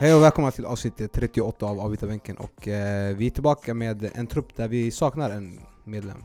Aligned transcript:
Hej 0.00 0.14
och 0.14 0.22
välkomna 0.22 0.50
till 0.50 0.64
avsnitt 0.66 1.12
38 1.12 1.66
av 1.66 1.80
Avbytarbänken 1.80 2.36
och 2.36 2.68
eh, 2.68 3.16
vi 3.16 3.26
är 3.26 3.30
tillbaka 3.30 3.74
med 3.74 4.10
en 4.14 4.26
trupp 4.26 4.56
där 4.56 4.68
vi 4.68 4.90
saknar 4.90 5.30
en 5.30 5.60
medlem. 5.84 6.24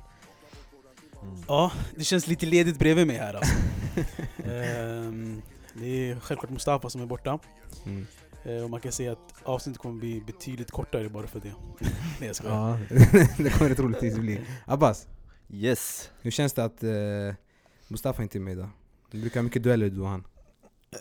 Ja, 1.48 1.72
det 1.96 2.04
känns 2.04 2.28
lite 2.28 2.46
ledigt 2.46 2.80
bredvid 2.80 3.08
mig 3.08 3.18
här 3.18 3.34
alltså. 3.34 3.54
Ehm, 4.46 5.42
Det 5.74 6.12
är 6.12 6.20
självklart 6.20 6.52
Mustafa 6.52 6.90
som 6.90 7.02
är 7.02 7.06
borta. 7.06 7.40
Mm. 7.86 8.08
Eh, 8.44 8.64
Och 8.64 8.70
man 8.70 8.80
kan 8.80 8.92
säga 8.92 9.12
att 9.12 9.34
avsnittet 9.44 9.82
kommer 9.82 10.00
bli 10.00 10.22
betydligt 10.22 10.72
kortare 10.72 11.10
bara 11.10 11.28
för 11.28 11.40
det. 11.40 11.54
Nej 12.20 12.28
jag 12.28 12.36
skojar. 12.36 12.56
Ja, 12.56 12.78
det 13.38 13.50
kommer 13.58 13.70
det 13.70 13.76
troligtvis 13.76 14.18
bli. 14.18 14.42
Abbas, 14.66 15.08
Yes. 15.50 16.12
hur 16.22 16.32
känns 16.32 16.54
det 16.54 16.64
att 16.64 16.84
eh, 16.84 16.90
Mustafa 17.88 18.24
inte 18.24 18.38
är 18.38 18.40
med 18.40 18.54
idag? 18.54 18.70
Du 19.12 19.22
brukar 19.22 19.40
ha 19.40 19.44
mycket 19.44 19.64
dueller 19.64 19.90
du 19.90 20.02
och 20.02 20.08
han. 20.08 20.24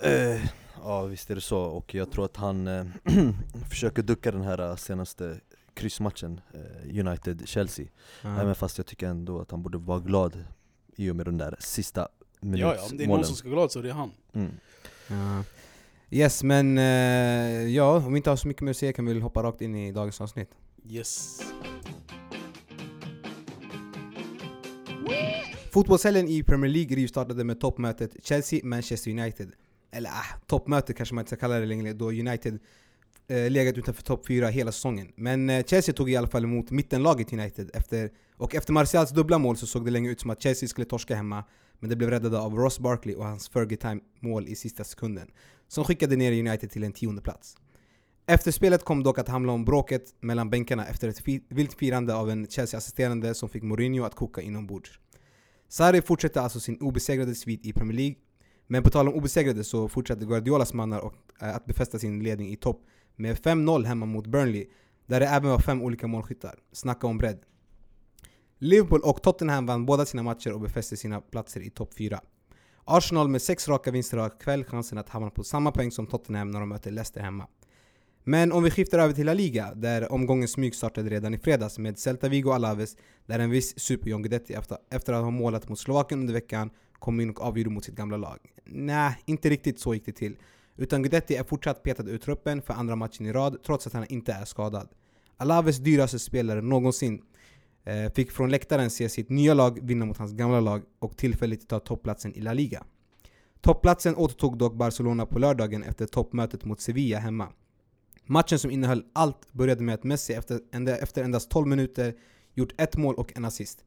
Eh, 0.03 0.45
ja 0.83 1.03
visst 1.03 1.31
är 1.31 1.35
det 1.35 1.41
så, 1.41 1.59
och 1.61 1.95
jag 1.95 2.11
tror 2.11 2.25
att 2.25 2.37
han 2.37 2.67
eh, 2.69 2.87
försöker 3.71 4.03
ducka 4.03 4.33
den 4.33 4.43
här 4.43 4.71
eh, 4.71 4.77
senaste 4.77 5.41
kryssmatchen, 5.75 6.41
eh, 6.55 6.99
United-Chelsea 7.07 7.87
Ja. 8.23 8.41
Även 8.41 8.55
fast 8.55 8.79
jag 8.79 8.87
tycker 8.87 9.07
ändå 9.09 9.41
att 9.41 9.51
han 9.51 9.63
borde 9.63 9.79
vara 9.79 10.01
glad 10.01 10.45
i 10.97 11.11
och 11.11 11.17
med 11.17 11.27
den 11.27 11.39
där 11.39 11.57
sista 11.59 12.09
Ja, 12.41 12.57
ja, 12.59 12.83
om 12.91 12.97
det 12.97 13.05
är 13.05 13.09
någon 13.09 13.17
minutsmålen 13.17 13.25
som 13.25 13.37
ska 13.37 13.49
vara 13.49 13.57
glad 13.61 13.73
så 13.73 13.79
är 13.79 13.83
det 13.83 13.93
han. 13.93 14.11
mm. 14.33 14.51
Ja. 15.09 15.43
Yes, 16.11 16.43
men 16.43 16.79
eh, 16.79 17.69
ja, 17.69 17.97
om 17.97 18.13
vi 18.13 18.17
inte 18.17 18.31
har 18.31 18.37
så 18.37 18.49
mycket 18.49 18.63
mer 18.63 18.71
att 18.71 18.77
säga 18.77 18.93
kan 18.93 19.07
vi 19.07 19.13
väl 19.13 19.23
hoppa 19.23 19.43
rakt 19.43 19.61
in 19.61 19.75
i 19.75 19.93
dagens 19.93 20.21
avsnitt. 20.21 20.51
Yes. 20.89 21.41
Fotbollshelgen 25.71 26.29
i 26.29 26.43
Premier 26.43 26.71
League 26.71 26.97
rivstartade 26.97 27.45
med 27.45 27.61
toppmötet 27.61 28.11
Chelsea-Manchester 28.23 29.11
United. 29.11 29.53
Eller 29.91 30.11
ah, 30.11 30.39
toppmöte 30.47 30.93
kanske 30.93 31.15
man 31.15 31.23
inte 31.23 31.29
ska 31.29 31.37
kalla 31.37 31.59
det 31.59 31.67
längre 31.67 31.93
då 31.93 32.09
United 32.09 32.59
eh, 33.29 33.51
legat 33.51 33.79
utanför 33.79 34.03
topp 34.03 34.27
4 34.27 34.49
hela 34.49 34.73
säsongen. 34.73 35.13
Men 35.17 35.51
eh, 35.51 35.65
Chelsea 35.65 35.95
tog 35.95 36.11
i 36.11 36.17
alla 36.17 36.29
fall 36.29 36.45
emot 36.45 36.71
mittenlaget 36.71 37.33
United 37.33 37.71
efter, 37.75 38.11
och 38.37 38.55
efter 38.55 38.73
Martials 38.73 39.11
dubbla 39.11 39.39
mål 39.39 39.57
så 39.57 39.67
såg 39.67 39.85
det 39.85 39.91
länge 39.91 40.11
ut 40.11 40.21
som 40.21 40.31
att 40.31 40.43
Chelsea 40.43 40.69
skulle 40.69 40.85
torska 40.85 41.15
hemma 41.15 41.45
men 41.79 41.91
det 41.91 41.97
blev 41.97 42.11
räddade 42.11 42.39
av 42.39 42.55
Ross 42.55 42.79
Barkley 42.79 43.15
och 43.15 43.25
hans 43.25 43.49
Fergie 43.49 43.79
Time 43.79 44.01
mål 44.21 44.49
i 44.49 44.55
sista 44.55 44.85
sekunden 44.85 45.29
som 45.69 45.85
skickade 45.85 46.17
ner 46.17 46.33
United 46.33 46.71
till 46.71 46.85
en 46.85 46.93
tionde 46.93 47.23
plats. 47.23 47.57
Efter 48.27 48.51
spelet 48.51 48.85
kom 48.85 49.03
dock 49.03 49.19
att 49.19 49.29
handla 49.29 49.53
om 49.53 49.65
bråket 49.65 50.15
mellan 50.21 50.51
bänkarna 50.51 50.87
efter 50.87 51.09
ett 51.09 51.23
vilt 51.49 51.75
firande 51.75 52.15
av 52.15 52.31
en 52.31 52.47
Chelsea-assisterande 52.47 53.35
som 53.35 53.49
fick 53.49 53.63
Mourinho 53.63 54.05
att 54.05 54.15
koka 54.15 54.41
inombords. 54.41 54.99
Sarri 55.69 56.03
fortsätter 56.03 56.41
alltså 56.41 56.61
sin 56.61 56.79
obesegrade 56.81 57.35
svit 57.35 57.67
i 57.67 57.73
Premier 57.73 57.97
League. 57.97 58.17
Men 58.67 58.83
på 58.83 58.91
tal 58.91 59.09
om 59.09 59.15
obesegrade 59.15 59.65
så 59.65 59.89
fortsatte 59.89 60.25
Guardiolas 60.25 60.75
mannar 60.75 61.01
och, 61.01 61.15
eh, 61.41 61.57
att 61.57 61.67
befästa 61.67 61.99
sin 61.99 62.23
ledning 62.23 62.53
i 62.53 62.57
topp 62.57 62.87
med 63.17 63.39
5-0 63.39 63.85
hemma 63.85 64.07
mot 64.07 64.27
Burnley, 64.27 64.67
där 65.07 65.21
det 65.21 65.27
även 65.27 65.51
var 65.51 65.59
fem 65.59 65.83
olika 65.83 66.07
målskyttar. 66.07 66.59
Snacka 66.73 67.07
om 67.07 67.19
bredd. 67.19 67.39
Liverpool 68.59 69.01
och 69.01 69.23
Tottenham 69.23 69.67
vann 69.67 69.87
båda 69.87 70.07
sina 70.07 70.23
matcher 70.23 70.53
och 70.53 70.61
befäste 70.61 70.97
sina 70.97 71.21
platser 71.21 71.61
i 71.61 71.71
topp 71.71 71.95
4. 71.95 72.21
Arsenal 72.89 73.29
med 73.29 73.43
sex 73.43 73.69
raka 73.69 73.91
vinster 73.91 74.19
har 74.19 74.41
kväll 74.41 74.65
chansen 74.65 74.99
att 74.99 75.09
hamna 75.09 75.31
på 75.31 75.45
samma 75.45 75.73
poäng 75.73 75.91
som 75.91 76.07
Tottenham 76.07 76.51
när 76.51 76.61
de 76.61 76.69
möter 76.69 76.91
Leicester 76.91 77.21
hemma. 77.21 77.47
Men 78.25 78.53
om 78.53 78.63
vi 78.63 78.71
skiftar 78.71 78.99
över 78.99 79.15
till 79.15 79.27
La 79.27 79.35
Liga, 79.35 79.75
där 79.75 80.13
omgången 80.13 80.49
smyg 80.49 80.75
startade 80.75 81.11
redan 81.11 81.35
i 81.35 81.39
fredags 81.39 81.79
med 81.79 81.99
Celta 81.99 82.29
Vigo 82.29 82.51
Alaves, 82.51 82.97
där 83.27 83.39
en 83.39 83.51
viss 83.51 83.81
Super 83.81 84.11
John 84.11 84.23
Guidetti 84.23 84.55
efter, 84.55 84.79
efter 84.91 85.13
att 85.13 85.25
ha 85.25 85.31
målat 85.31 85.69
mot 85.69 85.79
Slovakien 85.79 86.21
under 86.21 86.35
veckan 86.35 86.71
kom 86.93 87.21
in 87.21 87.31
och 87.31 87.41
avgjorde 87.41 87.71
mot 87.71 87.85
sitt 87.85 87.95
gamla 87.95 88.17
lag. 88.17 88.39
Nej, 88.65 89.19
inte 89.25 89.51
riktigt 89.51 89.81
så 89.81 89.95
gick 89.95 90.07
det 90.07 90.13
till. 90.13 90.37
Utan 90.77 91.03
Guidetti 91.03 91.37
är 91.37 91.45
fortsatt 91.45 91.83
petad 91.83 92.09
ur 92.09 92.19
truppen 92.19 92.63
för 92.63 92.75
andra 92.75 92.97
matchen 92.97 93.27
i 93.27 93.33
rad, 93.33 93.63
trots 93.67 93.87
att 93.87 93.93
han 93.93 94.07
inte 94.09 94.33
är 94.33 94.45
skadad. 94.45 94.89
Alaves 95.37 95.79
dyraste 95.79 96.19
spelare 96.19 96.63
någonsin 96.63 97.23
Eh, 97.87 98.13
fick 98.13 98.31
från 98.31 98.51
läktaren 98.51 98.91
se 98.91 99.09
sitt 99.09 99.31
nya 99.31 99.55
lag 99.55 99.79
vinna 99.83 100.05
mot 100.05 100.19
hans 100.19 100.33
gamla 100.33 100.61
lag 100.61 100.83
och 100.99 101.17
tillfälligt 101.17 101.69
ta 101.69 101.79
topplatsen 101.79 102.35
i 102.35 102.41
La 102.41 102.53
Liga. 102.53 102.85
Toppplatsen 103.61 104.17
återtog 104.17 104.59
dock 104.59 104.75
Barcelona 104.75 105.27
på 105.27 105.39
lördagen 105.39 105.83
efter 105.83 106.07
toppmötet 106.07 106.65
mot 106.65 106.81
Sevilla 106.81 107.19
hemma. 107.19 107.49
Matchen 108.25 108.59
som 108.59 108.71
innehöll 108.71 109.05
allt 109.13 109.53
började 109.53 109.83
med 109.83 109.95
att 109.95 110.05
Messi 110.05 110.33
efter, 110.33 111.23
endast 111.23 111.51
12 111.51 111.67
minuter 111.67 112.15
gjort 112.55 112.81
ett 112.81 112.97
mål 112.97 113.15
och 113.15 113.37
en 113.37 113.45
assist. 113.45 113.85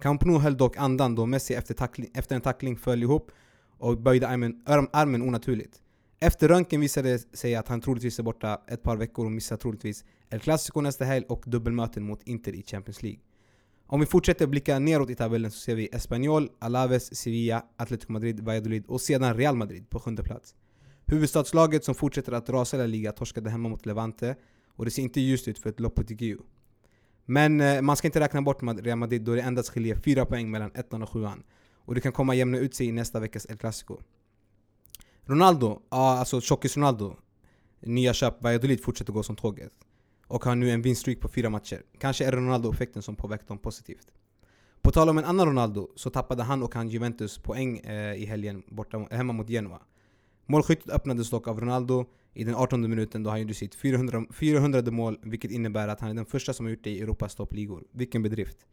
Camp 0.00 0.24
Nou 0.24 0.38
höll 0.38 0.56
dock 0.56 0.76
andan 0.76 1.14
då 1.14 1.26
Messi 1.26 1.54
efter, 1.54 1.74
tackling, 1.74 2.10
efter 2.14 2.34
en 2.34 2.40
tackling 2.40 2.76
föll 2.76 3.02
ihop 3.02 3.30
och 3.78 4.00
böjde 4.00 4.28
armen, 4.28 4.62
armen 4.92 5.22
onaturligt. 5.22 5.82
Efter 6.20 6.48
röntgen 6.48 6.80
visade 6.80 7.12
det 7.12 7.36
sig 7.36 7.54
att 7.54 7.68
han 7.68 7.80
troligtvis 7.80 8.18
är 8.18 8.22
borta 8.22 8.60
ett 8.68 8.82
par 8.82 8.96
veckor 8.96 9.24
och 9.24 9.32
missar 9.32 9.56
troligtvis 9.56 10.04
El 10.30 10.40
Clasico 10.40 10.80
nästa 10.80 11.04
helg 11.04 11.26
och 11.28 11.42
dubbelmöten 11.46 12.04
mot 12.04 12.22
Inter 12.22 12.52
i 12.52 12.62
Champions 12.62 13.02
League. 13.02 13.20
Om 13.90 14.00
vi 14.00 14.06
fortsätter 14.06 14.46
blicka 14.46 14.78
neråt 14.78 15.10
i 15.10 15.14
tabellen 15.14 15.50
så 15.50 15.58
ser 15.58 15.74
vi 15.74 15.88
Espanyol, 15.92 16.48
Alaves, 16.58 17.16
Sevilla, 17.16 17.64
Atletico 17.76 18.12
Madrid, 18.12 18.40
Valladolid 18.40 18.86
och 18.86 19.00
sedan 19.00 19.34
Real 19.34 19.56
Madrid 19.56 19.90
på 19.90 20.00
sjunde 20.00 20.22
plats. 20.22 20.54
Huvudstadslaget 21.06 21.84
som 21.84 21.94
fortsätter 21.94 22.32
att 22.32 22.48
rasa 22.48 22.76
i 22.76 22.80
La 22.80 22.86
Liga 22.86 23.12
torskade 23.12 23.50
hemma 23.50 23.68
mot 23.68 23.86
Levante 23.86 24.36
och 24.68 24.84
det 24.84 24.90
ser 24.90 25.02
inte 25.02 25.20
ljust 25.20 25.48
ut 25.48 25.58
för 25.58 25.70
ett 25.70 25.80
Lopetegui. 25.80 26.36
Men 27.24 27.60
eh, 27.60 27.82
man 27.82 27.96
ska 27.96 28.08
inte 28.08 28.20
räkna 28.20 28.42
bort 28.42 28.62
Real 28.62 28.98
Madrid 28.98 29.22
då 29.22 29.34
det 29.34 29.40
endast 29.40 29.68
skiljer 29.68 29.96
fyra 29.96 30.24
poäng 30.24 30.50
mellan 30.50 30.70
ettan 30.74 31.02
och 31.02 31.08
sjuan. 31.08 31.42
Och 31.74 31.94
det 31.94 32.00
kan 32.00 32.12
komma 32.12 32.34
jämna 32.34 32.58
ut 32.58 32.74
sig 32.74 32.86
i 32.86 32.92
nästa 32.92 33.20
veckas 33.20 33.46
El 33.50 33.56
Clasico. 33.56 33.98
Ronaldo, 35.24 35.82
alltså 35.88 36.40
Tjockis 36.40 36.76
Ronaldo, 36.76 37.16
nya 37.80 38.14
köp 38.14 38.42
Valladolid 38.42 38.84
fortsätter 38.84 39.12
gå 39.12 39.22
som 39.22 39.36
tåget. 39.36 39.72
Och 40.28 40.44
har 40.44 40.54
nu 40.54 40.70
en 40.70 40.82
vinststreak 40.82 41.20
på 41.20 41.28
fyra 41.28 41.50
matcher. 41.50 41.82
Kanske 41.98 42.24
är 42.24 42.32
det 42.32 42.36
Ronaldo-effekten 42.36 43.02
som 43.02 43.16
påverkat 43.16 43.48
dem 43.48 43.58
positivt. 43.58 44.06
På 44.82 44.90
tal 44.90 45.08
om 45.08 45.18
en 45.18 45.24
annan 45.24 45.46
Ronaldo 45.46 45.88
så 45.94 46.10
tappade 46.10 46.42
han 46.42 46.62
och 46.62 46.74
han 46.74 46.88
Juventus 46.88 47.38
poäng 47.38 47.78
eh, 47.78 48.14
i 48.14 48.26
helgen 48.26 48.62
borta, 48.68 49.06
hemma 49.10 49.32
mot 49.32 49.48
Genoa. 49.48 49.80
Målskyttet 50.46 50.90
öppnades 50.90 51.30
dock 51.30 51.48
av 51.48 51.60
Ronaldo 51.60 52.06
i 52.34 52.44
den 52.44 52.54
18 52.54 52.90
minuten 52.90 53.22
då 53.22 53.30
han 53.30 53.40
gjorde 53.40 53.54
sitt 53.54 53.74
400, 53.74 54.24
400 54.32 54.90
mål 54.90 55.18
vilket 55.22 55.50
innebär 55.50 55.88
att 55.88 56.00
han 56.00 56.10
är 56.10 56.14
den 56.14 56.26
första 56.26 56.52
som 56.52 56.66
har 56.66 56.70
gjort 56.70 56.84
det 56.84 56.90
i 56.90 57.00
Europas 57.00 57.34
toppligor. 57.34 57.84
Vilken 57.92 58.22
bedrift! 58.22 58.66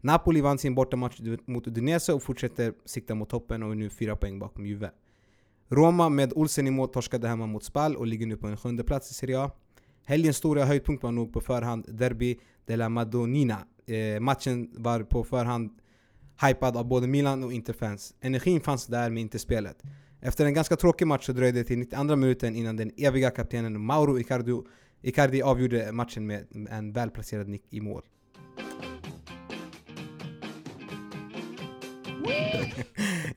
Napoli 0.00 0.40
vann 0.40 0.58
sin 0.58 0.74
bortamatch 0.74 1.20
mot 1.46 1.66
Udinese 1.66 2.12
och 2.12 2.22
fortsätter 2.22 2.74
sikta 2.84 3.14
mot 3.14 3.30
toppen 3.30 3.62
och 3.62 3.70
är 3.70 3.74
nu 3.74 3.90
fyra 3.90 4.16
poäng 4.16 4.38
bakom 4.38 4.66
Juve. 4.66 4.90
Roma 5.68 6.08
med 6.08 6.32
Olsen 6.32 6.66
i 6.66 6.70
mål 6.70 6.88
torskade 6.88 7.28
hemma 7.28 7.46
mot 7.46 7.64
Spal 7.64 7.96
och 7.96 8.06
ligger 8.06 8.26
nu 8.26 8.36
på 8.36 8.46
en 8.46 8.56
sjunde 8.56 8.84
plats 8.84 9.10
i 9.10 9.14
Serie 9.14 9.40
A. 9.40 9.50
Helgens 10.04 10.36
stora 10.36 10.64
höjdpunkt 10.64 11.02
var 11.02 11.12
nog 11.12 11.32
på 11.32 11.40
förhand 11.40 11.84
Derby 11.88 12.38
della 12.66 12.88
Madonnina. 12.88 13.66
Eh, 13.86 14.20
matchen 14.20 14.70
var 14.76 15.02
på 15.02 15.24
förhand 15.24 15.70
hypad 16.46 16.76
av 16.76 16.84
både 16.84 17.06
Milan 17.06 17.44
och 17.44 17.52
Interfans. 17.52 18.14
Energin 18.20 18.60
fanns 18.60 18.86
där 18.86 19.10
men 19.10 19.18
inte 19.18 19.38
spelet. 19.38 19.82
Efter 20.20 20.46
en 20.46 20.54
ganska 20.54 20.76
tråkig 20.76 21.06
match 21.06 21.26
så 21.26 21.32
dröjde 21.32 21.58
det 21.58 21.64
till 21.64 21.78
92 21.78 22.16
minuten 22.16 22.56
innan 22.56 22.76
den 22.76 22.90
eviga 22.96 23.30
kaptenen 23.30 23.84
Mauro 23.84 24.18
Icardi, 24.18 24.62
Icardi 25.02 25.42
avgjorde 25.42 25.92
matchen 25.92 26.26
med 26.26 26.46
en 26.70 26.92
välplacerad 26.92 27.48
nick 27.48 27.64
i 27.70 27.80
mål. 27.80 28.02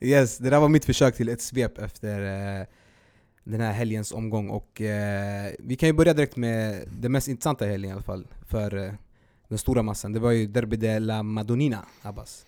yes, 0.00 0.38
det 0.38 0.50
där 0.50 0.60
var 0.60 0.68
mitt 0.68 0.84
försök 0.84 1.16
till 1.16 1.28
ett 1.28 1.40
svep 1.40 1.78
efter 1.78 2.20
eh, 2.60 2.66
den 3.46 3.60
här 3.60 3.72
helgens 3.72 4.12
omgång 4.12 4.50
och 4.50 4.80
eh, 4.80 5.52
vi 5.58 5.76
kan 5.76 5.88
ju 5.88 5.92
börja 5.92 6.14
direkt 6.14 6.36
med 6.36 6.88
det 7.00 7.08
mest 7.08 7.28
intressanta 7.28 7.66
i 7.66 7.70
helgen 7.70 7.90
i 7.90 7.92
alla 7.92 8.02
fall 8.02 8.26
för 8.48 8.76
eh, 8.76 8.92
den 9.48 9.58
stora 9.58 9.82
massan. 9.82 10.12
Det 10.12 10.20
var 10.20 10.30
ju 10.30 10.46
Derby 10.46 10.76
de 10.76 10.98
la 10.98 11.22
Madonnina, 11.22 11.84
Abbas. 12.02 12.46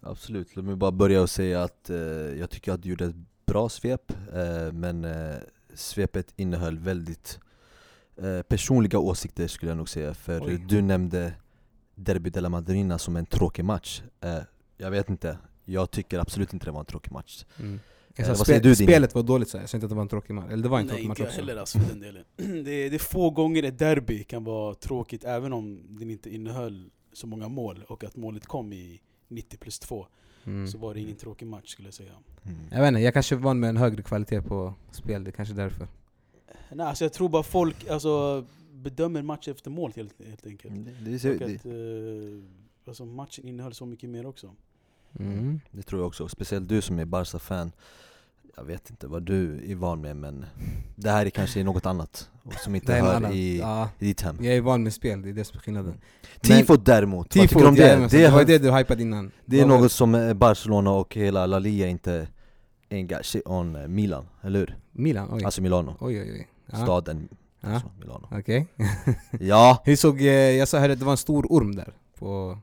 Absolut, 0.00 0.56
låt 0.56 0.64
mig 0.64 0.76
bara 0.76 0.92
börja 0.92 1.22
och 1.22 1.30
säga 1.30 1.62
att 1.62 1.90
eh, 1.90 1.96
jag 2.38 2.50
tycker 2.50 2.72
att 2.72 2.82
du 2.82 2.88
gjorde 2.88 3.04
ett 3.04 3.14
bra 3.46 3.68
svep 3.68 4.12
eh, 4.34 4.72
Men 4.72 5.04
eh, 5.04 5.36
svepet 5.74 6.32
innehöll 6.36 6.78
väldigt 6.78 7.38
eh, 8.16 8.42
personliga 8.42 8.98
åsikter 8.98 9.48
skulle 9.48 9.70
jag 9.70 9.76
nog 9.76 9.88
säga 9.88 10.14
För 10.14 10.46
Oj. 10.46 10.64
du 10.68 10.82
nämnde 10.82 11.32
Derby 11.94 12.30
de 12.30 12.40
la 12.40 12.48
Madonnina 12.48 12.98
som 12.98 13.16
en 13.16 13.26
tråkig 13.26 13.64
match 13.64 14.02
Jag 14.76 14.90
vet 14.90 15.10
inte, 15.10 15.38
jag 15.64 15.90
tycker 15.90 16.18
absolut 16.18 16.52
inte 16.52 16.66
det 16.66 16.72
var 16.72 16.80
en 16.80 16.86
tråkig 16.86 17.12
match 17.12 17.44
Mm. 17.58 17.80
Jag 18.28 18.36
sa 18.36 18.40
vad 18.40 18.46
säger 18.46 18.60
spe, 18.60 18.68
du, 18.68 18.74
spelet 18.74 19.14
var 19.14 19.22
dåligt 19.22 19.48
så 19.48 19.56
jag 19.56 19.68
sa 19.68 19.76
inte 19.76 19.84
att 19.86 19.90
det 19.90 19.94
var 19.94 20.02
en 20.02 20.08
tråkig 20.08 20.34
match. 20.34 20.50
Eller 20.50 20.62
det 20.62 20.68
var 20.68 20.78
en 20.80 20.86
Nej 20.86 20.90
tråkig 20.94 21.08
match 21.08 21.18
inte 21.18 21.22
jag 21.22 21.28
också. 21.28 21.40
heller 21.40 21.56
alltså 21.56 21.78
för 21.78 21.88
den 21.88 22.00
delen. 22.00 22.24
Det 22.64 22.70
är, 22.70 22.90
det 22.90 22.96
är 22.96 22.98
få 22.98 23.30
gånger 23.30 23.62
ett 23.62 23.78
derby 23.78 24.24
kan 24.24 24.44
vara 24.44 24.74
tråkigt 24.74 25.24
även 25.24 25.52
om 25.52 25.82
den 25.88 26.10
inte 26.10 26.34
innehöll 26.34 26.90
så 27.12 27.26
många 27.26 27.48
mål 27.48 27.84
och 27.88 28.04
att 28.04 28.16
målet 28.16 28.46
kom 28.46 28.72
i 28.72 29.00
90 29.28 29.56
plus 29.58 29.78
2 29.78 30.06
Mm. 30.44 30.66
så 30.66 30.78
var 30.78 30.94
det 30.94 31.00
ingen 31.00 31.16
tråkig 31.16 31.46
match 31.46 31.68
skulle 31.72 31.88
jag 31.88 31.94
säga. 31.94 32.12
mm. 32.42 32.58
Jag 32.70 32.80
vet 32.80 32.88
inte, 32.88 33.00
jag 33.00 33.14
kanske 33.14 33.34
är 33.34 33.38
van 33.38 33.60
med 33.60 33.70
en 33.70 33.76
högre 33.76 34.02
kvalitet 34.02 34.42
på 34.42 34.74
spel, 34.92 35.24
det 35.24 35.30
är 35.30 35.32
kanske 35.32 35.54
är 35.54 35.56
därför. 35.56 35.88
Nej, 36.72 36.86
alltså 36.86 37.04
jag 37.04 37.12
tror 37.12 37.28
bara 37.28 37.42
folk 37.42 37.88
alltså, 37.88 38.44
bedömer 38.72 39.22
match 39.22 39.48
efter 39.48 39.70
mål 39.70 39.92
helt, 39.96 40.14
helt 40.26 40.46
enkelt. 40.46 40.74
Det, 40.74 40.90
det, 41.18 41.30
Och 41.32 41.38
det, 41.38 41.54
att, 41.54 41.66
eh, 41.66 42.88
alltså 42.88 43.04
matchen 43.04 43.48
innehöll 43.48 43.74
så 43.74 43.86
mycket 43.86 44.10
mer 44.10 44.26
också. 44.26 44.54
Mm. 45.18 45.60
Det 45.70 45.82
tror 45.82 46.00
jag 46.00 46.06
också, 46.06 46.28
speciellt 46.28 46.68
du 46.68 46.80
som 46.82 46.98
är 46.98 47.04
Barca-fan 47.04 47.72
Jag 48.60 48.64
vet 48.66 48.90
inte 48.90 49.06
vad 49.06 49.22
du 49.22 49.70
är 49.70 49.74
van 49.74 50.00
med 50.00 50.16
men 50.16 50.44
Det 50.96 51.10
här 51.10 51.26
är 51.26 51.30
kanske 51.30 51.64
något 51.64 51.86
annat 51.86 52.30
som 52.64 52.74
inte 52.74 52.94
hör 52.94 53.14
annan- 53.14 53.32
i, 53.32 53.58
ja, 53.58 53.88
i 53.98 54.04
ditt 54.06 54.20
hem 54.20 54.36
jag 54.40 54.54
är 54.56 54.60
van 54.60 54.82
med 54.82 54.92
spel, 54.92 55.22
det 55.22 55.28
är 55.28 55.32
det 55.32 55.44
som 55.44 55.56
är 55.56 55.60
skillnaden. 55.60 55.94
Tifot 56.40 56.84
däremot, 56.84 57.36
vad 57.36 57.48
tycker 57.48 57.60
du 57.60 57.66
om 57.66 57.74
det? 57.74 58.08
Det 58.10 58.28
var 58.30 58.40
är, 58.40 58.44
det 58.44 58.58
du 58.58 58.72
hypade 58.72 59.02
innan. 59.02 59.30
det 59.44 59.60
är 59.60 59.66
något 59.66 59.92
som 59.92 60.14
eh, 60.14 60.34
Barcelona 60.34 60.90
och 60.90 61.14
hela 61.14 61.46
La 61.46 61.58
Liga 61.58 61.88
inte 61.88 62.28
engagerar 62.90 63.48
on 63.52 63.76
eh, 63.76 63.88
Milan, 63.88 64.26
eller 64.42 64.58
hur? 64.58 64.76
Milan? 64.92 65.28
Oj. 65.32 65.44
Alltså 65.44 65.62
Milano, 65.62 65.96
oj, 66.00 66.20
oj, 66.20 66.32
oj. 66.32 66.48
Ja. 66.66 66.76
staden 66.76 67.28
Ja. 67.60 67.68
alltså, 67.68 67.88
Milano 68.00 68.28
Okej. 68.30 68.66
Ja, 69.40 69.82
Hur 69.84 69.96
såg, 69.96 70.20
eh, 70.20 70.26
jag 70.32 70.68
sa 70.68 70.78
här 70.78 70.88
att 70.90 70.98
det 70.98 71.04
var 71.04 71.12
en 71.12 71.16
stor 71.18 71.46
orm 71.50 71.74
där 71.74 71.92
på... 72.18 72.58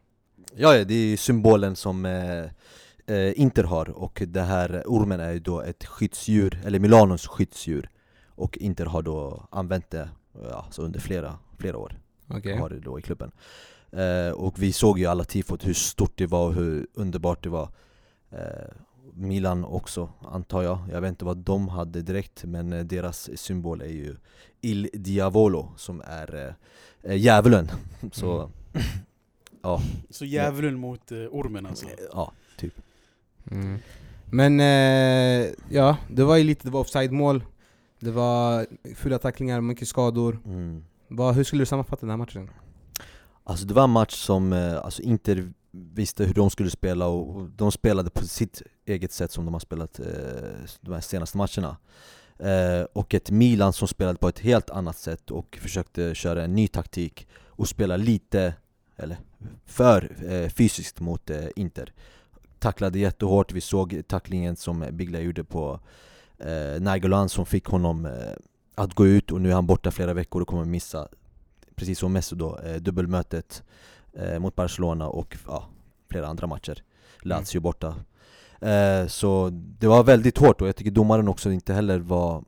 ja, 0.56 0.76
ja 0.76 0.84
det 0.84 0.94
är 0.94 1.18
symbolen 1.18 1.76
som 1.76 2.06
eh, 3.08 3.16
eh, 3.16 3.40
Inter 3.42 3.64
har 3.64 3.90
och 3.90 4.24
det 4.28 4.42
här 4.42 4.84
ormen 4.86 5.20
är 5.20 5.32
ju 5.32 5.40
då 5.40 5.62
ett 5.62 5.86
skyddsdjur, 5.86 6.62
eller 6.66 6.80
Milanos 6.80 7.28
skyddsdjur. 7.28 7.90
Och 8.28 8.58
Inter 8.58 8.86
har 8.86 9.02
då 9.02 9.48
använt 9.50 9.90
det 9.90 10.10
ja, 10.50 10.66
så 10.72 10.82
under 10.82 11.00
flera, 11.00 11.40
flera 11.58 11.78
år. 11.78 12.00
Okej. 12.28 12.58
har 12.58 12.70
det 12.70 12.80
då 12.80 13.00
i 13.00 13.02
klubben. 13.02 13.32
Eh, 13.92 14.32
Och 14.32 14.60
vi 14.60 14.72
såg 14.72 15.00
ju 15.00 15.06
alla 15.06 15.24
tifot 15.24 15.66
hur 15.68 15.74
stort 15.74 16.18
det 16.18 16.26
var 16.28 16.48
och 16.48 16.54
hur 16.54 16.88
underbart 16.94 17.44
det 17.44 17.50
var. 17.50 17.70
Eh, 18.32 18.70
Milan 19.14 19.66
också 19.66 20.10
antar 20.22 20.64
jag, 20.64 20.80
jag 20.92 21.02
vet 21.02 21.10
inte 21.10 21.26
vad 21.26 21.38
de 21.38 21.68
hade 21.68 22.02
direkt 22.02 22.44
men 22.44 22.74
eh, 22.74 22.84
deras 22.84 23.30
symbol 23.40 23.82
är 23.82 23.86
ju 23.92 24.16
Il 24.62 24.90
Diavolo 24.94 25.72
som 25.78 26.02
är 26.06 26.36
eh, 26.48 27.12
eh, 27.12 27.18
djävulen. 27.18 27.72
Så 28.12 28.52
Mm. 28.74 28.88
ja, 29.62 29.82
Så 30.10 30.26
djävulen 30.26 30.80
mot 30.80 31.12
eh, 31.12 31.18
ormen 31.18 31.66
alltså. 31.66 31.86
ja, 32.12 32.32
Mm. 33.52 33.80
Men 34.32 34.60
eh, 34.60 35.54
ja, 35.70 35.98
det 36.10 36.24
var 36.24 36.38
ju 36.38 36.44
lite, 36.44 36.68
det 36.68 36.72
var 36.72 36.80
offside-mål. 36.80 37.44
Det 38.00 38.12
var 38.12 38.66
fulla 38.96 39.20
tacklingar, 39.20 39.62
mycket 39.62 39.88
skador. 39.88 40.40
mm. 40.46 40.84
Vad, 41.08 41.36
hur 41.36 41.44
skulle 41.44 41.62
du 41.62 41.66
sammanfatta 41.66 42.00
den 42.00 42.10
här 42.10 42.18
matchen? 42.18 42.50
Alltså 43.44 43.66
det 43.66 43.74
var 43.74 43.84
en 43.84 43.90
match 43.90 44.16
som 44.16 44.54
eh, 44.54 44.78
alltså 44.78 45.02
Inter 45.02 45.52
visste 45.72 46.26
hur 46.26 46.34
de 46.34 46.50
skulle 46.50 46.70
spela 46.70 47.08
och 47.08 47.36
och 47.36 47.50
de 47.50 47.72
spelade 47.72 48.10
på 48.10 48.26
sitt 48.26 48.62
eget 48.86 49.12
sätt 49.12 49.32
som 49.32 49.46
de 49.46 49.54
har 49.54 49.60
spelat 49.60 50.00
eh, 50.00 50.06
de 50.82 50.94
här 50.94 51.02
senaste 51.02 51.38
matcherna 51.38 51.78
eh, 52.40 52.86
Och 52.94 53.14
ett 53.14 53.32
Milan 53.32 53.74
som 53.74 53.88
spelade 53.88 54.20
på 54.20 54.28
ett 54.28 54.40
helt 54.40 54.70
annat 54.70 54.98
sätt 54.98 55.32
och 55.32 55.58
försökte 55.62 56.16
köra 56.16 56.44
en 56.44 56.54
ny 56.54 56.68
taktik 56.68 57.28
och 57.46 57.68
spela 57.68 57.98
lite, 57.98 58.54
eller 58.96 59.18
för 59.66 60.12
eh, 60.32 60.50
fysiskt 60.50 61.00
mot 61.00 61.30
eh, 61.30 61.46
Inter 61.56 61.94
Tacklade 62.60 63.00
jättehårt, 63.00 63.52
vi 63.52 63.62
såg 63.62 64.02
tacklingen 64.08 64.56
som 64.56 64.86
Biglia 64.92 65.22
gjorde 65.22 65.44
på 65.44 65.80
eh, 66.38 66.82
Nainggolan 66.82 67.30
som 67.30 67.46
fick 67.46 67.66
honom 67.66 68.06
eh, 68.06 68.12
att 68.76 68.94
gå 68.94 69.08
ut 69.08 69.32
och 69.32 69.42
nu 69.42 69.50
är 69.50 69.54
han 69.54 69.68
borta 69.68 69.92
flera 69.92 70.14
veckor 70.14 70.42
och 70.42 70.48
kommer 70.48 70.66
missa 70.66 71.08
precis 71.78 72.00
som 72.00 72.14
Messi 72.14 72.36
då, 72.36 72.60
eh, 72.60 72.76
dubbelmötet 72.76 73.64
eh, 74.14 74.40
mot 74.40 74.56
Barcelona 74.56 75.08
och 75.08 75.38
ja, 75.48 75.68
flera 76.10 76.28
andra 76.28 76.48
matcher. 76.48 76.84
Lazio 77.22 77.60
borta. 77.60 77.96
Eh, 78.62 79.08
så 79.08 79.50
det 79.52 79.88
var 79.88 80.04
väldigt 80.04 80.38
hårt 80.38 80.62
och 80.62 80.68
jag 80.68 80.76
tycker 80.76 80.92
domaren 80.92 81.28
också 81.28 81.52
inte 81.52 81.74
heller 81.74 82.00
var 82.00 82.44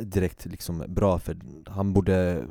direkt 0.00 0.46
liksom 0.46 0.84
bra 0.88 1.18
för 1.18 1.36
han 1.66 1.92
borde 1.92 2.44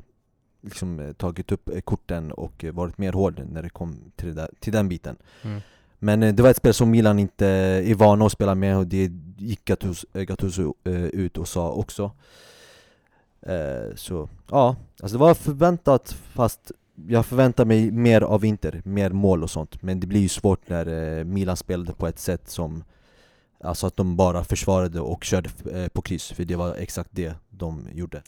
liksom 0.62 1.14
tagit 1.18 1.52
upp 1.52 1.70
korten 1.84 2.32
och 2.32 2.66
varit 2.74 2.98
mer 2.98 3.14
hård 3.14 3.42
när 3.50 3.64
det 3.64 3.70
kom 3.70 4.12
till, 4.16 4.36
där, 4.36 4.50
till 4.60 4.74
den 4.74 4.90
biten. 4.90 5.16
Mm. 5.42 5.62
Men 6.06 6.24
eh, 6.24 6.34
det 6.34 6.44
var 6.44 6.50
ett 6.50 6.58
spel 6.58 6.74
som 6.74 6.92
Milan 6.92 7.20
inte 7.20 7.48
är 7.48 7.96
vana 7.96 8.26
att 8.26 8.32
spela 8.32 8.56
med 8.56 8.78
och 8.78 8.88
det 8.88 9.12
gick 9.38 9.66
Gattuso, 9.66 10.74
eh, 10.84 10.94
eh, 10.94 11.06
ut 11.06 11.38
och 11.38 11.48
sa 11.48 11.72
också. 11.72 12.12
Så 13.96 14.30
ja, 14.52 14.76
alltså 15.02 15.18
det 15.18 15.22
var 15.22 15.34
förväntat 15.34 16.12
fast 16.12 16.72
jag 17.08 17.26
förväntar 17.26 17.66
mig 17.66 17.92
mer 17.92 18.22
av 18.22 18.46
Inter, 18.46 18.82
mer 18.86 19.10
mål 19.10 19.44
och 19.44 19.50
sånt. 19.50 19.82
Men 19.82 20.00
det 20.00 20.08
blir 20.08 20.20
ju 20.20 20.30
svårt 20.30 20.70
när 20.70 21.24
Milan 21.24 21.58
spelade 21.58 21.94
på 21.94 22.08
ett 22.08 22.20
sätt 22.20 22.50
som 22.50 22.84
Alltså 23.60 23.88
att 23.88 23.98
de 23.98 24.16
bara 24.16 24.44
försvarade 24.44 25.00
och 25.00 25.24
körde 25.24 25.50
på 25.90 26.02
kryss, 26.02 26.32
för 26.32 26.46
det 26.46 26.56
var 26.56 26.76
exakt 26.76 27.10
det 27.14 27.34
de 27.50 27.88
gjorde. 27.94 28.22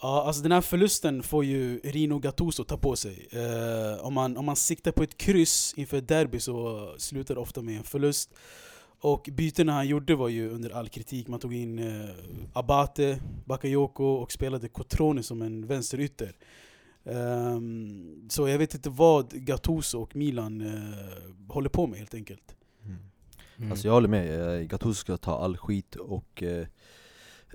Ja, 0.00 0.24
alltså 0.26 0.42
den 0.42 0.52
här 0.52 0.60
förlusten 0.60 1.22
får 1.22 1.44
ju 1.44 1.80
Rino 1.84 2.18
Gattuso 2.18 2.64
ta 2.64 2.76
på 2.76 2.96
sig. 2.96 3.28
Eh, 3.30 4.04
om, 4.04 4.14
man, 4.14 4.36
om 4.36 4.44
man 4.44 4.56
siktar 4.56 4.92
på 4.92 5.02
ett 5.02 5.16
kryss 5.16 5.74
inför 5.76 5.96
ett 5.96 6.08
derby 6.08 6.40
så 6.40 6.88
slutar 6.98 7.34
det 7.34 7.40
ofta 7.40 7.62
med 7.62 7.76
en 7.76 7.84
förlust. 7.84 8.34
Och 9.00 9.28
bytena 9.32 9.72
han 9.72 9.88
gjorde 9.88 10.14
var 10.14 10.28
ju 10.28 10.50
under 10.50 10.70
all 10.70 10.88
kritik. 10.88 11.28
Man 11.28 11.40
tog 11.40 11.54
in 11.54 11.78
eh, 11.78 12.10
Abate, 12.52 13.20
Bakayoko 13.44 14.04
och 14.04 14.32
spelade 14.32 14.68
Cotrone 14.68 15.22
som 15.22 15.42
en 15.42 15.66
vänsterytter. 15.66 16.36
Ehm, 17.04 18.28
så 18.30 18.48
jag 18.48 18.58
vet 18.58 18.74
inte 18.74 18.90
vad 18.90 19.30
Gattuso 19.32 19.98
och 19.98 20.16
Milan 20.16 20.60
eh, 20.60 21.52
håller 21.54 21.68
på 21.68 21.86
med 21.86 21.98
helt 21.98 22.14
enkelt. 22.14 22.54
Mm. 23.58 23.70
Alltså 23.70 23.88
jag 23.88 23.92
håller 23.94 24.08
med, 24.08 24.56
eh, 24.60 24.66
Gattuso 24.66 24.94
ska 24.94 25.16
ta 25.16 25.38
all 25.38 25.56
skit 25.56 25.96
och 25.96 26.42
eh, 26.42 26.66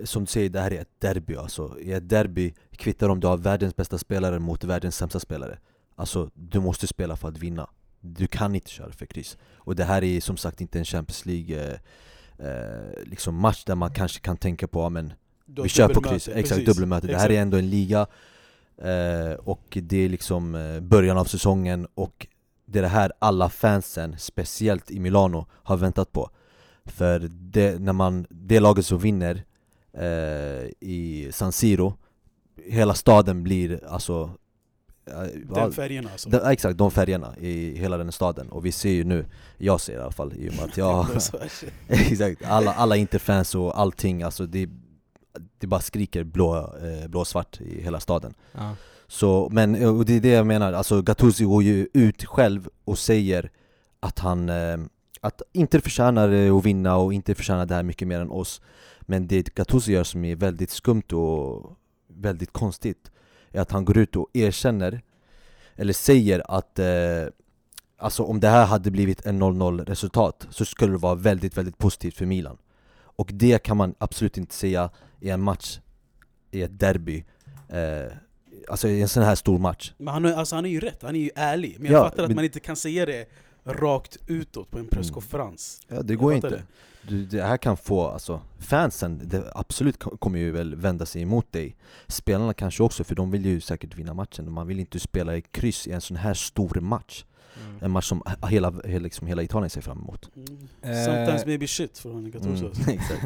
Som 0.03 0.23
du 0.23 0.27
säger, 0.27 0.49
det 0.49 0.59
här 0.59 0.73
är 0.73 0.81
ett 0.81 0.99
derby 0.99 1.35
alltså. 1.35 1.79
I 1.79 1.93
ett 1.93 2.09
derby 2.09 2.53
kvittar 2.71 3.09
om 3.09 3.19
du 3.19 3.27
har 3.27 3.37
världens 3.37 3.75
bästa 3.75 3.97
spelare 3.97 4.39
mot 4.39 4.63
världens 4.63 4.95
sämsta 4.95 5.19
spelare. 5.19 5.59
Alltså, 5.95 6.29
du 6.33 6.59
måste 6.59 6.87
spela 6.87 7.15
för 7.15 7.27
att 7.27 7.37
vinna. 7.37 7.69
Du 8.01 8.27
kan 8.27 8.55
inte 8.55 8.69
köra 8.69 8.91
för 8.91 9.05
kryss. 9.05 9.37
Och 9.55 9.75
det 9.75 9.83
här 9.83 10.03
är 10.03 10.21
som 10.21 10.37
sagt 10.37 10.61
inte 10.61 10.79
en 10.79 10.85
Champions 10.85 11.25
League 11.25 11.79
eh, 12.37 12.47
eh, 12.47 13.03
liksom 13.03 13.35
match 13.35 13.63
där 13.63 13.75
man 13.75 13.91
kanske 13.91 14.19
kan 14.19 14.37
tänka 14.37 14.67
på, 14.67 14.89
men 14.89 15.13
har 15.57 15.63
vi 15.63 15.69
kör 15.69 15.89
på 15.89 16.01
kryss, 16.01 16.27
exakt 16.27 16.65
dubbelmöte. 16.65 17.07
Det 17.07 17.17
här 17.17 17.31
är 17.31 17.41
ändå 17.41 17.57
en 17.57 17.69
liga 17.69 18.07
eh, 18.77 19.33
Och 19.33 19.77
det 19.81 19.97
är 19.97 20.09
liksom 20.09 20.55
eh, 20.55 20.79
början 20.79 21.17
av 21.17 21.25
säsongen 21.25 21.87
och 21.93 22.27
det 22.65 22.79
är 22.79 22.83
det 22.83 22.89
här 22.89 23.11
alla 23.19 23.49
fansen, 23.49 24.15
speciellt 24.19 24.91
i 24.91 24.99
Milano, 24.99 25.45
har 25.51 25.77
väntat 25.77 26.11
på. 26.11 26.29
För 26.85 27.19
det, 27.31 27.79
när 27.79 27.93
man, 27.93 28.25
det 28.29 28.59
laget 28.59 28.85
som 28.85 28.99
vinner 28.99 29.43
eh, 29.97 30.69
i 30.79 31.29
San 31.31 31.51
Siro 31.51 31.93
Hela 32.65 32.93
staden 32.93 33.43
blir 33.43 33.79
alltså 33.87 34.31
eh, 35.05 35.53
Den 35.55 35.71
färgerna 35.71 36.09
alltså. 36.11 36.29
de, 36.29 36.37
exakt, 36.37 36.77
de 36.77 36.91
färgerna 36.91 37.37
i 37.37 37.77
hela 37.77 37.97
den 37.97 38.11
staden 38.11 38.49
Och 38.49 38.65
vi 38.65 38.71
ser 38.71 38.91
ju 38.91 39.03
nu, 39.03 39.25
jag 39.57 39.81
ser 39.81 39.93
i 39.93 40.01
alla 40.01 40.11
fall 40.11 40.33
i 40.33 40.49
och 40.49 40.53
med 40.53 40.63
att 40.65 40.77
jag. 40.77 41.07
Exakt, 41.87 42.45
alla, 42.45 42.73
alla 42.73 42.95
interfans 42.95 43.55
och 43.55 43.79
allting, 43.79 44.23
alltså 44.23 44.45
det, 44.45 44.69
det 45.59 45.67
bara 45.67 45.81
skriker 45.81 46.23
blå, 46.23 46.57
eh, 46.57 47.07
blå-svart 47.07 47.61
i 47.61 47.81
hela 47.81 47.99
staden 47.99 48.33
ja. 48.51 48.75
så, 49.07 49.49
men 49.51 49.75
eh, 49.75 49.97
och 49.97 50.05
det 50.05 50.13
är 50.13 50.21
det 50.21 50.29
jag 50.29 50.47
menar, 50.47 50.73
alltså 50.73 51.01
Gattuso 51.01 51.47
går 51.47 51.63
ju 51.63 51.87
ut 51.93 52.25
själv 52.25 52.69
och 52.85 52.99
säger 52.99 53.51
att 53.99 54.19
han 54.19 54.49
eh, 54.49 54.77
att 55.21 55.41
inte 55.53 55.81
förtjänar 55.81 56.31
eh, 56.31 56.55
att 56.55 56.65
vinna 56.65 56.95
och 56.95 57.13
inte 57.13 57.35
förtjänar 57.35 57.65
det 57.65 57.75
här 57.75 57.83
mycket 57.83 58.07
mer 58.07 58.19
än 58.19 58.29
oss 58.29 58.61
Men 59.05 59.27
det 59.27 59.55
Gattuso 59.55 59.91
gör 59.91 60.03
som 60.03 60.25
är 60.25 60.35
väldigt 60.35 60.69
skumt 60.69 61.13
och 61.13 61.77
väldigt 62.07 62.53
konstigt 62.53 63.11
är 63.51 63.61
att 63.61 63.71
han 63.71 63.85
går 63.85 63.97
ut 63.97 64.15
och 64.15 64.27
erkänner 64.33 65.01
eller 65.75 65.93
säger 65.93 66.51
att 66.57 66.79
eh, 66.79 66.85
Alltså 67.97 68.23
om 68.23 68.39
det 68.39 68.47
här 68.49 68.65
hade 68.65 68.91
blivit 68.91 69.25
en 69.25 69.43
0-0 69.43 69.85
resultat 69.85 70.47
så 70.49 70.65
skulle 70.65 70.91
det 70.91 70.97
vara 70.97 71.15
väldigt, 71.15 71.57
väldigt 71.57 71.77
positivt 71.77 72.17
för 72.17 72.25
Milan. 72.25 72.57
Och 72.95 73.29
det 73.33 73.63
kan 73.63 73.77
man 73.77 73.95
absolut 73.97 74.37
inte 74.37 74.55
säga 74.55 74.89
i 75.19 75.29
en 75.29 75.41
match, 75.41 75.79
i 76.51 76.61
ett 76.61 76.79
derby 76.79 77.25
eh, 77.69 78.13
Alltså 78.69 78.87
i 78.87 79.01
en 79.01 79.07
sån 79.09 79.23
här 79.23 79.35
stor 79.35 79.59
match. 79.59 79.93
Men 79.97 80.07
han, 80.13 80.25
är- 80.25 80.33
alltså, 80.33 80.55
han 80.55 80.65
är 80.65 80.69
ju 80.69 80.79
rätt, 80.79 81.01
han 81.01 81.15
är 81.15 81.19
ju 81.19 81.29
ärlig. 81.35 81.75
Men 81.79 81.91
jag 81.91 81.99
Ja, 81.99 82.03
fattar 82.09 82.23
att 82.23 82.29
men- 82.29 82.35
man 82.35 82.45
inte 82.45 82.59
kan 82.59 82.75
säga 82.75 83.05
det 83.05 83.25
rakt 83.65 84.17
utåt 84.27 84.71
på 84.71 84.77
en 84.79 84.87
presskonferens. 84.87 85.81
Ja 85.87 86.01
det 86.01 86.13
Jag 86.13 86.19
går 86.21 86.33
inte 86.33 86.63
du, 87.07 87.25
Det 87.25 87.41
här 87.43 87.57
kan 87.57 87.77
få, 87.77 88.07
alltså 88.07 88.41
fansen, 88.59 89.21
det 89.23 89.51
absolut 89.55 89.99
ko- 89.99 90.17
kommer 90.17 90.39
ju 90.39 90.51
väl 90.51 90.75
vända 90.75 91.05
sig 91.05 91.21
emot 91.21 91.51
dig 91.51 91.75
Spelarna 92.07 92.53
kanske 92.53 92.83
också, 92.83 93.03
för 93.03 93.15
de 93.15 93.31
vill 93.31 93.45
ju 93.45 93.61
säkert 93.61 93.95
vinna 93.95 94.13
matchen 94.13 94.51
Man 94.51 94.67
vill 94.67 94.79
inte 94.79 94.99
spela 94.99 95.37
i 95.37 95.41
kryss 95.41 95.87
i 95.87 95.91
en 95.91 96.01
sån 96.01 96.17
här 96.17 96.33
stor 96.33 96.79
match 96.81 97.25
Mm. 97.69 97.77
En 97.83 97.91
match 97.91 98.05
som 98.09 98.23
hela, 98.49 98.69
liksom 98.85 99.27
hela 99.27 99.43
Italien 99.43 99.69
ser 99.69 99.81
fram 99.81 99.97
emot 100.01 100.29
Mm. 100.35 100.57
Eh, 100.81 101.05
Sometimes 101.05 101.45
maybe 101.45 101.67
shit 101.67 101.97
från 101.97 102.31
Gattuso. 102.31 102.65
Mm, 102.65 102.73
exakt. 102.99 103.23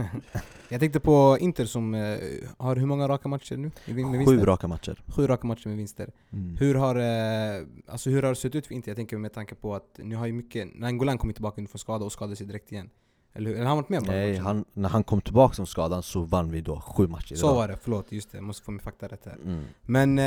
Jag 0.69 0.79
tänkte 0.79 0.99
på 0.99 1.37
Inter 1.39 1.65
som 1.65 1.93
eh, 1.93 2.17
har 2.57 2.75
hur 2.75 2.85
många 2.85 3.07
raka 3.07 3.27
matcher 3.29 3.57
nu? 3.57 3.71
Med 3.85 4.27
Sju 4.27 4.45
raka 4.45 4.67
matcher 4.67 5.03
Sju 5.07 5.27
raka 5.27 5.47
matcher 5.47 5.67
med 5.67 5.77
vinster. 5.77 6.09
mm. 6.33 6.57
Hur 6.59 6.75
har, 6.75 6.95
eh, 6.95 7.65
alltså 7.87 8.09
hur 8.09 8.23
har 8.23 8.29
det 8.29 8.35
sett 8.35 8.55
ut 8.55 8.67
för 8.67 8.75
Inter? 8.75 8.89
Jag 8.91 8.95
tänker 8.97 9.17
med 9.17 9.33
tanke 9.33 9.55
på 9.55 9.75
att 9.75 9.99
nu 10.03 10.15
har 10.15 10.25
ju 10.25 10.33
mycket... 10.33 10.75
Nangolan 10.79 11.17
kommit 11.17 11.35
tillbaka 11.35 11.55
från 11.67 11.79
skada 11.79 12.05
och 12.05 12.11
skadade 12.11 12.35
sig 12.35 12.47
direkt 12.47 12.71
igen. 12.71 12.89
Eller 13.37 13.49
hur? 13.49 13.55
Eller 13.57 13.65
han 13.67 13.77
varit 13.77 13.89
med 13.89 13.99
på 14.05 14.11
Nej, 14.11 14.37
han, 14.37 14.65
när 14.73 14.89
han 14.89 15.03
kom 15.03 15.21
tillbaka 15.21 15.55
från 15.55 15.67
skadan 15.67 16.03
så 16.03 16.21
vann 16.21 16.51
vi 16.51 16.61
då 16.61 16.79
sju 16.81 17.07
matcher 17.07 17.35
Så 17.35 17.53
var 17.53 17.67
det, 17.67 17.77
förlåt. 17.81 18.11
Just 18.11 18.31
det, 18.31 18.37
jag 18.37 18.43
måste 18.43 18.63
få 18.65 18.71
min 18.71 18.79
fakta 18.79 19.07
rätt 19.07 19.25
här. 19.25 19.37
mm. 19.45 19.63
Men 19.81 20.19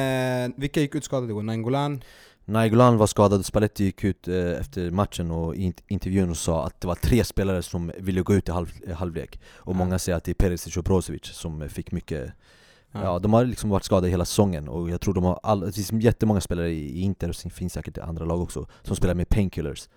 eh, 0.50 0.54
vilka 0.56 0.80
gick 0.80 0.94
ut 0.94 1.04
skadade 1.04 1.32
då? 1.32 1.42
Nangolan? 1.42 2.02
Nainggolan 2.44 2.96
var 2.96 3.06
skadad, 3.06 3.46
Spalletti 3.46 3.84
gick 3.84 4.04
ut 4.04 4.28
eh, 4.28 4.36
efter 4.60 4.90
matchen 4.90 5.30
och 5.30 5.56
i 5.56 5.58
int- 5.60 5.82
intervjun 5.88 6.30
och 6.30 6.36
sa 6.36 6.66
att 6.66 6.80
det 6.80 6.86
var 6.86 6.94
tre 6.94 7.24
spelare 7.24 7.62
som 7.62 7.92
ville 7.98 8.22
gå 8.22 8.34
ut 8.34 8.48
i 8.48 8.52
halv, 8.52 8.68
eh, 8.86 8.94
halvlek 8.96 9.40
Och 9.56 9.72
Ja. 9.74 9.78
många 9.78 9.98
säger 9.98 10.16
att 10.16 10.24
det 10.24 10.32
är 10.32 10.34
Perisic 10.34 10.76
och 10.76 10.84
Brozovic 10.84 11.24
som 11.24 11.62
eh, 11.62 11.68
fick 11.68 11.92
mycket 11.92 12.32
Ja. 12.92 13.00
Ja, 13.04 13.18
de 13.18 13.32
har 13.32 13.44
liksom 13.44 13.70
varit 13.70 13.84
skadade 13.84 14.08
hela 14.08 14.24
säsongen 14.24 14.68
och 14.68 14.90
jag 14.90 15.00
tror 15.00 15.14
de 15.14 15.24
har 15.24 15.40
all, 15.42 15.60
det 15.60 15.72
finns 15.72 15.92
jättemånga 15.92 16.40
spelare 16.40 16.70
i, 16.70 17.00
Inter, 17.00 17.28
och 17.28 17.34
det 17.44 17.50
finns 17.50 17.72
säkert 17.72 17.98
i 17.98 18.00
andra 18.00 18.24
lag 18.24 18.40
också, 18.40 18.66
som 18.82 18.96
spelar 18.96 19.14
med 19.14 19.28
painkillers 19.28 19.88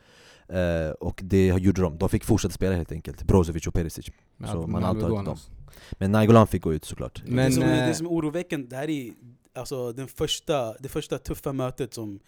eh, 0.53 0.91
Och 0.91 1.21
det 1.23 1.47
gjorde 1.47 1.81
de, 1.81 1.97
de 1.97 2.09
fick 2.09 2.23
fortsätta 2.23 2.53
spela 2.53 2.75
helt 2.75 2.91
enkelt, 2.91 3.23
Brozovic 3.23 3.67
och 3.67 3.73
Perisic 3.73 4.09
Med 4.37 4.49
så 4.49 4.67
man 4.67 4.83
antar 4.83 5.19
att 5.19 5.25
de-. 5.25 5.37
Men 5.91 6.11
Nainggolan 6.11 6.47
fick 6.47 6.61
gå 6.61 6.73
ut 6.73 6.85
såklart 6.85 7.23
Men, 7.25 7.45
det, 7.45 7.51
som 7.51 7.63
är, 7.63 7.81
eh, 7.81 7.87
det 7.87 7.95
som 7.95 8.05
är 8.05 8.09
oroväckande, 8.11 8.67
det 8.67 8.75
här 8.75 8.89
är 8.89 9.13
alltså, 9.53 9.91
den 9.91 10.07
första, 10.07 10.73
det 10.79 10.89
första 10.89 11.17
tuffa 11.17 11.53
mötet 11.53 11.93
som 11.93 12.19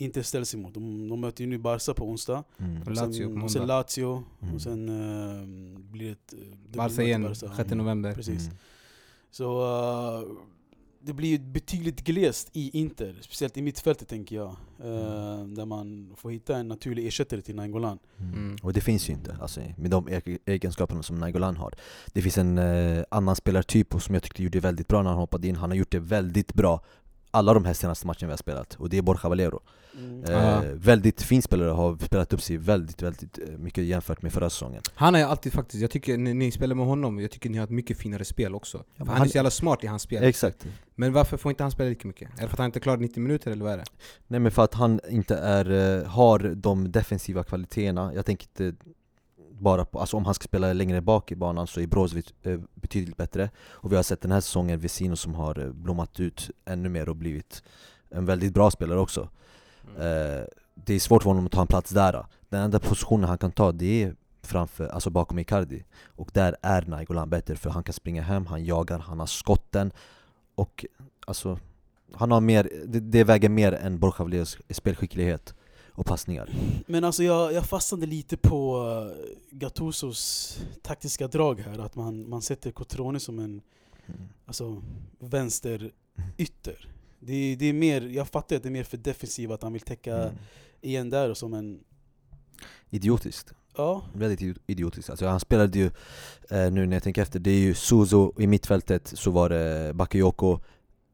Inter 0.00 0.22
ställs 0.22 0.54
emot. 0.54 0.74
De, 0.74 1.08
de 1.08 1.20
möter 1.20 1.44
ju 1.44 1.50
nu 1.50 1.58
Barca 1.58 1.94
på 1.94 2.08
onsdag, 2.08 2.44
mm. 2.58 2.82
Och 2.82 2.88
och 2.88 2.94
Lazio 2.94 3.12
sen, 3.12 3.38
på 3.40 3.44
och 3.44 3.50
sen. 3.50 3.66
Lazio, 3.66 4.24
Mm. 4.42 4.54
och 4.54 4.62
sen 4.62 4.88
eh, 4.88 5.78
blir 5.78 6.16
det 6.30 6.36
Barca 6.78 7.02
igen, 7.02 7.22
Barca. 7.22 7.54
6 7.56 7.70
november. 7.70 8.12
Precis. 8.14 8.44
Mm. 8.46 8.56
Så 9.30 9.62
eh, 9.62 10.28
det 11.08 11.14
blir 11.14 11.38
betydligt 11.38 12.04
glest 12.04 12.50
i 12.52 12.78
Inter, 12.78 13.14
speciellt 13.20 13.56
i 13.56 13.62
mittfältet 13.62 14.08
tänker 14.08 14.36
jag. 14.36 14.48
eh, 14.78 15.44
där 15.46 15.64
man 15.64 16.12
får 16.16 16.30
hitta 16.30 16.56
en 16.56 16.68
naturlig 16.68 17.06
ersättare 17.06 17.40
till 17.40 17.54
Nainggolan. 17.56 17.98
Mm. 18.18 18.56
Och 18.62 18.72
det 18.72 18.80
finns 18.80 19.08
ju 19.08 19.12
inte, 19.12 19.36
alltså, 19.40 19.60
med 19.76 19.90
de 19.90 20.08
e- 20.08 20.38
egenskaperna 20.46 21.02
som 21.02 21.18
Nainggolan 21.18 21.56
har 21.56 21.74
Det 22.12 22.22
finns 22.22 22.38
en 22.38 22.58
eh, 22.58 23.04
annan 23.10 23.36
spelartyp 23.36 23.94
som 24.02 24.14
jag 24.14 24.22
tyckte 24.22 24.42
gjorde 24.42 24.60
väldigt 24.60 24.88
bra 24.88 25.02
när 25.02 25.10
han 25.10 25.18
hoppade 25.18 25.48
in, 25.48 25.56
han 25.56 25.70
har 25.70 25.76
gjort 25.76 25.90
det 25.92 25.98
väldigt 25.98 26.54
bra 26.54 26.80
alla 27.30 27.54
de 27.54 27.64
här 27.64 27.72
senaste 27.74 28.06
matcherna 28.06 28.26
vi 28.26 28.30
har 28.30 28.36
spelat, 28.36 28.74
och 28.74 28.88
det 28.88 28.98
är 28.98 29.02
Borja 29.02 29.28
Valero 29.28 29.60
Mm. 29.98 30.24
eh, 30.24 30.30
Ja. 30.32 30.62
Väldigt 30.74 31.22
fin 31.22 31.42
spelare, 31.42 31.70
har 31.70 31.96
spelat 32.04 32.32
upp 32.32 32.42
sig 32.42 32.56
väldigt, 32.56 33.02
väldigt 33.02 33.38
eh, 33.38 33.58
mycket 33.58 33.84
jämfört 33.84 34.22
med 34.22 34.32
förra 34.32 34.50
säsongen 34.50 34.82
Han 34.94 35.14
är 35.14 35.24
alltid 35.24 35.52
faktiskt, 35.52 35.80
jag 35.82 35.90
tycker 35.90 36.18
när 36.18 36.34
ni 36.34 36.50
spelar 36.50 36.74
med 36.74 36.86
honom, 36.86 37.18
jag 37.20 37.30
tycker 37.30 37.50
ni 37.50 37.58
har 37.58 37.64
ett 37.64 37.70
mycket 37.70 37.98
finare 37.98 38.24
spel 38.24 38.54
också. 38.54 38.78
För 38.78 38.84
men 38.96 39.06
han, 39.08 39.16
är 39.16 39.18
han- 39.18 39.28
så 39.28 39.36
jävla 39.38 39.50
smart 39.50 39.84
i 39.84 39.86
hans 39.86 40.02
spel. 40.02 40.22
Exakt 40.24 40.66
Men 40.94 41.12
varför 41.12 41.36
får 41.36 41.50
inte 41.50 41.62
han 41.64 41.70
spela 41.70 41.88
lika 41.88 42.08
mycket? 42.08 42.28
Är 42.38 42.42
det 42.42 42.48
för 42.48 42.52
att 42.54 42.58
han 42.58 42.66
inte 42.66 42.80
klarar 42.80 42.96
90 42.98 43.20
minuter 43.22 43.50
eller 43.50 43.64
vad 43.64 43.72
är 43.72 43.76
det? 43.78 43.84
Nej 44.26 44.40
men 44.40 44.52
för 44.52 44.64
att 44.64 44.74
han 44.74 45.00
inte 45.10 45.36
är, 45.36 45.98
eh, 46.00 46.04
har 46.06 46.38
de 46.38 46.92
defensiva 46.92 47.44
kvaliteterna, 47.44 48.14
jag 48.14 48.26
tänker 48.26 48.46
inte 48.64 48.84
bara 49.58 49.84
på, 49.84 50.00
alltså 50.00 50.16
om 50.16 50.24
han 50.24 50.34
ska 50.34 50.44
spela 50.44 50.72
längre 50.72 51.00
bak 51.00 51.32
i 51.32 51.36
banan 51.36 51.66
så 51.66 51.80
är 51.80 51.86
Brozovic 51.86 52.34
eh, 52.42 52.60
betydligt 52.74 53.16
bättre. 53.16 53.50
Och 53.70 53.92
vi 53.92 53.96
har 53.96 54.02
sett 54.02 54.20
den 54.20 54.32
här 54.32 54.40
säsongen 54.40 54.80
Vesino 54.80 55.16
som 55.16 55.34
har 55.34 55.58
eh, 55.58 55.72
blommat 55.72 56.20
ut 56.20 56.50
ännu 56.64 56.88
mer 56.88 57.08
och 57.08 57.16
blivit 57.16 57.62
en 58.10 58.26
väldigt 58.26 58.54
bra 58.54 58.70
spelare 58.70 58.98
också. 58.98 59.28
Eh, 59.98 60.44
Det 60.74 60.94
är 60.94 61.00
svårt 61.00 61.22
för 61.22 61.30
honom 61.30 61.46
att 61.46 61.52
ta 61.52 61.60
en 61.60 61.66
plats 61.66 61.90
där. 61.90 62.26
Den 62.48 62.62
enda 62.62 62.78
positionen 62.78 63.28
han 63.28 63.38
kan 63.38 63.52
ta 63.52 63.72
det 63.72 64.02
är 64.02 64.14
framför, 64.42 64.88
alltså 64.88 65.10
bakom 65.10 65.38
Icardi. 65.38 65.84
Och 66.16 66.30
där 66.34 66.56
är 66.62 66.82
Nainggolan 66.82 67.30
bättre 67.30 67.56
för 67.56 67.70
han 67.70 67.82
kan 67.82 67.92
springa 67.92 68.22
hem, 68.22 68.46
han 68.46 68.64
jagar, 68.64 68.98
han 68.98 69.20
har 69.20 69.26
skotten. 69.26 69.92
Och 70.54 70.84
alltså 71.26 71.58
han 72.14 72.30
har 72.30 72.40
mer, 72.40 72.70
det, 72.86 73.00
det 73.00 73.24
väger 73.24 73.48
mer 73.48 73.72
än 73.72 73.98
Borja 73.98 74.24
Valeros 74.24 74.58
spelskicklighet 74.70 75.54
och 75.98 76.06
passningar. 76.06 76.50
Men 76.86 77.04
alltså 77.04 77.22
jag, 77.22 77.52
jag 77.52 77.64
fastnade 77.66 78.06
lite 78.06 78.36
på 78.36 78.82
uh, 78.86 79.12
Gattusos 79.50 80.58
taktiska 80.82 81.28
drag 81.28 81.60
här, 81.60 81.78
att 81.78 81.94
man, 81.94 82.28
man 82.28 82.42
sätter 82.42 82.70
Cotrone 82.70 83.20
som 83.20 83.38
en 83.38 83.60
alltså, 84.46 84.82
vänster 85.18 85.90
ytter. 86.38 86.88
Det, 87.20 87.56
det 87.56 87.66
är 87.66 87.72
mer, 87.72 88.00
jag 88.00 88.28
fattar 88.28 88.56
att 88.56 88.62
det 88.62 88.68
är 88.68 88.70
mer 88.70 88.84
för 88.84 88.96
defensivt, 88.96 89.50
att 89.50 89.62
han 89.62 89.72
vill 89.72 89.82
täcka 89.82 90.16
Mm. 90.16 90.34
igen 90.80 91.10
där 91.10 91.30
och 91.30 91.36
som 91.36 91.54
en... 91.54 91.80
Idiotiskt, 92.90 93.52
Ja, 93.76 94.02
väldigt 94.14 94.40
idi- 94.40 94.58
idiotiskt. 94.66 95.10
Alltså, 95.10 95.26
Han 95.26 95.40
spelade 95.40 95.78
ju, 95.78 95.86
eh, 96.50 96.70
nu 96.72 96.86
när 96.86 96.96
jag 96.96 97.02
tänker 97.02 97.22
efter, 97.22 97.38
det 97.40 97.50
är 97.50 97.58
ju 97.60 97.74
Suzo 97.74 98.32
i 98.38 98.46
mittfältet, 98.46 99.12
så 99.16 99.30
var 99.30 99.48
det 99.48 99.92
Bakayoko, 99.94 100.58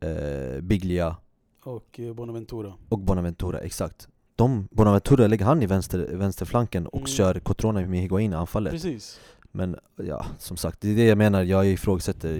eh, 0.01 0.61
Biglia 0.61 1.17
och 1.65 2.01
eh, 2.01 2.13
Bonaventura. 2.15 2.75
och 2.89 2.99
Bonaventura, 2.99 3.59
exakt 3.59 4.09
de, 4.37 4.69
Bonaventura 4.71 5.27
lägger 5.27 5.45
han 5.45 5.63
i 5.63 5.67
vänster, 5.67 5.99
vänsterflanken 5.99 6.87
och 6.87 6.99
Mm. 6.99 7.07
kör 7.07 7.35
Cotrone 7.41 7.87
med 7.87 8.01
Higuain 8.01 8.33
i 8.33 8.37
anfallet 8.37 8.73
Precis. 8.73 9.21
Men 9.53 9.77
ja, 9.97 10.27
som 10.39 10.57
sagt, 10.57 10.81
det 10.81 10.89
är 10.91 10.97
det 10.97 11.05
jag 11.05 11.19
menar, 11.19 11.43
jag 11.43 11.67
ifrågasätter 11.67 12.35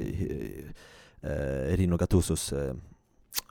eh, 1.23 1.31
eh, 1.31 1.77
Rino 1.77 1.97
Gattusos, 1.97 2.53
eh, 2.53 2.75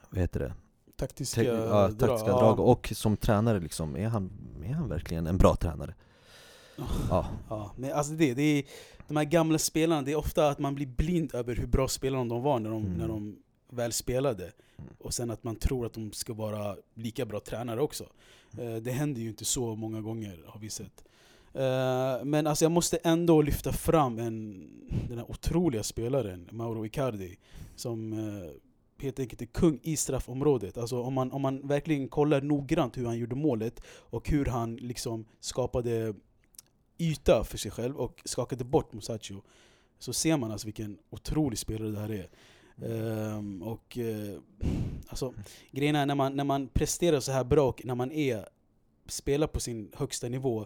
vad 0.10 0.22
heter 0.22 0.40
det? 0.40 0.54
Taktiska, 0.96 1.42
Te- 1.42 1.48
ja, 1.48 1.88
taktiska 1.88 2.28
drag. 2.28 2.40
drag 2.40 2.60
och 2.60 2.92
som 2.96 3.18
tränare 3.18 3.60
liksom, 3.60 3.98
är 3.98 4.08
han, 4.08 4.32
är 4.66 4.74
han 4.74 4.90
verkligen 4.90 5.28
en 5.28 5.38
bra 5.38 5.56
tränare? 5.56 5.94
Ja, 7.10 7.28
Ja, 7.50 7.72
men 7.78 7.92
alltså 7.94 8.14
det, 8.14 8.34
det 8.34 8.42
är, 8.44 8.64
de 9.08 9.18
här 9.18 9.24
gamla 9.24 9.58
spelarna, 9.58 10.02
det 10.02 10.12
är 10.12 10.16
ofta 10.16 10.50
att 10.50 10.60
man 10.60 10.76
blir 10.76 10.88
blind 10.88 11.36
över 11.36 11.56
hur 11.56 11.68
bra 11.68 11.88
spelarna 11.88 12.26
de 12.26 12.42
var 12.42 12.60
när 12.60 12.70
de, 12.70 12.86
Mm. 12.86 12.98
när 12.98 13.08
de 13.08 13.36
väl 13.74 13.94
spelade. 13.94 14.44
Mm. 14.44 14.90
Och 14.98 15.14
sen 15.14 15.32
att 15.32 15.44
man 15.44 15.56
tror 15.56 15.86
att 15.86 15.94
de 15.94 16.12
ska 16.12 16.34
vara 16.34 16.78
lika 16.94 17.26
bra 17.26 17.40
tränare 17.40 17.82
också. 17.82 18.04
Eh, 18.58 18.76
det 18.76 18.92
händer 18.92 19.22
ju 19.22 19.30
inte 19.30 19.46
så 19.46 19.76
många 19.76 20.02
gånger, 20.02 20.44
har 20.48 20.60
vi 20.60 20.70
sett. 20.70 21.04
Eh, 21.54 22.26
men 22.26 22.48
alltså 22.48 22.66
jag 22.66 22.72
måste 22.72 22.98
ändå 22.98 23.42
lyfta 23.42 23.74
fram 23.74 24.20
en, 24.20 24.70
den 25.10 25.18
här 25.18 25.32
otroliga 25.32 25.84
spelaren, 25.84 26.50
Mauro 26.52 26.86
Icardi, 26.86 27.38
som 27.76 28.14
eh, 28.14 28.52
helt 29.04 29.20
enkelt 29.20 29.42
är 29.42 29.46
kung 29.46 29.80
i 29.84 29.98
straffområdet. 29.98 30.78
Alltså 30.78 31.02
om 31.02 31.14
man, 31.14 31.32
om 31.32 31.42
man 31.42 31.68
verkligen 31.68 32.08
kollar 32.08 32.42
noggrant 32.42 32.98
hur 32.98 33.06
han 33.06 33.18
gjorde 33.18 33.36
målet 33.36 33.82
och 33.88 34.30
hur 34.30 34.46
han 34.46 34.76
liksom 34.76 35.26
skapade 35.40 36.14
yta 36.98 37.44
för 37.44 37.58
sig 37.58 37.72
själv 37.72 37.98
och 37.98 38.22
skakade 38.26 38.64
bort 38.64 38.94
Musacho 38.94 39.42
så 40.00 40.14
ser 40.14 40.38
man 40.38 40.52
alltså 40.52 40.68
vilken 40.68 40.98
otrolig 41.10 41.60
spelare 41.60 41.92
det 41.92 42.00
här 42.00 42.12
är. 42.12 42.30
Ehm, 42.86 43.62
och 43.62 43.98
eh, 43.98 44.38
alltså, 45.08 45.34
grejen 45.72 45.96
är 45.96 46.06
när 46.06 46.16
man, 46.16 46.36
när 46.36 46.44
man 46.44 46.68
presterar 46.68 47.20
så 47.20 47.32
här 47.32 47.44
bra 47.44 47.70
och 47.70 47.86
när 47.86 47.96
man 47.96 48.12
är, 48.12 48.46
spelar 49.08 49.48
på 49.48 49.60
sin 49.60 49.92
högsta 49.96 50.30
nivå 50.30 50.66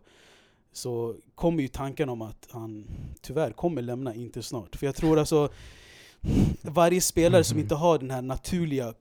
så 0.71 1.15
kommer 1.35 1.61
ju 1.61 1.67
tanken 1.67 2.09
om 2.09 2.21
att 2.21 2.47
han 2.51 2.87
tyvärr 3.21 3.51
kommer 3.51 3.81
lämna 3.81 4.15
Inter 4.15 4.41
snart. 4.41 4.75
För 4.75 4.85
jag 4.85 4.95
tror 4.95 5.19
alltså 5.19 5.49
varje 6.61 7.01
spelare 7.01 7.43
som 7.43 7.59
inte 7.59 7.75
har 7.75 7.99
den 7.99 8.11
här 8.11 8.21
naturliga 8.21 8.93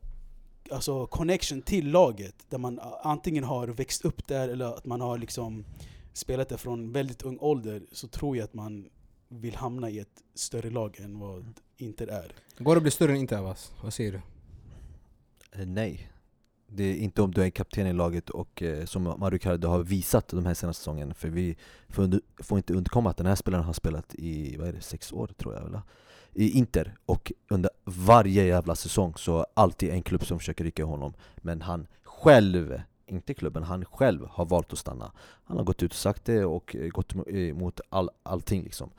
alltså 0.70 1.06
connection 1.06 1.62
till 1.62 1.90
laget, 1.90 2.34
där 2.48 2.58
man 2.58 2.80
antingen 3.02 3.44
har 3.44 3.66
växt 3.68 4.04
upp 4.04 4.26
där 4.26 4.48
eller 4.48 4.64
att 4.64 4.86
man 4.86 5.00
har 5.00 5.18
liksom 5.18 5.64
spelat 6.12 6.48
där 6.48 6.56
från 6.56 6.92
väldigt 6.92 7.22
ung 7.22 7.38
ålder, 7.40 7.82
så 7.92 8.08
tror 8.08 8.36
jag 8.36 8.44
att 8.44 8.54
man 8.54 8.88
vill 9.28 9.56
hamna 9.56 9.90
i 9.90 9.98
ett 9.98 10.22
större 10.34 10.70
lag 10.70 11.00
än 11.00 11.18
vad 11.18 11.60
Inter 11.76 12.06
är. 12.06 12.32
Går 12.58 12.74
det 12.74 12.76
att 12.76 12.82
bli 12.82 12.90
större 12.90 13.12
än 13.12 13.18
inte 13.18 13.38
Abbas? 13.38 13.72
Vad 13.82 13.94
säger 13.94 14.12
du? 14.12 14.20
Eh, 15.60 15.66
Nej. 15.66 16.12
Det 16.68 16.84
är 16.84 16.96
inte 16.96 17.22
om 17.22 17.30
du 17.30 17.42
är 17.42 17.50
kapten 17.50 17.86
i 17.86 17.92
laget 17.92 18.30
och 18.30 18.62
eh, 18.62 18.84
som 18.84 19.02
Mario 19.18 19.38
Cardo 19.38 19.68
har 19.68 19.82
visat 19.82 20.28
de 20.28 20.46
här 20.46 20.54
senaste 20.54 20.80
säsongen 20.80 21.14
För 21.14 21.28
vi 21.28 21.56
får, 21.88 22.02
under, 22.02 22.20
får 22.42 22.58
inte 22.58 22.74
undkomma 22.74 23.10
att 23.10 23.16
den 23.16 23.26
här 23.26 23.34
spelaren 23.34 23.64
har 23.64 23.72
spelat 23.72 24.14
i, 24.14 24.56
vad 24.56 24.68
är 24.68 24.72
det, 24.72 24.80
sex 24.80 25.12
år 25.12 25.26
tror 25.26 25.54
jag 25.54 25.62
väl? 25.62 25.80
I 26.32 26.50
Inter, 26.58 26.96
och 27.06 27.32
under 27.48 27.70
varje 27.84 28.44
jävla 28.44 28.74
säsong 28.74 29.14
så 29.16 29.46
alltid 29.54 29.90
en 29.90 30.02
klubb 30.02 30.26
som 30.26 30.38
försöker 30.38 30.64
rycka 30.64 30.84
honom 30.84 31.14
Men 31.36 31.62
han 31.62 31.86
själv, 32.02 32.80
inte 33.06 33.34
klubben, 33.34 33.62
han 33.62 33.84
själv 33.84 34.26
har 34.30 34.44
valt 34.46 34.72
att 34.72 34.78
stanna 34.78 35.12
Han 35.44 35.56
har 35.56 35.64
gått 35.64 35.82
ut 35.82 35.90
och 35.92 35.96
sagt 35.96 36.24
det 36.24 36.44
och 36.44 36.76
eh, 36.76 36.88
gått 36.88 37.14
mo- 37.14 37.30
emot 37.30 37.80
all, 37.88 38.10
allting 38.22 38.62
liksom 38.62 38.90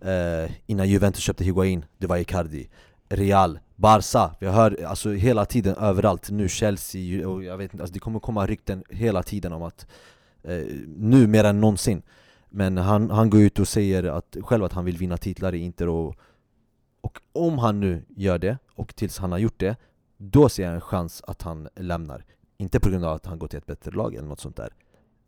eh, 0.00 0.50
Innan 0.66 0.88
Juventus 0.88 1.22
köpte 1.22 1.44
Higuain, 1.44 1.84
det 1.98 2.06
var 2.06 2.16
Icardi 2.16 2.68
Real, 3.08 3.58
Barca, 3.76 4.34
vi 4.40 4.46
hör 4.46 4.84
alltså 4.84 5.10
hela 5.10 5.44
tiden 5.44 5.74
överallt, 5.74 6.30
nu 6.30 6.48
Chelsea 6.48 7.28
och 7.28 7.44
jag 7.44 7.56
vet 7.56 7.72
inte, 7.72 7.82
alltså 7.82 7.94
det 7.94 8.00
kommer 8.00 8.20
komma 8.20 8.46
rykten 8.46 8.84
hela 8.88 9.22
tiden 9.22 9.52
om 9.52 9.62
att 9.62 9.86
eh, 10.42 10.64
Nu 10.96 11.26
mer 11.26 11.44
än 11.44 11.60
någonsin. 11.60 12.02
Men 12.50 12.76
han, 12.76 13.10
han 13.10 13.30
går 13.30 13.40
ut 13.40 13.58
och 13.58 13.68
säger 13.68 14.04
att, 14.04 14.36
själv 14.42 14.64
att 14.64 14.72
han 14.72 14.84
vill 14.84 14.96
vinna 14.96 15.16
titlar 15.16 15.54
i 15.54 15.58
Inter 15.58 15.88
och, 15.88 16.16
och 17.00 17.18
om 17.32 17.58
han 17.58 17.80
nu 17.80 18.04
gör 18.08 18.38
det, 18.38 18.58
och 18.74 18.96
tills 18.96 19.18
han 19.18 19.32
har 19.32 19.38
gjort 19.38 19.58
det 19.60 19.76
Då 20.16 20.48
ser 20.48 20.62
jag 20.64 20.74
en 20.74 20.80
chans 20.80 21.22
att 21.26 21.42
han 21.42 21.68
lämnar. 21.76 22.24
Inte 22.58 22.80
på 22.80 22.90
grund 22.90 23.04
av 23.04 23.14
att 23.14 23.26
han 23.26 23.38
går 23.38 23.48
till 23.48 23.58
ett 23.58 23.66
bättre 23.66 23.90
lag 23.90 24.14
eller 24.14 24.28
något 24.28 24.40
sånt 24.40 24.56
där. 24.56 24.72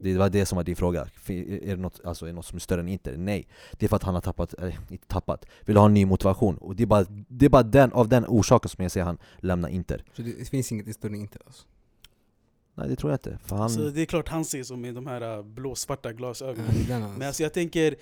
Det 0.03 0.17
var 0.19 0.31
det 0.31 0.47
som 0.47 0.57
var 0.57 0.65
din 0.65 0.77
fråga, 0.77 1.07
är 1.29 1.67
det 1.67 1.77
något, 1.77 2.01
alltså, 2.05 2.25
är 2.25 2.27
det 2.27 2.33
något 2.35 2.47
som 2.47 2.57
är 2.57 2.61
större 2.61 2.81
än 2.81 2.89
Inter? 2.89 3.17
Nej 3.17 3.47
Det 3.73 3.87
är 3.87 3.89
för 3.89 3.97
att 3.97 4.03
han 4.03 4.15
har 4.15 4.21
tappat, 4.21 4.55
eller 4.55 4.79
inte 4.91 5.07
tappat, 5.07 5.45
vill 5.65 5.77
ha 5.77 5.87
en 5.87 5.95
ny 5.95 6.07
motivation 6.07 6.57
Och 6.57 6.77
det 6.77 6.83
är 6.83 6.87
bara, 6.87 7.05
det 7.29 7.45
är 7.45 7.51
bara 7.51 7.63
den, 7.63 7.93
av 7.93 8.09
den 8.09 8.25
orsaken 8.29 8.69
som 8.69 8.83
jag 8.83 8.93
ser 8.93 9.03
han 9.03 9.19
lämna 9.39 9.71
Inter 9.71 10.05
Så 10.17 10.23
det, 10.23 10.33
det 10.39 10.45
finns 10.45 10.73
inget 10.73 10.95
större 10.97 11.13
än 11.13 11.21
inte 11.21 11.39
alltså. 11.47 11.63
Nej 12.75 12.89
det 12.89 12.97
tror 12.97 13.13
jag 13.13 13.17
inte, 13.17 13.39
för 13.45 13.57
han... 13.57 13.71
Så 13.71 13.81
det 13.81 14.01
är 14.01 14.07
klart 14.07 14.29
han 14.29 14.45
ser 14.45 14.63
som 14.63 14.81
med 14.81 14.95
de 14.95 15.07
här 15.07 15.37
äh, 15.39 15.43
blåsvarta 15.43 16.13
glasögonen. 16.13 16.67
Alltså. 16.71 17.19
Men 17.19 17.23
alltså 17.29 17.43
jag 17.43 17.53
tänker, 17.53 17.95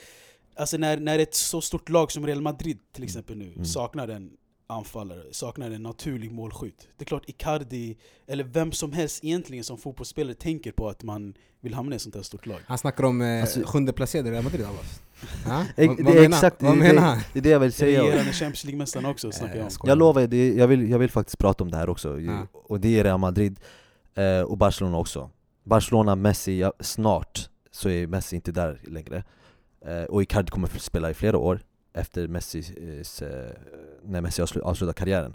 alltså 0.57 0.77
när, 0.77 0.97
när 1.01 1.19
ett 1.19 1.35
så 1.35 1.61
stort 1.61 1.89
lag 1.89 2.13
som 2.13 2.27
Real 2.27 2.41
Madrid 2.43 2.79
till 2.93 3.03
Mm. 3.03 3.07
exempel 3.07 3.37
nu 3.37 3.53
Mm. 3.53 3.65
saknar 3.65 4.09
en 4.09 4.31
anfallare, 4.71 5.23
saknar 5.33 5.71
en 5.71 5.83
naturlig 5.83 6.33
målskytt. 6.33 6.89
Det 6.97 7.05
är 7.05 7.07
klart 7.07 7.23
Icardi, 7.29 7.97
eller 8.27 8.45
vem 8.45 8.73
som 8.73 8.93
helst 8.93 9.25
egentligen 9.25 9.65
som 9.65 9.79
fotbollsspelare 9.79 10.35
tänker 10.35 10.73
på 10.73 10.89
att 10.89 11.03
man 11.03 11.35
vill 11.61 11.75
hamna 11.75 11.95
i 11.95 11.97
ett 11.97 12.03
sånt 12.03 12.15
här 12.15 12.23
stort 12.23 12.47
lag. 12.47 12.59
Han 12.67 12.79
snackar 12.79 13.05
om 13.05 13.23
eh, 13.23 13.41
Alltså- 13.41 13.63
sjunde 13.65 13.93
placerade 13.93 14.31
Real 14.31 14.45
Madrid 14.45 14.67
Abbas. 14.67 15.01
Det 15.77 15.83
är 15.85 15.89
menar- 16.05 16.23
exakt 16.37 16.63
Vad 16.63 16.73
det, 16.73 16.79
menar 16.79 16.95
det, 16.95 17.01
han? 17.01 17.19
det 17.33 17.39
är 17.39 17.43
det 17.43 17.49
jag 17.51 17.61
vill 17.61 17.73
säga. 17.73 18.03
Regerande 18.03 18.33
Champions 18.33 18.65
League-mästaren 18.65 19.07
också 19.07 19.33
snackar 19.33 19.57
jag 19.57 19.65
om. 19.67 19.71
Jag 19.85 19.99
lovar, 19.99 20.27
det, 20.27 20.53
jag, 20.55 20.69
vill, 20.69 20.91
jag 20.91 20.99
vill 20.99 21.11
faktiskt 21.11 21.39
prata 21.39 21.65
om 21.65 21.71
det 21.71 21.77
här 21.77 21.89
också, 21.89 22.21
Ja. 22.21 22.47
och 22.53 22.81
det 22.81 22.99
är 22.99 23.05
Real 23.05 23.19
Madrid 23.21 23.61
eh, 24.15 24.41
och 24.41 24.59
Barcelona 24.59 24.99
också 24.99 25.31
Barcelona, 25.65 26.15
Messi, 26.17 26.59
ja, 26.61 26.73
snart 26.81 27.49
så 27.71 27.89
är 27.89 28.07
Messi 28.07 28.37
inte 28.37 28.53
där 28.53 28.81
längre 28.87 29.25
eh, 29.87 30.03
Och 30.03 30.23
Icardi 30.23 30.51
kommer 30.51 30.69
att 30.69 30.81
spela 30.83 31.11
i 31.11 31.15
flera 31.15 31.39
år 31.39 31.61
efter 31.93 32.29
Messis, 32.29 32.71
eh, 33.23 33.51
när 34.05 34.21
Messi 34.21 34.43
avslu- 34.43 34.61
avslutar 34.63 34.93
karriären 34.93 35.35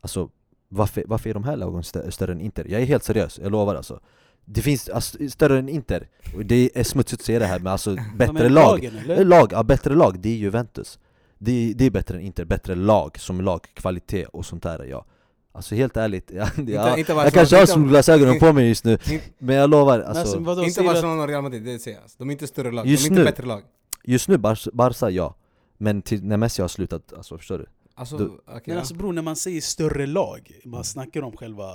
Alltså 0.00 0.30
varför, 0.68 1.04
varför 1.06 1.30
är 1.30 1.34
de 1.34 1.44
här 1.44 1.56
lagen 1.56 1.82
stö- 1.82 2.10
större 2.10 2.32
än 2.32 2.40
Inter? 2.40 2.66
Jag 2.68 2.80
är 2.82 2.86
helt 2.86 3.04
seriös, 3.04 3.38
jag 3.42 3.52
lovar 3.52 3.74
alltså 3.74 4.00
Det 4.44 4.62
finns 4.62 4.88
alltså, 4.88 5.28
större 5.28 5.58
än 5.58 5.68
Inter, 5.68 6.08
det 6.44 6.70
är 6.74 6.84
smutsigt 6.84 7.20
att 7.22 7.26
säga 7.26 7.38
det 7.38 7.46
här 7.46 7.58
men 7.58 7.72
alltså 7.72 7.96
bättre 8.16 8.48
lag 8.48 8.82
lagen, 8.82 9.10
Eh? 9.10 9.24
Lag, 9.26 9.52
ja 9.52 9.62
bättre 9.62 9.94
lag, 9.94 10.18
det 10.20 10.28
är 10.28 10.36
Juventus 10.36 10.98
det 11.38 11.52
är, 11.70 11.74
det 11.74 11.84
är 11.84 11.90
bättre 11.90 12.16
än 12.16 12.20
Inter, 12.22 12.44
bättre 12.44 12.74
lag 12.74 13.18
som 13.18 13.40
lag, 13.40 13.60
kvalitet 13.74 14.24
och 14.26 14.46
sånt 14.46 14.62
där 14.62 14.84
ja 14.84 15.04
Alltså 15.52 15.74
helt 15.74 15.96
ärligt, 15.96 16.30
ja, 16.34 16.48
Inte- 16.58 16.72
ja, 16.72 16.96
inte 16.98 17.12
jag 17.12 17.32
kanske 17.32 17.56
har 17.56 17.66
solglasögonen 17.66 18.38
på 18.38 18.52
mig 18.52 18.68
just 18.68 18.84
nu 18.84 18.98
In- 19.10 19.20
Men 19.38 19.56
jag 19.56 19.70
lovar, 19.70 20.00
alltså, 20.00 20.20
alltså, 20.20 20.38
vadå, 20.38 20.64
Inte 20.64 20.82
Barcelona 20.82 21.22
och 21.22 21.28
Real 21.28 21.42
Madrid, 21.42 21.62
det 21.64 21.78
säger 21.78 21.96
jag. 21.96 22.04
De 22.18 22.28
är 22.28 22.32
inte 22.32 22.46
större 22.46 22.72
lag, 22.72 22.86
Just 22.86 23.02
de 23.04 23.06
är 23.08 23.10
inte 23.10 23.20
nu. 23.20 23.24
bättre 23.30 23.46
lag. 23.46 23.62
just 24.04 24.28
nu 24.28 24.38
Bar- 24.38 24.70
Barca 24.72 25.10
ja 25.10 25.34
Men 25.78 26.02
till, 26.02 26.24
när 26.24 26.36
Messi 26.36 26.62
har 26.62 26.68
slutat, 26.68 27.12
alltså 27.12 27.38
förstår 27.38 27.58
du? 27.58 27.66
Alltså, 27.94 28.18
Du- 28.18 28.24
okej, 28.46 28.60
Men 28.66 28.78
alltså 28.78 28.94
bror, 28.94 29.12
när 29.12 29.22
man 29.22 29.36
säger 29.36 29.60
större 29.60 30.06
lag, 30.06 30.60
man 30.64 30.84
snackar 30.84 31.22
om 31.22 31.36
själva 31.36 31.74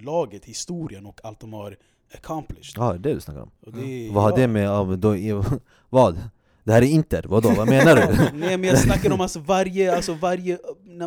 laget, 0.00 0.44
historien 0.44 1.06
och 1.06 1.20
allt 1.24 1.40
de 1.40 1.52
har 1.52 1.76
accomplished. 2.14 2.72
Ja, 2.76 2.92
det 2.92 2.96
är 2.96 2.98
det 2.98 3.14
du 3.14 3.20
snackar 3.20 3.40
om 3.40 3.50
är- 3.78 4.12
Vad 4.12 4.22
har 4.22 4.36
det 4.36 4.48
med, 4.48 4.64
ja, 4.64 4.84
då, 4.96 5.44
vad? 5.88 6.20
Det 6.64 6.72
här 6.72 6.82
är 6.82 6.86
Inter, 6.86 7.24
vadå? 7.28 7.50
Vad 7.56 7.68
menar 7.68 7.96
du? 7.96 8.38
Nej 8.38 8.56
men 8.58 8.64
jag 8.68 8.78
snackar 8.78 9.12
om 9.12 9.20
alltså 9.20 9.38
varje, 9.40 9.96
alltså 9.96 10.14
varje, 10.14 10.58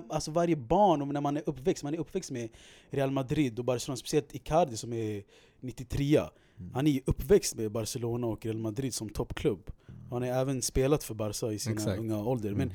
alltså 0.10 0.32
varje 0.32 0.56
barn, 0.56 1.02
och 1.02 1.08
när 1.08 1.22
man 1.22 1.38
är 1.38 1.44
uppväxt, 1.46 1.84
man 1.84 1.94
är 1.94 1.98
uppväxt 2.00 2.32
med 2.32 2.50
Real 2.90 3.12
Madrid 3.12 3.60
och 3.60 3.66
Barcelona, 3.66 3.98
speciellt 3.98 4.36
Icardi 4.36 4.78
som 4.78 4.94
är 4.94 5.24
93 5.60 6.22
Mm. 6.60 6.74
Han 6.74 6.88
är 6.88 6.92
ju 6.92 7.02
uppväxt 7.06 7.56
med 7.56 7.72
Barcelona 7.72 8.28
och 8.28 8.46
Real 8.46 8.58
Madrid 8.58 8.94
som 8.94 9.10
toppklubb. 9.10 9.72
Han 10.12 10.22
har 10.22 10.30
även 10.30 10.62
spelat 10.62 11.04
för 11.04 11.14
Barca 11.14 11.52
i 11.52 11.60
sina 11.60 11.76
Exakt. 11.76 12.00
unga 12.00 12.18
ålder. 12.18 12.52
Men 12.52 12.62
Mm. 12.68 12.74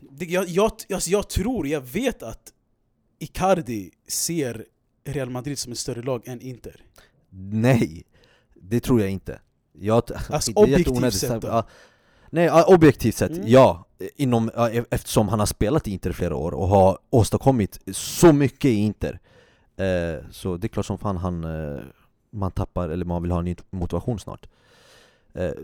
det, 0.00 0.24
jag, 0.24 0.48
jag, 0.48 0.70
alltså 0.92 1.10
jag 1.10 1.28
tror, 1.28 1.66
jag 1.68 1.80
vet 1.80 2.22
att 2.22 2.52
Icardi 3.18 3.90
ser 4.08 4.64
Real 5.04 5.30
Madrid 5.30 5.58
som 5.58 5.72
ett 5.72 5.78
större 5.78 6.02
lag 6.02 6.22
än 6.28 6.40
Inter. 6.40 6.80
Nej, 7.30 8.04
det 8.54 8.80
tror 8.80 9.00
jag 9.00 9.10
inte 9.10 9.40
jag, 9.72 10.02
Alltså, 10.30 10.52
det 10.56 10.60
objektivt 10.62 11.14
sett 11.14 11.42
då? 11.42 11.62
Nej, 12.30 12.50
objektivt 12.66 13.14
sett, 13.14 13.30
Mm. 13.30 13.44
ja, 13.48 13.86
inom, 14.16 14.48
e- 14.72 14.84
Eftersom 14.90 15.28
han 15.28 15.38
har 15.38 15.46
spelat 15.46 15.88
i 15.88 15.90
Inter 15.90 16.12
flera 16.12 16.36
år 16.36 16.54
och 16.54 16.68
har 16.68 16.98
åstadkommit 17.10 17.78
så 17.92 18.32
mycket 18.32 18.64
i 18.70 18.74
Inter 18.74 19.20
eh, 19.76 20.30
Så 20.30 20.56
det 20.56 20.66
är 20.66 20.68
klart 20.68 20.86
som 20.86 20.98
fan 20.98 21.16
han, 21.16 21.44
eh, 21.44 21.80
man 22.30 22.50
tappar, 22.50 22.88
eller 22.88 23.04
man 23.04 23.22
vill 23.22 23.30
ha 23.30 23.38
en 23.38 23.44
ny 23.44 23.56
motivation 23.70 24.18
snart 24.18 24.46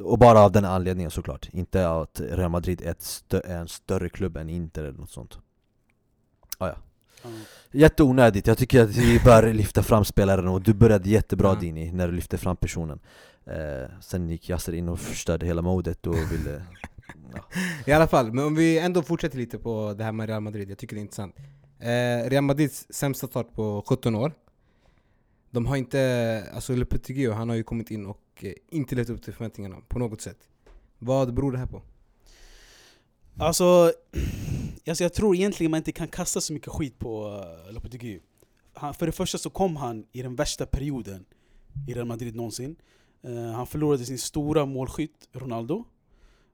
Och 0.05 0.19
bara 0.19 0.41
av 0.41 0.52
den 0.52 0.64
anledningen 0.64 1.11
såklart, 1.11 1.49
inte 1.52 1.88
att 1.88 2.21
Real 2.21 2.50
Madrid 2.50 2.83
är, 2.83 2.91
ett 2.91 3.00
stö- 3.00 3.47
är 3.47 3.59
en 3.59 3.69
större 3.69 4.09
klubb 4.09 4.37
än 4.37 4.49
Inter 4.49 4.85
eller 4.85 4.99
något 4.99 5.11
sånt 5.11 5.38
ah, 6.59 6.69
ja. 6.69 6.76
Ja. 7.23 7.31
Jätteonödigt, 7.73 8.47
jag 8.47 8.59
tycker 8.59 8.83
att 8.83 8.97
vi 8.97 9.21
bör 9.25 9.52
lyfta 9.52 9.83
fram 9.83 10.05
spelaren 10.05 10.49
och 10.49 10.62
du 10.62 10.75
började 10.75 11.09
jättebra 11.09 11.49
Ja. 11.49 11.61
Dini 11.61 11.93
när 11.93 12.09
du 12.09 12.14
lyfte 12.14 12.38
fram 12.38 12.57
personen 12.57 13.00
eh, 13.47 13.91
Sen 14.00 14.29
gick 14.29 14.49
Yasser 14.49 14.73
in 14.73 14.88
och 14.88 15.00
förstörde 15.00 15.47
hela 15.47 15.62
modet 15.62 16.07
och 16.07 16.33
ville 16.33 16.64
ja. 17.35 17.45
I 17.87 17.93
alla 17.93 18.06
fall, 18.06 18.32
men 18.32 18.45
om 18.45 18.54
vi 18.54 18.78
ändå 18.78 19.02
fortsätter 19.02 19.39
lite 19.39 19.58
på 19.58 19.95
det 19.99 20.04
här 20.04 20.13
med 20.13 20.28
Real 20.28 20.43
Madrid, 20.43 20.71
jag 20.71 20.78
tycker 20.78 20.97
det 20.97 21.00
är 21.00 21.02
intressant. 21.02 21.37
Eh, 21.78 22.30
Real 22.30 22.45
Madrids 22.45 22.87
sämsta 22.91 23.26
start 23.26 23.52
på 23.54 23.85
17 23.89 24.15
år. 24.15 24.32
De 25.50 25.67
har 25.67 25.76
inte, 25.76 26.45
alltså 26.54 26.75
Lopetegui 26.75 27.32
han 27.32 27.49
har 27.49 27.56
ju 27.56 27.63
kommit 27.63 27.91
in 27.91 28.06
och 28.06 28.19
och 28.32 28.45
eh, 28.45 28.52
inte 28.71 28.95
levt 28.95 29.10
upp 29.10 29.23
till 29.23 29.32
förväntningarna 29.32 29.76
på 29.88 29.99
något 29.99 30.21
sätt. 30.21 30.49
Vad 30.99 31.34
beror 31.34 31.52
det 31.52 31.58
här 31.58 31.66
på? 31.66 31.82
Alltså, 33.38 33.64
alltså, 34.86 35.04
jag 35.04 35.12
tror 35.12 35.36
egentligen 35.36 35.71
man 35.71 35.78
inte 35.78 35.92
kan 35.92 36.08
kasta 36.08 36.40
så 36.40 36.52
mycket 36.52 36.73
skit 36.73 36.99
på 36.99 37.28
uh, 37.28 37.73
Lopetegui. 37.75 38.21
Han, 38.75 38.95
för 38.95 39.06
det 39.06 39.12
första 39.12 39.38
så 39.38 39.50
kom 39.50 39.76
han 39.76 40.06
i 40.12 40.23
den 40.23 40.36
värsta 40.36 40.66
perioden 40.66 41.25
i 41.88 41.95
Real 41.95 42.06
Madrid 42.06 42.36
någonsin. 42.36 42.76
Eh, 43.23 43.52
han 43.52 43.66
förlorade 43.66 44.04
sin 44.04 44.18
stora 44.18 44.66
målskytt 44.66 45.28
Ronaldo. 45.32 45.84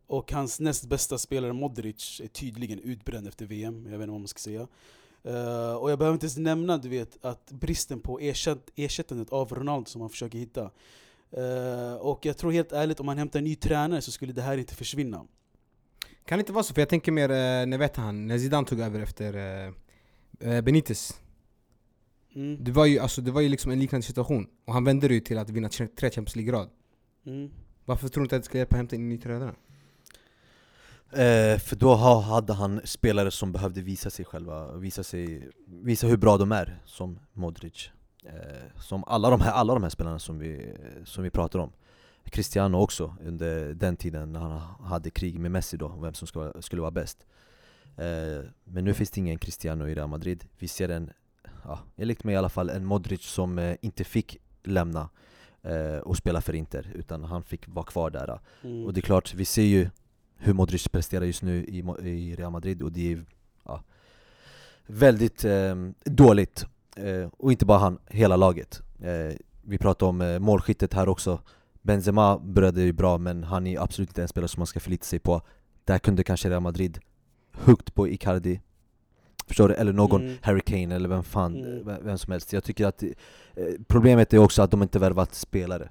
Och 0.06 0.32
hans 0.32 0.60
näst 0.60 0.84
bästa 0.84 1.18
spelare 1.18 1.52
Modric 1.52 2.20
är 2.24 2.28
tydligen 2.28 2.80
utbränd 2.80 3.28
efter 3.28 3.46
VM, 3.46 3.74
jag 3.74 3.98
vet 3.98 4.00
inte 4.00 4.10
vad 4.10 4.20
man 4.20 4.28
ska 4.28 4.38
säga. 4.38 4.68
Uh, 5.26 5.74
och 5.74 5.90
jag 5.90 5.98
behöver 5.98 6.12
inte 6.12 6.26
ens 6.26 6.36
nämna 6.36 6.78
du 6.78 6.88
vet, 6.88 7.24
att 7.24 7.50
bristen 7.50 8.00
på 8.00 8.18
ersätt, 8.18 8.70
ersättandet 8.76 9.30
av 9.30 9.54
Ronaldo 9.54 9.84
som 9.84 10.00
han 10.00 10.10
försöker 10.10 10.38
hitta. 10.38 10.70
Eh, 11.30 11.94
och 11.94 12.26
jag 12.26 12.36
tror 12.38 12.52
helt 12.52 12.72
ärligt, 12.72 13.00
om 13.00 13.06
man 13.06 13.18
hämtar 13.18 13.38
en 13.38 13.44
ny 13.44 13.54
tränare 13.54 14.00
så 14.00 14.12
skulle 14.12 14.32
det 14.32 14.42
här 14.42 14.58
inte 14.58 14.74
försvinna. 14.74 15.26
Kan 16.24 16.38
det 16.38 16.40
inte 16.40 16.52
vara 16.52 16.64
så? 16.64 16.74
För 16.74 16.80
jag 16.80 16.88
tänker 16.88 17.12
mer, 17.12 17.30
eh, 17.30 17.66
när 17.66 17.78
vet 17.78 17.96
han, 17.96 18.26
när 18.26 18.38
Zidane 18.38 18.66
tog 18.66 18.80
över 18.80 19.00
efter 19.00 19.34
eh, 20.40 20.60
Benitez. 20.60 21.20
Mm. 22.34 22.64
Det 22.64 22.70
var, 22.72 22.86
ju, 22.86 22.98
alltså, 22.98 23.20
det 23.20 23.30
var 23.30 23.40
ju 23.40 23.48
liksom 23.48 23.72
en 23.72 23.78
liknande 23.80 24.06
situation. 24.06 24.46
Och 24.66 24.72
han 24.72 24.84
vände 24.84 25.08
det 25.08 25.14
ju 25.14 25.20
till 25.20 25.38
att 25.38 25.50
vinna 25.50 25.68
tre 25.68 25.86
Champions 25.96 26.36
League-rad. 26.36 26.68
Mm. 27.26 27.50
Varför 27.84 28.08
tror 28.08 28.22
du 28.22 28.24
inte 28.24 28.36
att 28.36 28.42
det 28.42 28.46
ska 28.46 28.58
hjälpa 28.58 28.74
att 28.74 28.78
hämta 28.78 28.96
in 28.96 29.02
en 29.02 29.08
ny 29.08 29.18
tränare? 29.18 29.54
eh, 31.12 31.58
För 31.58 31.76
då 31.76 31.94
ha, 31.94 32.20
hade 32.20 32.52
han 32.52 32.80
spelare 32.84 33.30
som 33.30 33.52
behövde 33.52 33.82
visa 33.82 34.10
sig 34.10 34.24
själva, 34.24 34.76
visa, 34.76 35.02
sig, 35.02 35.48
visa 35.66 36.06
hur 36.06 36.16
bra 36.16 36.36
de 36.36 36.52
är 36.52 36.82
Som 36.84 37.18
Modric 37.32 37.90
Som 38.80 39.04
alla 39.06 39.30
de 39.30 39.40
här, 39.40 39.52
alla 39.52 39.74
de 39.74 39.82
här 39.82 39.90
spelarna 39.90 40.18
som 40.18 40.38
vi, 40.38 40.76
som 41.04 41.24
vi 41.24 41.30
pratar 41.30 41.58
om 41.58 41.72
Cristiano 42.30 42.78
också 42.78 43.14
under 43.24 43.74
den 43.74 43.96
tiden 43.96 44.32
när 44.32 44.40
han 44.40 44.60
hade 44.86 45.10
krig 45.10 45.40
med 45.40 45.50
Messi 45.50 45.76
då, 45.76 45.88
vem 45.88 46.14
som 46.14 46.28
ska, 46.28 46.52
skulle 46.60 46.82
vara 46.82 46.90
bäst 46.90 47.26
eh, 47.96 48.44
Men 48.64 48.84
nu 48.84 48.94
finns 48.94 49.10
det 49.10 49.20
ingen 49.20 49.38
Cristiano 49.38 49.88
i 49.88 49.94
Real 49.94 50.08
Madrid 50.08 50.44
Vi 50.58 50.68
ser 50.68 50.88
en, 50.88 51.10
ja, 51.64 51.78
enligt 51.96 52.24
mig 52.24 52.34
i 52.34 52.36
alla 52.38 52.48
fall, 52.48 52.70
en 52.70 52.84
Modric 52.84 53.22
som 53.22 53.58
eh, 53.58 53.76
inte 53.80 54.04
fick 54.04 54.36
lämna 54.62 55.08
eh, 55.62 55.98
och 55.98 56.16
spela 56.16 56.40
för 56.40 56.54
Inter 56.54 56.92
Utan 56.94 57.24
han 57.24 57.42
fick 57.42 57.68
vara 57.68 57.86
kvar 57.86 58.10
där 58.10 58.40
Mm. 58.62 58.86
och 58.86 58.94
det 58.94 59.00
är 59.00 59.02
klart, 59.02 59.34
vi 59.34 59.44
ser 59.44 59.62
ju 59.62 59.90
hur 60.36 60.52
Modric 60.52 60.88
presterar 60.88 61.24
just 61.24 61.42
nu 61.42 61.64
i, 61.64 61.78
i 62.08 62.34
Real 62.36 62.52
Madrid 62.52 62.82
och 62.82 62.92
det 62.92 63.12
är 63.12 63.24
ja, 63.64 63.82
väldigt 64.86 65.44
eh, 65.44 65.74
dåligt. 66.04 66.66
Eh, 66.98 67.28
och 67.38 67.52
inte 67.52 67.66
bara 67.66 67.78
han, 67.78 67.98
hela 68.06 68.37
laget. 68.37 68.82
Eh, 69.00 69.37
vi 69.62 69.78
pratar 69.78 70.06
om 70.06 70.20
eh, 70.20 70.38
målskyttet 70.38 70.94
här 70.94 71.08
också. 71.08 71.40
Benzema 71.82 72.38
började 72.38 72.82
ju 72.82 72.92
bra 72.92 73.18
men 73.18 73.44
han 73.44 73.66
är 73.66 73.80
absolut 73.80 74.11
inte 74.11 74.22
en 74.22 74.28
spelare 74.28 74.48
som 74.48 74.61
man 74.61 74.66
ska 74.66 74.80
förlita 74.80 75.04
sig 75.04 75.18
på. 75.18 75.42
Där 75.84 75.98
kunde 75.98 76.24
kanske 76.24 76.50
Real 76.50 76.62
Madrid 76.62 76.98
huggt 77.52 77.94
på 77.94 78.08
Icardi. 78.08 78.61
Förstår 79.46 79.68
du? 79.68 79.74
Eller 79.74 79.92
någon 79.92 80.22
Mm. 80.22 80.37
Harry 80.42 80.61
Kane 80.61 80.94
eller 80.94 81.08
vem 81.08 81.22
fan, 81.22 81.56
Mm. 81.56 82.04
vem, 82.04 82.18
som 82.18 82.32
helst. 82.32 82.52
Jag 82.52 82.64
tycker 82.64 82.87
att 82.87 83.02
eh, 83.02 83.08
problemet 83.87 84.32
är 84.34 84.38
också 84.38 84.62
att 84.62 84.70
de 84.70 84.82
inte 84.82 84.98
värvat 84.98 85.34
spelare. 85.34 85.88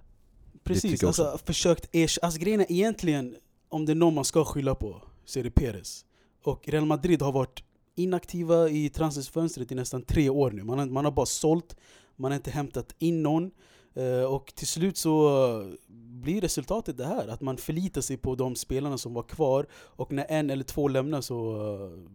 Precis, 0.64 1.04
alltså 1.04 1.38
försökt 1.46 1.90
ersätta, 1.92 2.26
alltså 2.26 2.40
grejen 2.42 2.60
är 2.62 2.72
egentligen, 2.72 3.36
om 3.70 3.86
det 3.86 3.94
är 3.94 3.96
någon 3.96 4.14
man 4.14 4.26
ska 4.26 4.46
skylla 4.46 4.76
på, 4.76 5.02
så 5.26 5.40
är 5.40 5.44
det 5.44 5.52
Perez. 5.52 6.06
Och 6.44 6.68
Real 6.68 6.86
Madrid 6.86 7.22
har 7.22 7.32
varit 7.32 7.64
inaktiva 7.98 8.70
i 8.70 8.90
transferfönstret 8.90 9.72
i 9.72 9.76
nästan 9.76 10.02
tre 10.02 10.30
år 10.30 10.52
nu. 10.52 10.64
Man 10.64 10.80
har, 10.80 10.86
man 10.86 11.06
har 11.06 11.12
bara 11.12 11.26
sålt, 11.26 11.76
man 12.16 12.32
har 12.32 12.36
inte 12.36 12.52
hämtat 12.52 12.96
in 12.98 13.24
någon. 13.24 13.52
Eh, 13.94 14.24
och 14.24 14.56
till 14.56 14.68
slut 14.68 14.98
så 14.98 15.28
eh, 15.62 15.74
blir 15.88 16.42
resultatet 16.42 16.98
det 16.98 17.06
här, 17.06 17.28
att 17.28 17.42
man 17.42 17.58
förlitar 17.58 18.02
sig 18.02 18.18
på 18.18 18.36
de 18.36 18.56
spelarna 18.56 18.98
som 18.98 19.14
var 19.14 19.24
kvar, 19.24 19.68
och 19.74 20.12
när 20.12 20.26
en 20.30 20.50
eller 20.50 20.64
två 20.64 20.88
lämnar 20.88 21.22
så 21.22 21.66
uh, 21.84 22.10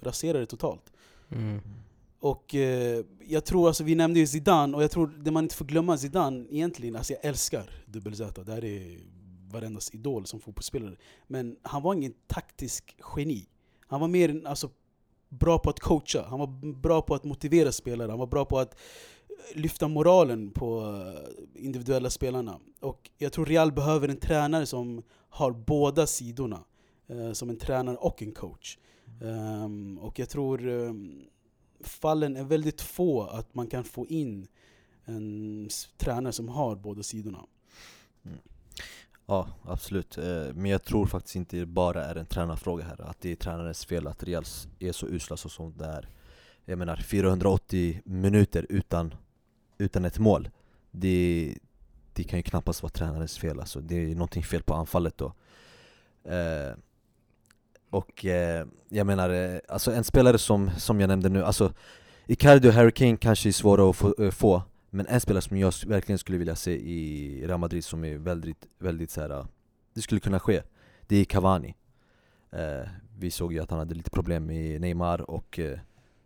raserar 0.00 0.40
det 0.40 0.46
totalt. 0.46 0.92
Och 2.20 2.54
eh, 2.54 3.04
jag 3.26 3.44
tror, 3.44 3.68
alltså, 3.68 3.84
vi 3.84 3.94
nämnde 3.94 4.20
ju 4.20 4.26
Zidane, 4.26 4.76
och 4.76 4.82
jag 4.82 4.90
tror 4.90 5.06
det 5.06 5.30
man 5.30 5.44
inte 5.44 5.54
får 5.54 5.64
glömma 5.64 5.98
Zidane 5.98 6.46
egentligen, 6.50 6.96
alltså 6.96 7.12
jag 7.12 7.24
älskar 7.24 7.70
Dubbel-Z, 7.86 8.44
det 8.44 8.52
här 8.52 8.64
är 8.64 8.98
varenda 9.50 9.80
idol 9.92 10.26
som 10.26 10.40
fotbollsspelare. 10.40 10.96
Men 11.26 11.56
han 11.62 11.82
var 11.82 11.94
ingen 11.94 12.14
taktisk 12.26 12.96
geni. 13.16 13.48
Han 13.86 14.00
var 14.00 14.08
mer 14.08 14.28
en, 14.28 14.46
alltså, 14.46 14.70
bra 15.38 15.58
på 15.58 15.70
att 15.70 15.80
coacha, 15.80 16.26
han 16.28 16.38
var 16.38 16.72
bra 16.72 17.02
på 17.02 17.14
att 17.14 17.24
motivera 17.24 17.72
spelare, 17.72 18.10
han 18.10 18.18
var 18.18 18.26
bra 18.26 18.44
på 18.44 18.58
att 18.58 18.76
lyfta 19.54 19.88
moralen 19.88 20.50
på 20.50 20.80
eh, 20.80 21.64
individuella 21.64 22.10
spelarna. 22.10 22.58
Och 22.80 23.10
jag 23.18 23.32
tror 23.32 23.46
Real 23.46 23.72
behöver 23.72 24.08
en 24.08 24.16
tränare 24.16 24.66
som 24.66 25.02
har 25.28 25.50
båda 25.52 26.06
sidorna. 26.06 26.64
Eh, 27.06 27.32
som 27.32 27.50
en 27.50 27.56
tränare 27.56 27.96
och 27.96 28.22
en 28.22 28.32
coach. 28.32 28.78
Ehm, 29.22 29.98
och 29.98 30.18
jag 30.18 30.28
tror 30.28 30.66
um, 30.66 31.24
fallen 31.80 32.36
är 32.36 32.44
väldigt 32.44 32.80
få 32.80 33.22
att 33.22 33.54
man 33.54 33.66
kan 33.66 33.84
få 33.84 34.06
in 34.06 34.46
en 35.04 35.68
tränare 35.96 36.32
som 36.32 36.48
har 36.48 36.76
båda 36.76 37.02
sidorna. 37.02 37.46
Mm. 38.24 38.38
Ja, 39.26 39.48
absolut. 39.64 40.18
Eh, 40.18 40.54
men 40.54 40.66
jag 40.66 40.84
tror 40.84 41.06
faktiskt 41.06 41.36
inte 41.36 41.56
det 41.56 41.66
bara 41.66 42.04
är 42.04 42.14
en 42.14 42.26
tränarfråga 42.26 42.84
här, 42.84 43.00
att 43.00 43.20
det 43.20 43.32
är 43.32 43.36
tränarens 43.36 43.84
fel 43.84 44.06
att 44.06 44.22
Real 44.22 44.44
är 44.78 44.92
så 44.92 45.06
usla 45.06 45.36
så 45.36 45.48
som 45.48 45.76
det 45.76 45.84
är. 45.84 46.08
Jag 46.64 46.78
menar, 46.78 46.96
480 46.96 48.02
minuter 48.04 48.66
utan, 48.68 49.14
utan 49.78 50.04
ett 50.04 50.18
mål, 50.18 50.50
det, 50.90 51.54
det 52.12 52.24
kan 52.24 52.38
ju 52.38 52.42
knappast 52.42 52.82
vara 52.82 52.90
tränarens 52.90 53.38
fel 53.38 53.60
alltså. 53.60 53.80
Det 53.80 53.94
är 53.94 54.14
någonting 54.14 54.42
fel 54.42 54.62
på 54.62 54.74
anfallet 54.74 55.18
då. 55.18 55.32
Eh, 56.30 56.76
och 57.90 58.24
eh, 58.24 58.66
jag 58.88 59.06
menar, 59.06 59.30
eh, 59.30 59.58
alltså 59.68 59.92
en 59.92 60.04
spelare 60.04 60.38
som, 60.38 60.70
som 60.78 61.00
jag 61.00 61.08
nämnde 61.08 61.28
nu, 61.28 61.44
alltså 61.44 61.72
Icardi 62.26 62.68
och 62.68 62.72
Harry 62.72 62.92
Kane 62.92 63.16
kanske 63.16 63.48
är 63.48 63.52
svåra 63.52 63.90
att 63.90 63.96
få, 63.96 64.14
eh, 64.18 64.30
få 64.30 64.62
men 64.94 65.06
en 65.06 65.20
spelare 65.20 65.42
som 65.42 65.56
jag 65.56 65.72
verkligen 65.86 66.18
skulle 66.18 66.38
vilja 66.38 66.56
se 66.56 66.72
i 66.76 67.46
Real 67.46 67.60
Madrid 67.60 67.84
som 67.84 68.04
är 68.04 68.16
väldigt, 68.18 68.66
väldigt 68.78 69.10
så 69.10 69.20
här. 69.20 69.30
Äh, 69.30 69.46
det 69.94 70.02
skulle 70.02 70.20
kunna 70.20 70.40
ske, 70.40 70.62
det 71.06 71.16
är 71.16 71.24
Cavani. 71.24 71.74
Eh, 72.52 72.88
Vi 73.18 73.30
såg 73.30 73.52
ju 73.52 73.60
att 73.60 73.70
han 73.70 73.78
hade 73.78 73.94
lite 73.94 74.10
problem 74.10 74.46
med 74.46 74.80
Neymar 74.80 75.30
och 75.30 75.58
eh, 75.58 75.78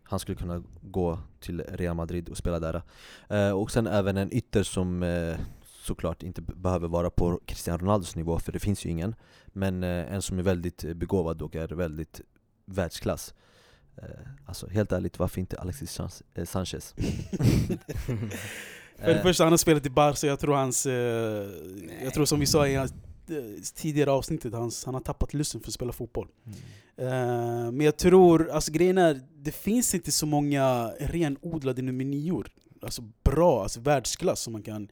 han 0.03 0.19
skulle 0.19 0.35
kunna 0.37 0.63
gå 0.81 1.19
till 1.39 1.61
Real 1.61 1.95
Madrid 1.95 2.29
och 2.29 2.37
spela 2.37 2.59
där. 2.59 2.81
Eh, 3.29 3.51
Och 3.51 3.71
sen 3.71 3.87
även 3.87 4.17
en 4.17 4.33
ytter 4.33 4.63
som 4.63 5.03
eh, 5.03 5.37
såklart 5.61 6.23
inte 6.23 6.41
behöver 6.41 6.87
vara 6.87 7.09
på 7.09 7.39
Cristiano 7.45 7.77
Ronaldos 7.83 8.15
nivå 8.15 8.39
för 8.39 8.51
det 8.51 8.59
finns 8.59 8.85
ju 8.85 8.89
ingen. 8.89 9.15
Men 9.47 9.83
eh, 9.83 10.13
en 10.13 10.21
som 10.21 10.39
är 10.39 10.43
väldigt 10.43 10.93
begåvad 10.95 11.41
och 11.41 11.55
är 11.55 11.67
väldigt 11.67 12.21
världsklass. 12.65 13.33
eh, 13.33 13.48
Alltså 14.45 14.67
helt 14.69 14.91
ärligt, 14.91 15.19
varför 15.19 15.39
inte 15.39 15.59
Alexis 15.59 15.99
eh, 16.33 16.45
Sanchez? 16.45 16.93
För 18.97 19.05
det 19.05 19.15
Eh, 19.15 19.21
första, 19.21 19.43
han 19.43 19.53
har 19.53 19.57
spelat 19.57 19.85
i 19.85 19.89
Barca, 19.89 20.27
jag 20.27 20.39
tror 20.39 20.55
hans... 20.55 20.85
Eh, 20.85 20.93
jag 22.03 22.13
tror 22.13 22.25
som 22.25 22.39
vi 22.39 22.45
sa 22.45 22.67
i 22.67 22.75
hans, 22.75 22.91
eh, 23.29 23.63
tidigare 23.75 24.11
avsnittet, 24.11 24.53
hans, 24.53 24.85
han 24.85 24.93
har 24.93 25.01
tappat 25.01 25.33
lusten 25.33 25.61
för 25.61 25.67
att 25.67 25.73
spela 25.73 25.91
fotboll. 25.91 26.27
Eh, 26.97 27.07
men 27.71 27.81
jag 27.81 27.97
tror, 27.97 28.49
alltså 28.49 28.71
grejen 28.71 28.97
är, 28.97 29.21
det 29.35 29.51
finns 29.51 29.95
inte 29.95 30.11
så 30.11 30.25
många 30.25 30.91
renodlade 30.99 31.81
nummer 31.81 32.05
nior. 32.05 32.47
Alltså 32.81 33.01
bra, 33.23 33.63
alltså 33.63 33.79
världsklass 33.79 34.39
som 34.41 34.53
man 34.53 34.63
kan 34.63 34.89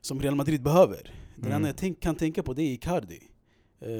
som 0.00 0.20
Real 0.22 0.34
Madrid 0.34 0.62
behöver. 0.62 1.14
Det 1.36 1.46
Mm. 1.46 1.52
enda 1.56 1.68
jag 1.68 1.76
tänk, 1.76 2.00
kan 2.00 2.14
tänka 2.14 2.42
på 2.42 2.52
det 2.54 2.62
är 2.62 2.72
Icardi. 2.72 3.20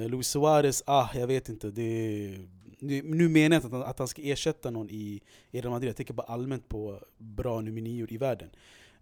Luis 0.09 0.29
Suarez, 0.29 0.83
ah 0.87 1.09
jag 1.15 1.27
vet 1.27 1.49
inte. 1.49 1.71
Det, 1.71 2.39
nu, 2.81 3.03
nu 3.03 3.29
menar 3.29 3.57
jag 3.57 3.65
inte 3.65 3.77
att 3.77 3.87
att 3.87 3.99
han 3.99 4.09
ska 4.09 4.23
ersätta 4.23 4.71
någon 4.71 4.91
i, 4.91 5.21
i 5.51 5.61
Real 5.61 5.71
Madrid, 5.71 5.89
jag 5.89 5.97
tänker 5.97 6.15
bara 6.15 6.27
allmänt 6.27 6.69
på 6.69 7.01
bra 7.19 7.61
nummer 7.61 7.81
nior 7.81 8.13
i 8.13 8.17
världen. 8.17 8.51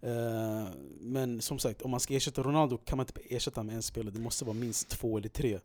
Eh, 0.01 0.67
men 1.01 1.41
som 1.41 1.59
sagt, 1.59 1.81
om 1.81 1.91
man 1.91 1.99
ska 1.99 2.13
ersätta 2.13 2.43
Ronaldo 2.43 2.77
kan 2.77 2.97
man 2.97 3.05
inte 3.15 3.35
ersätta 3.35 3.63
med 3.63 3.75
en 3.75 3.81
spelare, 3.83 4.13
det 4.13 4.19
måste 4.21 4.45
vara 4.45 4.53
minst 4.57 4.89
två 4.89 5.17
eller 5.17 5.29
tre. 5.29 5.59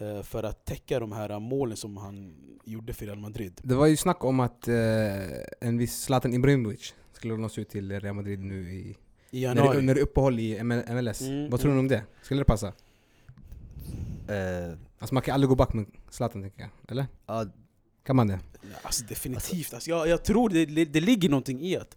eh, 0.00 0.22
för 0.22 0.42
att 0.42 0.64
täcka 0.64 1.00
de 1.00 1.12
här 1.12 1.38
målen 1.38 1.76
som 1.76 1.96
han 1.96 2.34
gjorde 2.64 2.92
för 2.94 3.06
Real 3.06 3.18
Madrid. 3.18 3.60
Det 3.62 3.74
var 3.74 3.86
ju 3.86 3.96
snack 3.96 4.24
om 4.24 4.40
att 4.40 4.68
eh, 4.68 4.74
en 5.60 5.78
viss 5.78 6.00
Zlatan 6.02 6.34
Ibrahimovic 6.34 6.94
skulle 7.12 7.34
lånas 7.34 7.58
ut 7.58 7.68
till 7.68 8.00
Real 8.00 8.14
Madrid 8.14 8.40
nu 8.40 8.72
i, 8.72 8.96
I 9.30 9.46
när, 9.46 9.54
det, 9.54 9.60
januari. 9.60 9.82
när 9.82 9.94
det 9.94 10.00
är 10.00 10.02
uppehåll 10.02 10.38
i 10.40 10.62
ML, 10.64 10.82
MLS. 10.94 11.20
Mm, 11.20 11.50
Vad 11.50 11.60
tror 11.60 11.70
mm. 11.70 11.80
om 11.80 11.88
det? 11.88 12.02
Skulle 12.22 12.40
det 12.40 12.44
passa? 12.44 12.72
Eh, 14.28 14.78
Alltså 14.98 15.14
man 15.14 15.22
kan 15.22 15.34
aldrig 15.34 15.48
gå 15.48 15.54
back 15.54 15.72
med 15.72 15.86
Zlatan 16.10 16.42
tänker 16.42 16.60
jag, 16.60 16.70
eller? 16.88 17.06
ja, 17.26 17.46
Kan 18.04 18.16
man 18.16 18.26
det? 18.26 18.40
Alltså 18.82 19.04
definitivt. 19.04 19.74
Alltså, 19.74 19.90
jag, 19.90 20.08
jag 20.08 20.24
tror 20.24 20.48
det, 20.48 20.84
det, 20.84 21.00
ligger 21.00 21.28
någonting 21.28 21.60
i 21.60 21.76
att 21.76 21.96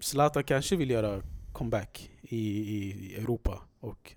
Zlatan 0.00 0.44
kanske 0.44 0.76
vill 0.76 0.90
göra 0.90 1.22
comeback 1.52 2.10
i, 2.22 2.36
i 2.76 3.14
Europa 3.14 3.62
och 3.80 4.14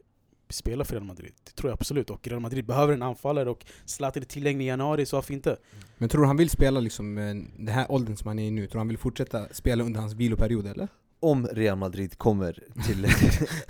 spela 0.50 0.86
för 0.86 0.94
Real 0.94 1.06
Madrid. 1.06 1.34
Det 1.44 1.52
tror 1.52 1.70
jag 1.70 1.74
absolut. 1.74 2.10
Och 2.10 2.28
Real 2.28 2.40
Madrid 2.40 2.66
behöver 2.66 2.94
en 2.94 3.02
anfallare 3.02 3.50
och 3.50 3.66
Zlatan 3.86 4.24
är 4.24 4.28
tillgänglig 4.28 4.66
i 4.66 4.68
januari, 4.68 5.06
så 5.06 5.18
varför 5.18 5.34
inte? 5.34 5.58
Men 5.98 6.10
tror 6.10 6.22
du 6.22 6.28
han 6.28 6.38
vill 6.38 6.50
spela 6.50 6.80
liksom 6.80 7.18
eh, 7.18 7.36
den 7.58 7.68
här 7.68 7.92
åldern 7.92 8.18
som 8.18 8.28
han 8.28 8.40
är 8.40 8.48
i 8.48 8.52
nu? 8.52 8.68
Tror 8.68 8.74
du 8.74 8.80
han 8.80 8.88
vill 8.88 8.98
fortsätta 8.98 9.48
spela 9.54 9.84
under 9.84 10.00
hans 10.00 10.14
viloperiod 10.14 10.68
eller? 10.68 10.88
om 11.20 11.48
Real 11.48 11.78
Madrid 11.78 12.18
kommer 12.18 12.60
till 12.86 13.08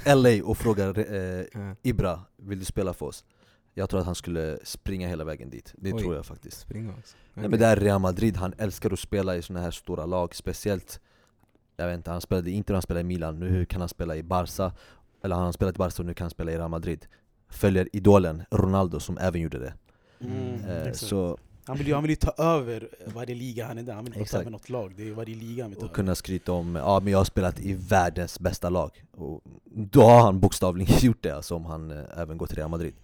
LA 0.15 0.45
och 0.45 0.57
frågar 0.57 1.15
eh. 1.15 1.73
Ibra, 1.83 2.19
vill 2.37 2.59
du 2.59 2.65
spela 2.65 2.93
för 2.93 3.05
oss? 3.05 3.25
Jag 3.77 3.89
tror 3.89 3.99
att 3.99 4.05
han 4.05 4.15
skulle 4.15 4.59
springa 4.63 5.07
hela 5.07 5.23
vägen 5.23 5.49
dit, 5.49 5.73
det 5.77 5.93
Oj. 5.93 6.01
tror 6.01 6.15
jag 6.15 6.25
faktiskt 6.25 6.59
Springa 6.59 6.93
också. 6.99 7.17
Nej, 7.33 7.49
men 7.49 7.59
det 7.59 7.65
är 7.65 7.75
Real 7.75 8.01
Madrid, 8.01 8.37
han 8.37 8.53
älskar 8.57 8.93
att 8.93 8.99
spela 8.99 9.35
i 9.35 9.41
såna 9.41 9.61
här 9.61 9.71
stora 9.71 10.05
lag, 10.05 10.35
speciellt 10.35 10.99
Jag 11.77 11.87
vet 11.87 11.97
inte, 11.97 12.11
han 12.11 12.21
spelade 12.21 12.49
i 12.49 12.53
Inter, 12.53 12.73
han 12.73 12.81
spelade 12.81 13.01
i 13.01 13.03
Milan, 13.03 13.39
nu 13.39 13.65
kan 13.65 13.81
han 13.81 13.89
spela 13.89 14.15
i 14.15 14.23
Barca 14.23 14.71
Eller 15.23 15.35
han 15.35 15.45
har 15.45 15.51
spelat 15.51 15.75
i 15.75 15.77
Barca 15.77 16.01
och 16.01 16.05
nu 16.05 16.13
kan 16.13 16.25
han 16.25 16.31
spela 16.31 16.51
i 16.51 16.57
Real 16.57 16.69
Madrid 16.69 17.05
Följer 17.49 17.89
idolen 17.93 18.43
Ronaldo 18.51 18.99
som 18.99 19.17
även 19.17 19.41
gjorde 19.41 19.59
det 19.59 19.73
Mm, 20.19 20.65
eh. 20.65 20.93
Så, 20.93 21.37
han, 21.65 21.77
vill 21.77 21.87
ju, 21.87 21.93
han 21.93 22.03
vill 22.03 22.09
ju 22.09 22.15
ta 22.15 22.31
över 22.43 22.89
varje 23.05 23.35
liga 23.35 23.67
han 23.67 23.77
är 23.77 23.83
där, 23.83 23.93
han 23.93 24.05
vill 24.05 24.17
inte 24.17 24.31
ta 24.31 24.37
över 24.37 24.51
något 24.51 24.69
lag. 24.69 24.93
Det 24.97 25.09
är 25.09 25.11
varje 25.11 25.35
liga 25.35 25.63
han 25.63 25.71
vill 25.71 25.79
ta 25.79 25.85
och 25.85 25.89
över. 25.89 25.95
kunna 25.95 26.15
skryta 26.15 26.51
om, 26.51 26.75
ja 26.75 26.99
men 26.99 27.11
jag 27.11 27.19
har 27.19 27.25
spelat 27.25 27.59
i 27.59 27.73
världens 27.73 28.39
bästa 28.39 28.69
lag 28.69 29.03
och 29.11 29.41
Då 29.65 30.01
har 30.01 30.21
han 30.21 30.39
bokstavligen 30.39 30.97
gjort 31.01 31.23
det 31.23 31.31
alltså 31.31 31.55
om 31.55 31.65
han 31.65 31.91
eh, 31.91 32.03
även 32.17 32.37
går 32.37 32.47
till 32.47 32.57
Real 32.57 32.69
Madrid 32.69 32.95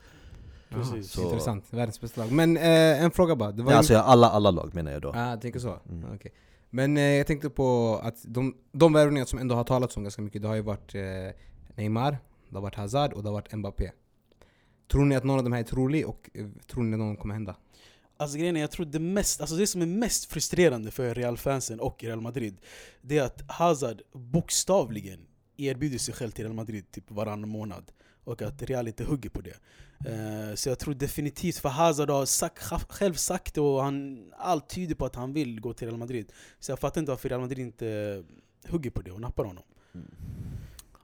Precis. 0.72 1.12
Så- 1.12 1.24
Intressant, 1.24 1.66
världens 1.70 2.02
bästa 2.02 2.22
lag. 2.22 2.32
Men 2.32 2.58
eh, 2.58 3.04
en 3.04 3.12
fråga 3.12 3.36
bara. 3.36 3.52
Det 3.52 3.64
var 3.64 3.72
ju- 3.72 3.78
Alltså 3.78 3.98
alla, 3.98 4.30
alla 4.30 4.52
lag 4.52 4.76
menar 4.76 4.92
jag 4.92 5.02
då 5.02 5.12
Ah, 5.16 5.30
jag 5.30 5.42
tänker 5.42 5.60
så? 5.60 5.80
Mm. 5.90 6.14
Okej. 6.16 6.32
Men 6.70 6.98
eh, 6.98 7.04
jag 7.04 7.28
tänkte 7.28 7.50
på 7.50 8.00
att 8.04 8.16
de, 8.24 8.56
de 8.72 8.94
värvningar 8.94 9.26
som 9.26 9.40
ändå 9.40 9.56
har 9.56 9.64
talats 9.64 9.98
om 9.98 10.04
ganska 10.04 10.22
mycket, 10.22 10.42
det 10.42 10.48
har 10.48 10.56
ju 10.56 10.62
varit 10.62 10.96
eh, 10.96 11.02
Neymar, 11.76 12.18
det 12.50 12.56
har 12.56 12.62
varit 12.62 12.76
Hazard 12.76 13.14
och 13.14 13.24
det 13.24 13.30
har 13.30 13.34
varit 13.34 13.54
Mbappé. 13.54 13.92
Tror 14.92 15.06
ni 15.06 15.16
att 15.16 15.24
någon 15.24 15.38
av 15.38 15.44
de 15.44 15.54
här 15.54 15.60
är 15.60 15.64
trolig 15.64 16.08
och 16.08 16.30
eh, 16.34 16.46
tror 16.72 16.84
ni 16.84 16.94
att 16.94 17.00
någon 17.00 17.18
kommer 17.18 17.34
hända? 17.34 17.56
Alltså 18.18 18.38
grejen 18.38 18.58
är, 18.58 18.62
jag 18.62 18.72
tror 18.72 18.86
det 18.86 19.00
mest, 19.00 19.42
alltså 19.42 19.56
det 19.56 19.68
som 19.68 19.82
är 19.82 19.86
mest 19.86 20.26
frustrerande 20.26 20.92
för 20.92 21.16
Real-fansen 21.16 21.80
och 21.80 22.04
Real 22.04 22.22
Madrid 22.22 22.58
Det 23.02 23.18
är 23.18 23.24
att 23.24 23.42
Hazard 23.52 24.02
bokstavligen 24.14 25.20
erbjuder 25.58 25.98
sig 25.98 26.14
själv 26.14 26.32
till 26.32 26.44
Real 26.46 26.56
Madrid 26.56 26.92
typ 26.92 27.12
varannan 27.12 27.50
månad 27.50 27.92
Och 28.24 28.42
att 28.42 28.62
Real 28.62 28.88
inte 28.88 29.04
hugger 29.04 29.30
på 29.30 29.42
det 29.42 29.54
Så 30.56 30.70
jag 30.70 30.80
tror 30.80 30.94
definitivt, 30.94 31.58
för 31.58 31.70
Hazard 31.70 32.10
har 32.10 32.26
sagt, 32.26 32.64
själv 32.90 33.14
sagt 33.14 33.56
det 33.56 33.62
och 33.62 33.84
han, 33.84 34.24
allt 34.38 34.70
tyder 34.70 34.96
på 34.96 35.06
att 35.06 35.16
han 35.16 35.34
vill 35.34 35.62
gå 35.62 35.74
till 35.74 35.88
Real 35.88 36.00
Madrid. 36.00 36.32
Så 36.60 36.72
jag 36.72 36.80
fattar 36.80 37.02
inte 37.02 37.12
varför 37.12 37.30
Real 37.30 37.42
Madrid 37.42 37.60
inte 37.66 38.24
hugger 38.70 38.90
på 38.92 39.02
det 39.02 39.12
och 39.12 39.22
nappar 39.22 39.44
honom. 39.46 39.64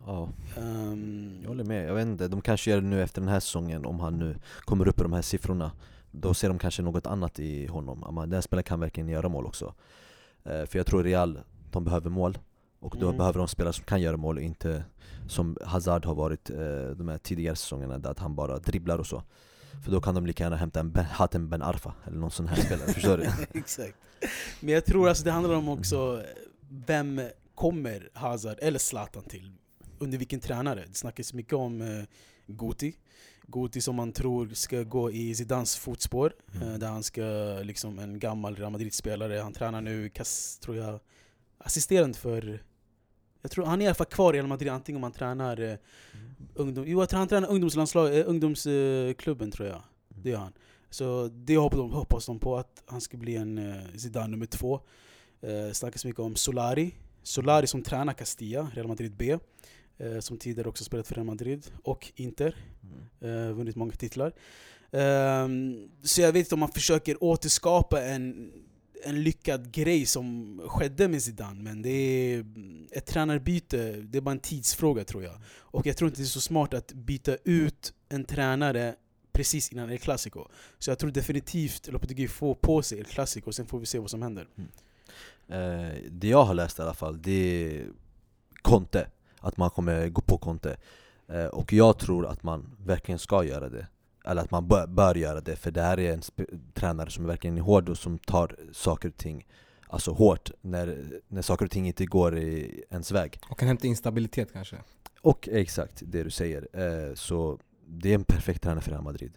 Ja, 0.05 0.29
Ehm, 0.57 1.39
jag 1.41 1.47
håller 1.47 1.63
med, 1.63 1.89
jag 1.89 1.93
vet 1.95 2.05
inte, 2.07 2.27
de 2.27 2.41
kanske 2.41 2.71
gör 2.71 2.81
det 2.81 2.87
nu 2.87 3.03
efter 3.03 3.21
den 3.21 3.29
här 3.29 3.39
säsongen 3.39 3.85
om 3.85 3.99
han 3.99 4.17
nu 4.19 4.35
kommer 4.65 4.87
upp 4.87 4.99
i 4.99 5.03
de 5.03 5.13
här 5.13 5.21
siffrorna. 5.21 5.71
Då 6.11 6.33
ser 6.33 6.47
de 6.47 6.59
kanske 6.59 6.81
något 6.81 7.07
annat 7.07 7.39
i 7.39 7.67
honom, 7.67 8.15
den 8.21 8.33
här 8.33 8.41
spelaren 8.41 8.63
kan 8.63 8.79
verkligen 8.79 9.09
göra 9.09 9.29
mål 9.29 9.45
också. 9.45 9.73
Eh, 10.43 10.65
För 10.65 10.79
jag 10.79 10.85
tror 10.85 11.03
Real, 11.03 11.39
de 11.71 11.83
behöver 11.83 12.09
mål 12.09 12.37
Och 12.87 12.97
då 12.99 13.05
Mm. 13.05 13.17
behöver 13.17 13.39
de 13.39 13.47
spelare 13.47 13.73
som 13.73 13.85
kan 13.85 14.01
göra 14.01 14.17
mål 14.17 14.37
och 14.37 14.43
inte 14.43 14.83
som 15.27 15.57
Hazard 15.65 16.05
har 16.05 16.15
varit 16.15 16.49
eh, 16.49 16.57
de 16.97 17.07
här 17.07 17.17
tidigare 17.17 17.55
säsongerna 17.55 17.97
där 17.97 18.15
han 18.17 18.35
bara 18.35 18.59
dribblar 18.59 18.99
och 18.99 19.07
så 19.07 19.23
För 19.85 19.91
då 19.91 20.01
kan 20.01 20.15
de 20.15 20.25
lika 20.25 20.43
gärna 20.43 20.55
hämta 20.55 20.79
en 20.79 20.91
ben, 20.91 21.05
Hatem 21.05 21.49
Ben 21.49 21.61
Arfa 21.61 21.93
eller 22.05 22.17
någon 22.17 22.31
sån 22.31 22.47
här 22.47 22.55
spelare, 22.61 22.93
förstår 22.93 23.17
du? 23.17 23.29
Exakt. 23.59 23.95
Men 24.59 24.73
jag 24.73 24.85
tror 24.85 25.09
alltså 25.09 25.23
det 25.23 25.31
handlar 25.31 25.55
om 25.55 25.69
också 25.69 26.23
vem 26.69 27.21
kommer 27.55 28.09
Hazard 28.13 28.57
eller 28.61 28.79
Zlatan 28.79 29.23
till? 29.23 29.51
Under 29.99 30.17
vilken 30.17 30.39
tränare? 30.39 30.83
Det 30.87 30.93
snackas 30.93 31.33
mycket 31.33 31.53
om 31.53 31.81
eh, 31.81 32.03
Guti. 32.47 32.95
Guti 33.47 33.81
som 33.81 33.95
man 33.95 34.11
tror 34.11 34.49
ska 34.49 34.83
gå 34.83 35.11
i 35.11 35.35
Zidans 35.35 35.77
fotspår. 35.77 36.33
Mm. 36.55 36.67
Eh, 36.67 36.79
där 36.79 36.87
han 36.87 37.03
ska, 37.03 37.21
liksom 37.63 37.99
en 37.99 38.19
gammal 38.19 38.55
Real 38.55 38.71
Madrid-spelare, 38.71 39.39
han 39.39 39.53
tränar 39.53 39.81
nu, 39.81 40.09
kas, 40.09 40.59
tror 40.59 40.77
jag, 40.77 40.99
assisterande 41.57 42.17
för... 42.17 42.61
Jag 43.41 43.51
tror 43.51 43.65
han 43.65 43.81
är 43.81 43.85
i 43.85 43.87
alla 43.87 43.95
fall 43.95 44.07
kvar 44.07 44.33
i 44.33 44.37
Real 44.37 44.47
Madrid, 44.47 44.71
antingen 44.71 44.97
om 44.97 45.03
han 45.03 45.11
tränar 45.11 45.61
eh, 45.61 45.75
ungdom, 46.53 46.83
jo, 46.87 46.99
jag 46.99 47.09
tror 47.09 47.17
han 47.17 47.27
tränar 47.27 47.49
ungdomslandslag, 47.49 48.17
eh, 48.17 48.29
ungdomsklubben 48.29 49.51
tror 49.51 49.67
jag. 49.67 49.81
Det 50.09 50.29
gör 50.29 50.37
han. 50.37 50.53
Så 50.89 51.27
det 51.27 51.57
hoppas 51.57 51.77
de, 51.77 51.91
hoppas 51.91 52.25
de 52.25 52.39
på, 52.39 52.57
att 52.57 52.83
han 52.85 53.01
ska 53.01 53.17
bli 53.17 53.35
en 53.35 53.57
eh, 53.57 53.81
Zidane 53.97 54.27
nummer 54.27 54.45
två. 54.45 54.79
Eh, 55.41 55.71
snackas 55.73 56.05
mycket 56.05 56.19
om 56.19 56.35
Solari. 56.35 56.93
Solari 57.23 57.67
som 57.67 57.83
tränar 57.83 58.13
Castilla, 58.13 58.71
Real 58.73 58.87
Madrid 58.87 59.15
B. 59.17 59.37
Eh, 59.97 60.19
som 60.19 60.37
tidigare 60.37 60.69
också 60.69 60.83
spelat 60.83 61.07
för 61.07 61.15
Real 61.15 61.25
Madrid 61.25 61.71
och 61.83 62.11
Inter. 62.15 62.55
Mm. 63.21 63.47
Eh, 63.47 63.53
vunnit 63.53 63.75
många 63.75 63.91
titlar. 63.91 64.33
Ehm, 64.91 65.89
så 66.03 66.21
jag 66.21 66.31
vet 66.31 66.39
inte 66.39 66.55
om 66.55 66.59
man 66.59 66.71
försöker 66.71 67.23
återskapa 67.23 68.03
en, 68.03 68.51
en 69.03 69.23
lyckad 69.23 69.71
grej 69.71 70.05
som 70.05 70.59
skedde 70.65 71.07
med 71.07 71.23
Zidane. 71.23 71.63
Men 71.63 71.81
det 71.81 71.89
är 71.89 72.45
ett 72.91 73.05
tränarbyte, 73.05 73.91
det 73.91 74.17
är 74.17 74.21
bara 74.21 74.31
en 74.31 74.39
tidsfråga 74.39 75.03
tror 75.03 75.23
jag. 75.23 75.33
Och 75.57 75.85
jag 75.85 75.97
tror 75.97 76.07
inte 76.07 76.21
det 76.21 76.25
är 76.25 76.27
så 76.27 76.41
smart 76.41 76.73
att 76.73 76.93
byta 76.93 77.37
ut 77.43 77.93
en 78.09 78.25
tränare 78.25 78.95
precis 79.31 79.71
innan 79.71 79.89
El 79.89 79.99
Clasico. 79.99 80.47
Så 80.79 80.91
jag 80.91 80.99
tror 80.99 81.11
definitivt 81.11 81.87
Lopetegui 81.87 82.27
får 82.27 82.55
på 82.55 82.81
sig 82.81 82.99
El 82.99 83.05
Clasico, 83.05 83.51
sen 83.51 83.65
får 83.65 83.79
vi 83.79 83.85
se 83.85 83.99
vad 83.99 84.09
som 84.09 84.21
händer. 84.21 84.47
Mm. 84.57 84.69
Eh, 85.47 85.95
det 86.11 86.27
jag 86.27 86.43
har 86.43 86.53
läst 86.53 86.79
i 86.79 86.81
alla 86.81 86.93
fall, 86.93 87.21
det 87.21 87.31
är 87.31 87.87
Conte. 88.61 89.07
Att 89.39 89.57
man 89.57 89.69
kommer 89.69 90.09
gå 90.09 90.21
på 90.21 90.37
Conte. 90.37 90.77
Eh, 91.27 91.45
och 91.45 91.73
jag 91.73 91.99
tror 91.99 92.27
att 92.27 92.43
man 92.43 92.75
verkligen 92.85 93.19
ska 93.19 93.43
göra 93.43 93.69
det. 93.69 93.87
Eller 94.27 94.41
att 94.41 94.51
man 94.51 94.67
bör, 94.67 94.87
bör 94.87 95.15
göra 95.15 95.41
det, 95.41 95.55
för 95.55 95.71
det 95.71 95.81
här 95.81 95.99
är 95.99 96.13
en 96.13 96.21
tränare 96.73 97.09
som 97.09 97.25
verkligen 97.25 97.57
är 97.57 97.61
hård 97.61 97.89
och 97.89 97.97
som 97.97 98.19
tar 98.19 98.55
saker 98.71 99.09
och 99.09 99.17
ting 99.17 99.45
Alltså 99.89 100.11
hårt, 100.11 100.51
när, 100.61 100.97
när 101.27 101.41
saker 101.41 101.65
och 101.65 101.71
ting 101.71 101.87
inte 101.87 102.05
går 102.05 102.37
i 102.37 102.83
ens 102.89 103.11
väg. 103.11 103.39
Och 103.49 103.59
kan 103.59 103.67
hämta 103.67 103.87
instabilitet 103.87 104.53
kanske. 104.53 104.75
Och 105.21 105.49
exakt 105.51 106.03
det 106.05 106.23
du 106.23 106.29
säger, 106.29 106.67
eh, 106.73 107.13
så 107.15 107.59
det 107.87 108.09
är 108.09 108.15
en 108.15 108.23
perfekt 108.23 108.63
tränare 108.63 108.81
för 108.81 108.91
Real 108.91 109.03
Madrid. 109.03 109.33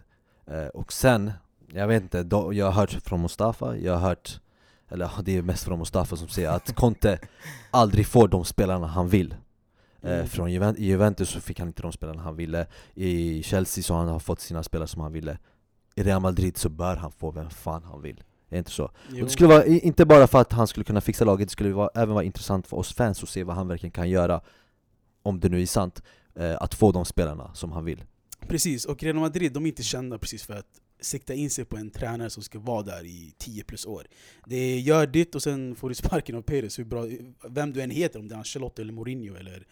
Eh, 0.47 0.65
Och 0.65 0.93
sen, 0.93 1.31
jag 1.73 1.87
vet 1.87 2.03
inte, 2.03 2.23
då, 2.23 2.53
jag 2.53 2.65
har 2.65 2.71
hört 2.71 2.91
från 2.91 3.21
Mustafa, 3.21 3.77
jag 3.77 3.93
har 3.93 4.09
hört 4.09 4.39
Eller 4.89 5.11
det 5.23 5.37
är 5.37 5.41
mest 5.41 5.63
från 5.63 5.79
Mustafa 5.79 6.15
som 6.15 6.27
säger 6.27 6.49
att 6.49 6.75
Conte 6.75 7.19
aldrig 7.71 8.07
får 8.07 8.27
de 8.27 8.45
spelarna 8.45 8.87
han 8.87 9.09
vill 9.09 9.35
Mm. 10.03 10.27
Från 10.27 10.49
Juven- 10.51 10.75
I 10.77 10.85
Juventus 10.85 11.29
så 11.29 11.41
fick 11.41 11.59
han 11.59 11.67
inte 11.67 11.81
de 11.81 11.91
spelarna 11.91 12.21
han 12.21 12.35
ville. 12.35 12.67
I 12.93 13.43
Chelsea 13.43 13.83
så 13.83 13.93
har 13.93 14.05
han 14.05 14.19
fått 14.19 14.39
sina 14.39 14.63
spelare 14.63 14.87
som 14.87 15.01
han 15.01 15.11
ville. 15.11 15.37
I 15.95 16.03
Real 16.03 16.21
Madrid 16.21 16.57
så 16.57 16.69
bör 16.69 16.95
han 16.95 17.11
få 17.11 17.31
vem 17.31 17.49
fan 17.49 17.83
han 17.83 18.01
vill. 18.01 18.23
Är 18.49 18.57
inte 18.57 18.71
så? 18.71 18.91
Det 19.09 19.29
skulle 19.29 19.49
vara, 19.49 19.65
inte 19.65 20.05
bara 20.05 20.27
för 20.27 20.41
att 20.41 20.51
han 20.51 20.67
skulle 20.67 20.83
kunna 20.83 21.01
fixa 21.01 21.25
laget, 21.25 21.47
det 21.47 21.51
skulle 21.51 21.73
vara, 21.73 21.89
även 21.95 22.13
vara 22.13 22.23
intressant 22.23 22.67
för 22.67 22.77
oss 22.77 22.93
fans 22.93 23.23
att 23.23 23.29
se 23.29 23.43
vad 23.43 23.55
han 23.55 23.67
verkligen 23.67 23.91
kan 23.91 24.09
göra 24.09 24.41
Om 25.23 25.39
det 25.39 25.49
nu 25.49 25.61
är 25.61 25.65
sant, 25.65 26.01
eh, 26.35 26.55
att 26.61 26.73
få 26.73 26.91
de 26.91 27.05
spelarna 27.05 27.53
som 27.53 27.71
han 27.71 27.85
vill. 27.85 28.03
Precis, 28.47 28.85
och 28.85 29.03
Real 29.03 29.15
Madrid 29.15 29.53
de 29.53 29.63
är 29.65 29.67
inte 29.67 29.83
kända 29.83 30.17
precis 30.17 30.43
för 30.43 30.53
att 30.53 30.80
sikta 31.01 31.33
in 31.33 31.49
sig 31.49 31.65
på 31.65 31.77
en 31.77 31.89
tränare 31.89 32.29
som 32.29 32.43
ska 32.43 32.59
vara 32.59 32.83
där 32.83 33.05
i 33.05 33.33
10 33.37 33.63
plus 33.63 33.85
år. 33.85 34.07
Det 34.45 34.79
gör 34.79 35.07
ditt 35.07 35.35
och 35.35 35.43
sen 35.43 35.75
får 35.75 35.89
du 35.89 35.95
sparken 35.95 36.35
av 36.35 36.41
Perez, 36.41 36.79
hur 36.79 36.83
bra, 36.83 37.07
vem 37.49 37.73
du 37.73 37.81
än 37.81 37.89
heter, 37.89 38.19
om 38.19 38.27
det 38.27 38.35
är 38.35 38.37
Ancelotti 38.37 38.81
eller 38.81 38.93
Mourinho 38.93 39.35
eller, 39.35 39.67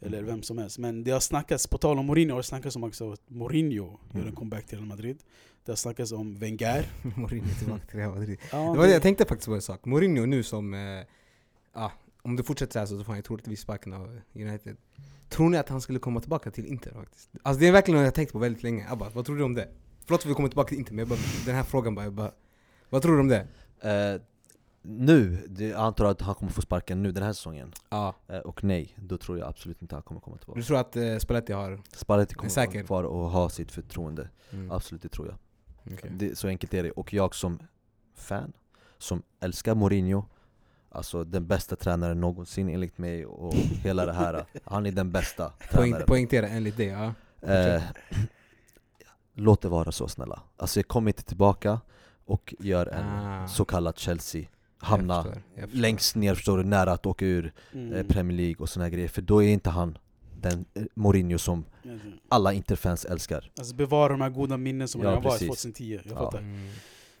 eller 0.00 0.22
vem 0.22 0.42
som 0.42 0.58
helst. 0.58 0.78
Men 0.78 1.04
det 1.04 1.10
har 1.10 1.20
snackats, 1.20 1.66
på 1.66 1.78
tal 1.78 1.98
om 1.98 2.06
Mourinho, 2.06 2.32
har 2.34 2.38
det 2.38 2.42
snackats 2.46 2.76
om 2.76 2.84
också 2.84 3.12
att 3.12 3.30
Mourinho 3.30 3.98
gör 4.12 4.20
en 4.20 4.22
Mm. 4.22 4.34
comeback 4.34 4.66
till 4.66 4.78
Real 4.78 4.88
Madrid. 4.88 5.18
Det 5.64 5.72
har 5.72 5.76
snackats 5.76 6.12
om 6.12 6.38
Wenger. 6.38 6.86
Mourinho 7.16 7.48
tillbaka 7.58 7.86
till 7.86 7.98
Real 7.98 8.14
Madrid. 8.14 8.38
Ja, 8.52 8.58
Det 8.72 8.78
var 8.78 8.86
det, 8.86 8.92
jag 8.92 9.02
tänkte 9.02 9.24
faktiskt 9.24 9.48
på 9.48 9.54
en 9.54 9.62
sak. 9.62 9.84
Mourinho 9.84 10.26
nu 10.26 10.42
som... 10.42 10.74
Eh, 10.74 11.00
ah, 11.72 11.90
om 12.22 12.36
det 12.36 12.42
fortsätter 12.42 12.72
så 12.72 12.78
här 12.78 12.86
så 12.86 13.04
får 13.04 13.12
han 13.12 13.22
troligtvis 13.22 13.60
sparken 13.60 13.92
av 13.92 14.20
United. 14.34 14.76
Tror 15.28 15.50
ni 15.50 15.56
att 15.58 15.68
han 15.68 15.80
skulle 15.80 15.98
komma 15.98 16.20
tillbaka 16.20 16.50
till 16.50 16.66
Inter 16.66 16.90
faktiskt? 16.92 17.30
Alltså 17.42 17.60
det 17.60 17.66
är 17.68 17.72
verkligen 17.72 17.98
något 18.00 18.04
jag 18.04 18.14
tänkt 18.14 18.32
på 18.32 18.38
väldigt 18.38 18.62
länge. 18.62 18.86
Abba, 18.90 19.10
vad 19.14 19.24
tror 19.26 19.36
du 19.36 19.42
om 19.44 19.54
det? 19.54 19.68
Förlåt 20.06 20.22
för 20.22 20.28
att 20.28 20.30
vi 20.30 20.34
kommer 20.34 20.48
tillbaka 20.48 20.68
till 20.68 20.78
Inter, 20.78 20.92
men 20.92 20.98
jag 20.98 21.08
bara, 21.08 21.18
den 21.46 21.54
här 21.54 21.62
frågan 21.62 21.94
bara, 21.94 22.04
jag 22.04 22.12
bara... 22.12 22.30
Vad 22.90 23.02
tror 23.02 23.14
du 23.14 23.20
om 23.20 23.28
det? 23.28 23.46
eh, 24.14 24.20
Nu, 24.82 25.46
det, 25.48 25.68
jag 25.68 25.80
antar 25.80 26.04
att 26.04 26.20
han 26.20 26.34
kommer 26.34 26.52
få 26.52 26.62
sparken 26.62 27.02
nu 27.02 27.12
den 27.12 27.22
här 27.22 27.32
säsongen 27.32 27.72
Ja. 27.90 28.14
eh, 28.28 28.38
Och 28.38 28.64
nej, 28.64 28.94
då 28.96 29.18
tror 29.18 29.38
jag 29.38 29.48
absolut 29.48 29.82
inte 29.82 29.94
han 29.94 30.02
kommer 30.02 30.20
komma 30.20 30.36
tillbaka 30.36 30.60
Du 30.60 30.64
tror 30.64 30.78
att 30.78 30.96
eh, 30.96 31.16
Spalletti 31.18 31.52
har... 31.52 31.80
Spalletti 31.96 32.34
kommer 32.34 32.50
Säker? 32.50 32.72
vara 32.78 32.84
kvar 32.86 33.04
och 33.04 33.30
ha 33.30 33.48
sitt 33.48 33.72
förtroende 33.72 34.28
Mm. 34.52 34.70
Absolut, 34.70 35.02
det 35.02 35.08
tror 35.08 35.26
jag 35.28 35.36
okej. 35.94 36.10
det, 36.14 36.38
Så 36.38 36.48
enkelt 36.48 36.74
är 36.74 36.82
det, 36.82 36.90
och 36.90 37.12
jag 37.12 37.34
som 37.34 37.58
fan, 38.14 38.52
som 38.98 39.22
älskar 39.40 39.74
Mourinho 39.74 40.24
Alltså 40.88 41.24
den 41.24 41.46
bästa 41.46 41.76
tränaren 41.76 42.20
någonsin 42.20 42.68
enligt 42.68 42.98
mig 42.98 43.26
och 43.26 43.54
hela 43.54 44.06
det 44.06 44.12
här 44.12 44.44
Han 44.64 44.86
är 44.86 44.92
den 44.92 45.12
bästa 45.12 45.48
Poäng, 45.72 45.90
tränaren 45.90 46.06
poängtera 46.06 46.48
enligt 46.48 46.76
det, 46.76 46.84
ja. 46.84 47.14
eh, 47.52 47.82
Låt 49.34 49.60
det 49.62 49.68
vara 49.68 49.92
så 49.92 50.08
snälla 50.08 50.42
Alltså 50.56 50.78
jag 50.80 50.88
kommer 50.88 51.10
inte 51.10 51.22
tillbaka 51.22 51.80
och 52.26 52.54
gör 52.58 52.86
en 52.86 53.04
Ah. 53.06 53.48
så 53.48 53.64
kallad 53.64 53.98
Chelsea 53.98 54.42
Jag 54.80 54.86
Hamna 54.86 55.22
förstår, 55.22 55.42
jag 55.54 55.62
förstår. 55.64 55.80
längst 55.80 56.16
ner 56.16 56.34
förstår 56.34 56.58
du, 56.58 56.64
nära 56.64 56.92
att 56.92 57.06
åka 57.06 57.24
ur 57.26 57.52
eh, 57.72 57.80
Mm. 57.80 58.06
Premier 58.06 58.36
League 58.36 58.56
och 58.58 58.68
såna 58.68 58.84
här 58.84 58.90
grejer 58.90 59.08
För 59.08 59.22
då 59.22 59.42
är 59.42 59.48
inte 59.48 59.70
han 59.70 59.98
den 60.40 60.64
eh, 60.74 60.82
Mourinho 60.94 61.38
som 61.38 61.64
alla 62.28 62.52
Interfans 62.52 63.04
älskar 63.04 63.50
Alltså 63.58 63.74
bevara 63.74 64.08
de 64.08 64.20
här 64.20 64.30
goda 64.30 64.56
minnen 64.56 64.88
som 64.88 65.00
Ja, 65.02 65.06
han 65.08 65.14
har 65.16 65.22
varit 65.24 65.32
precis. 65.40 65.62
2010, 65.62 66.00
jag 66.04 66.12
Ja. 66.12 66.18
fattar. 66.24 66.38
Mm. 66.38 66.66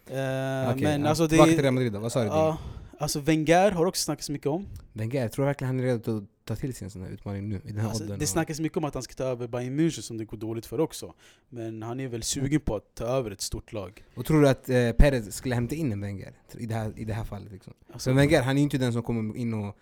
Eh, 0.06 0.70
Okej, 0.70 0.82
men 0.82 1.02
ja. 1.02 1.08
alltså 1.08 1.24
det... 1.24 1.28
Tillbaka 1.28 1.50
till 1.50 1.62
Real 1.62 1.74
Madrid 1.74 1.92
då, 1.92 1.98
vad 1.98 2.12
sa 2.12 2.20
du? 2.20 2.26
ja, 2.26 2.58
alltså 2.98 3.20
Wenger 3.20 3.70
har 3.70 3.86
också 3.86 4.02
snackats 4.04 4.30
mycket 4.30 4.46
om. 4.46 4.66
Wenger, 4.92 5.22
jag 5.22 5.32
tror 5.32 5.44
verkligen 5.44 5.68
han 5.68 5.80
är 5.80 5.84
redo 5.84 6.16
att 6.18 6.24
ta 6.44 6.56
till 6.56 6.74
sig 6.74 6.84
en 6.84 6.90
sån 6.90 7.02
här 7.02 7.08
utmaning 7.10 7.48
nu, 7.48 7.60
i 7.64 7.68
den 7.68 7.78
här 7.78 7.88
Alltså, 7.88 8.04
åldern. 8.04 8.18
det 8.18 8.26
snackas 8.26 8.60
mycket 8.60 8.78
om 8.78 8.84
att 8.84 8.94
han 8.94 9.02
ska 9.02 9.14
ta 9.14 9.24
över 9.24 9.48
Bayern 9.48 9.80
München 9.80 10.00
som 10.00 10.18
det 10.18 10.24
går 10.24 10.36
dåligt 10.38 10.66
för 10.66 10.80
också. 10.80 11.14
Men 11.48 11.82
han 11.82 12.00
är 12.00 12.08
väl 12.08 12.22
sugen 12.22 12.60
på 12.60 12.76
att 12.76 12.94
ta 12.94 13.04
över 13.04 13.30
ett 13.30 13.40
stort 13.40 13.72
lag. 13.72 14.04
Och 14.14 14.24
tror 14.26 14.42
du 14.42 14.48
att 14.48 14.68
eh, 14.68 14.92
Perez 14.92 15.34
skulle 15.34 15.54
hämta 15.54 15.74
in 15.74 15.92
en 15.92 16.00
Wenger? 16.00 16.32
I 16.58 16.66
det 16.66 16.74
här, 16.74 16.92
i 16.98 17.04
det 17.04 17.14
här 17.14 17.24
fallet 17.24 17.52
liksom? 17.52 17.72
Alltså, 17.92 18.10
Så 18.10 18.16
Wenger, 18.16 18.42
han 18.42 18.56
är 18.56 18.60
ju 18.60 18.62
inte 18.64 18.78
den 18.78 18.92
som 18.92 19.02
kommer 19.02 19.36
in 19.36 19.54
och 19.54 19.76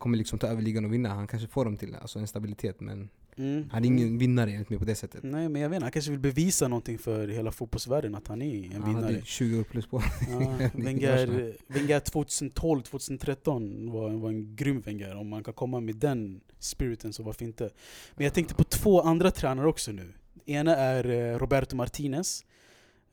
kommer 0.00 0.18
liksom 0.18 0.38
ta 0.38 0.46
över 0.46 0.62
ligan 0.62 0.84
och 0.84 0.92
vinna. 0.92 1.08
Han 1.08 1.26
kanske 1.26 1.48
får 1.48 1.64
dem 1.64 1.76
till 1.76 1.94
alltså 1.94 2.18
en 2.18 2.26
stabilitet, 2.26 2.80
men 2.80 3.08
mm, 3.36 3.68
han 3.72 3.84
är 3.84 3.86
ingen 3.86 4.18
vinnare 4.18 4.50
enligt 4.50 4.70
mig 4.70 4.78
på 4.78 4.84
det 4.84 4.94
sättet. 4.94 5.22
Nej 5.22 5.48
men 5.48 5.62
jag 5.62 5.68
vet 5.68 5.76
inte, 5.76 5.84
han 5.84 5.92
kanske 5.92 6.10
vill 6.10 6.20
bevisa 6.20 6.68
någonting 6.68 6.98
för 6.98 7.28
hela 7.28 7.52
fotbollsvärlden 7.52 8.14
att 8.14 8.28
han 8.28 8.42
är 8.42 8.64
en 8.64 8.72
Han 8.72 8.94
hade 8.94 9.06
vinnare. 9.06 9.24
20 9.24 9.60
år 9.60 9.64
plus 9.64 9.86
på. 9.86 10.02
Ja. 10.30 10.38
Wenger, 10.74 11.26
Wenger 11.66 12.00
2012-2013 12.00 13.92
var, 13.92 14.10
var 14.10 14.28
en 14.28 14.56
grym 14.56 14.80
Wenger. 14.80 15.16
Om 15.16 15.28
man 15.28 15.44
kan 15.44 15.54
komma 15.54 15.80
med 15.80 15.96
den 15.96 16.40
spiriten 16.58 17.12
så 17.12 17.22
varför 17.22 17.44
inte? 17.44 17.70
Men 18.14 18.24
jag 18.24 18.34
tänkte 18.34 18.54
på 18.54 18.64
två 18.64 19.00
andra 19.00 19.30
tränare 19.30 19.68
också 19.68 19.92
nu. 19.92 20.12
Ena 20.46 20.76
är 20.76 21.10
eh, 21.10 21.38
Roberto 21.38 21.76
Martinez 21.76 22.44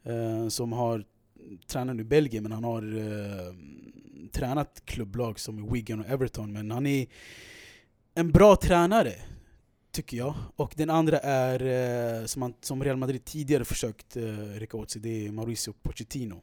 eh, 0.04 0.48
som 0.48 0.74
har 0.74 1.04
tränat 1.68 1.96
nu 1.96 2.02
i 2.02 2.06
Belgien 2.06 2.44
men 2.44 2.52
han 2.52 2.64
har 2.64 2.82
eh, 2.98 3.54
tränat 4.32 4.82
klubblag 4.86 5.40
som 5.40 5.74
Wigan 5.74 6.00
och 6.00 6.10
Everton. 6.10 6.54
Men 6.54 6.72
han 6.72 6.86
är 6.86 7.08
en 8.14 8.32
bra 8.32 8.56
tränare 8.56 9.14
tycker 9.92 10.18
jag. 10.18 10.36
Och 10.56 10.74
den 10.76 10.90
andra 10.90 11.20
är, 11.20 11.62
eh, 12.20 12.26
som, 12.26 12.42
han, 12.42 12.54
som 12.62 12.84
Real 12.84 12.98
Madrid 12.98 13.26
tidigare 13.26 13.66
försökt 13.66 14.18
eh, 14.18 14.24
rycka 14.34 14.78
åt 14.78 14.90
sig, 14.90 15.02
det 15.02 15.28
är 15.28 15.32
Mauricio 15.32 15.74
Pochettino. 15.74 16.42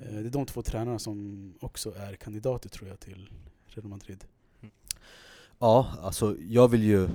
Eh, 0.00 0.12
det 0.12 0.28
är 0.28 0.30
de 0.30 0.46
två 0.46 0.62
tränarna 0.62 0.98
som 0.98 1.54
också 1.60 1.94
är 1.94 2.14
kandidater 2.16 2.68
tror 2.68 2.88
jag 2.88 3.00
till 3.00 3.30
Real 3.66 3.88
Madrid. 3.88 4.24
Mm. 4.60 4.74
Ja, 5.58 5.92
alltså 6.02 6.36
jag 6.40 6.68
vill 6.68 6.82
ju 6.82 7.08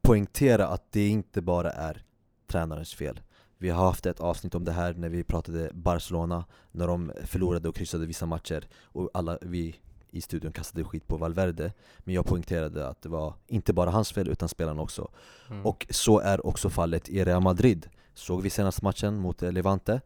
poängtera 0.00 0.66
att 0.68 0.92
det 0.92 1.08
inte 1.08 1.42
bara 1.42 1.70
är 1.70 2.02
tränarens 2.46 2.94
fel 2.94 3.20
vi 3.64 3.70
har 3.70 3.84
haft 3.84 4.06
ett 4.06 4.20
avsnitt 4.20 4.54
om 4.54 4.64
det 4.64 4.72
här 4.72 4.94
när 4.94 5.08
vi 5.08 5.24
pratade 5.24 5.70
Barcelona 5.72 6.44
När 6.72 6.86
de 6.86 7.12
förlorade 7.24 7.68
och 7.68 7.74
kryssade 7.74 8.06
vissa 8.06 8.26
matcher 8.26 8.68
Och 8.82 9.10
alla 9.14 9.38
vi 9.42 9.76
i 10.10 10.20
studion 10.20 10.52
kastade 10.52 10.84
skit 10.84 11.06
på 11.06 11.16
Valverde 11.16 11.72
Men 11.98 12.14
jag 12.14 12.26
poängterade 12.26 12.88
att 12.88 13.02
det 13.02 13.08
var 13.08 13.34
inte 13.46 13.72
bara 13.72 13.90
hans 13.90 14.12
fel 14.12 14.28
utan 14.28 14.48
spelarna 14.48 14.82
också 14.82 15.10
Mm. 15.50 15.66
Och 15.66 15.86
så 15.90 16.18
är 16.18 16.46
också 16.46 16.70
fallet 16.70 17.08
i 17.08 17.24
Real 17.24 17.42
Madrid 17.42 17.88
Såg 18.14 18.42
vi 18.42 18.50
senaste 18.50 18.84
matchen 18.84 19.16
mot 19.16 19.42
eh, 19.42 19.52
Levante 19.52 20.00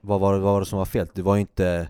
vad 0.00 0.20
var, 0.20 0.32
vad 0.32 0.52
var 0.52 0.60
det 0.60 0.66
som 0.66 0.78
var 0.78 0.86
fel? 0.86 1.08
Det 1.14 1.22
var 1.22 1.36
inte 1.36 1.88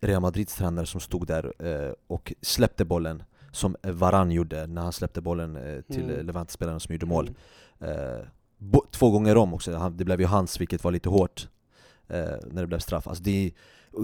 Real 0.00 0.22
Madrids 0.22 0.54
tränare 0.54 0.86
som 0.86 1.00
stod 1.00 1.26
där 1.26 1.52
eh, 1.58 1.92
och 2.06 2.32
släppte 2.40 2.84
bollen 2.84 3.22
Som 3.52 3.76
Varan 3.82 4.30
gjorde 4.30 4.66
när 4.66 4.82
han 4.82 4.92
släppte 4.92 5.20
bollen 5.20 5.56
eh, 5.56 5.80
till 5.80 6.10
mm. 6.10 6.26
Levante-spelaren 6.26 6.80
som 6.80 6.92
gjorde 6.92 7.06
mål 7.06 7.30
Mm. 7.78 8.26
Två 8.90 9.10
gånger 9.10 9.36
om 9.36 9.54
också, 9.54 9.92
det 9.96 10.04
blev 10.04 10.20
ju 10.20 10.26
hans 10.26 10.60
vilket 10.60 10.84
var 10.84 10.92
lite 10.92 11.08
hårt 11.08 11.48
eh, 12.08 12.16
När 12.50 12.60
det 12.60 12.66
blev 12.66 12.78
straff. 12.78 13.08
Alltså 13.08 13.24
det, 13.24 13.30
är, 13.30 13.52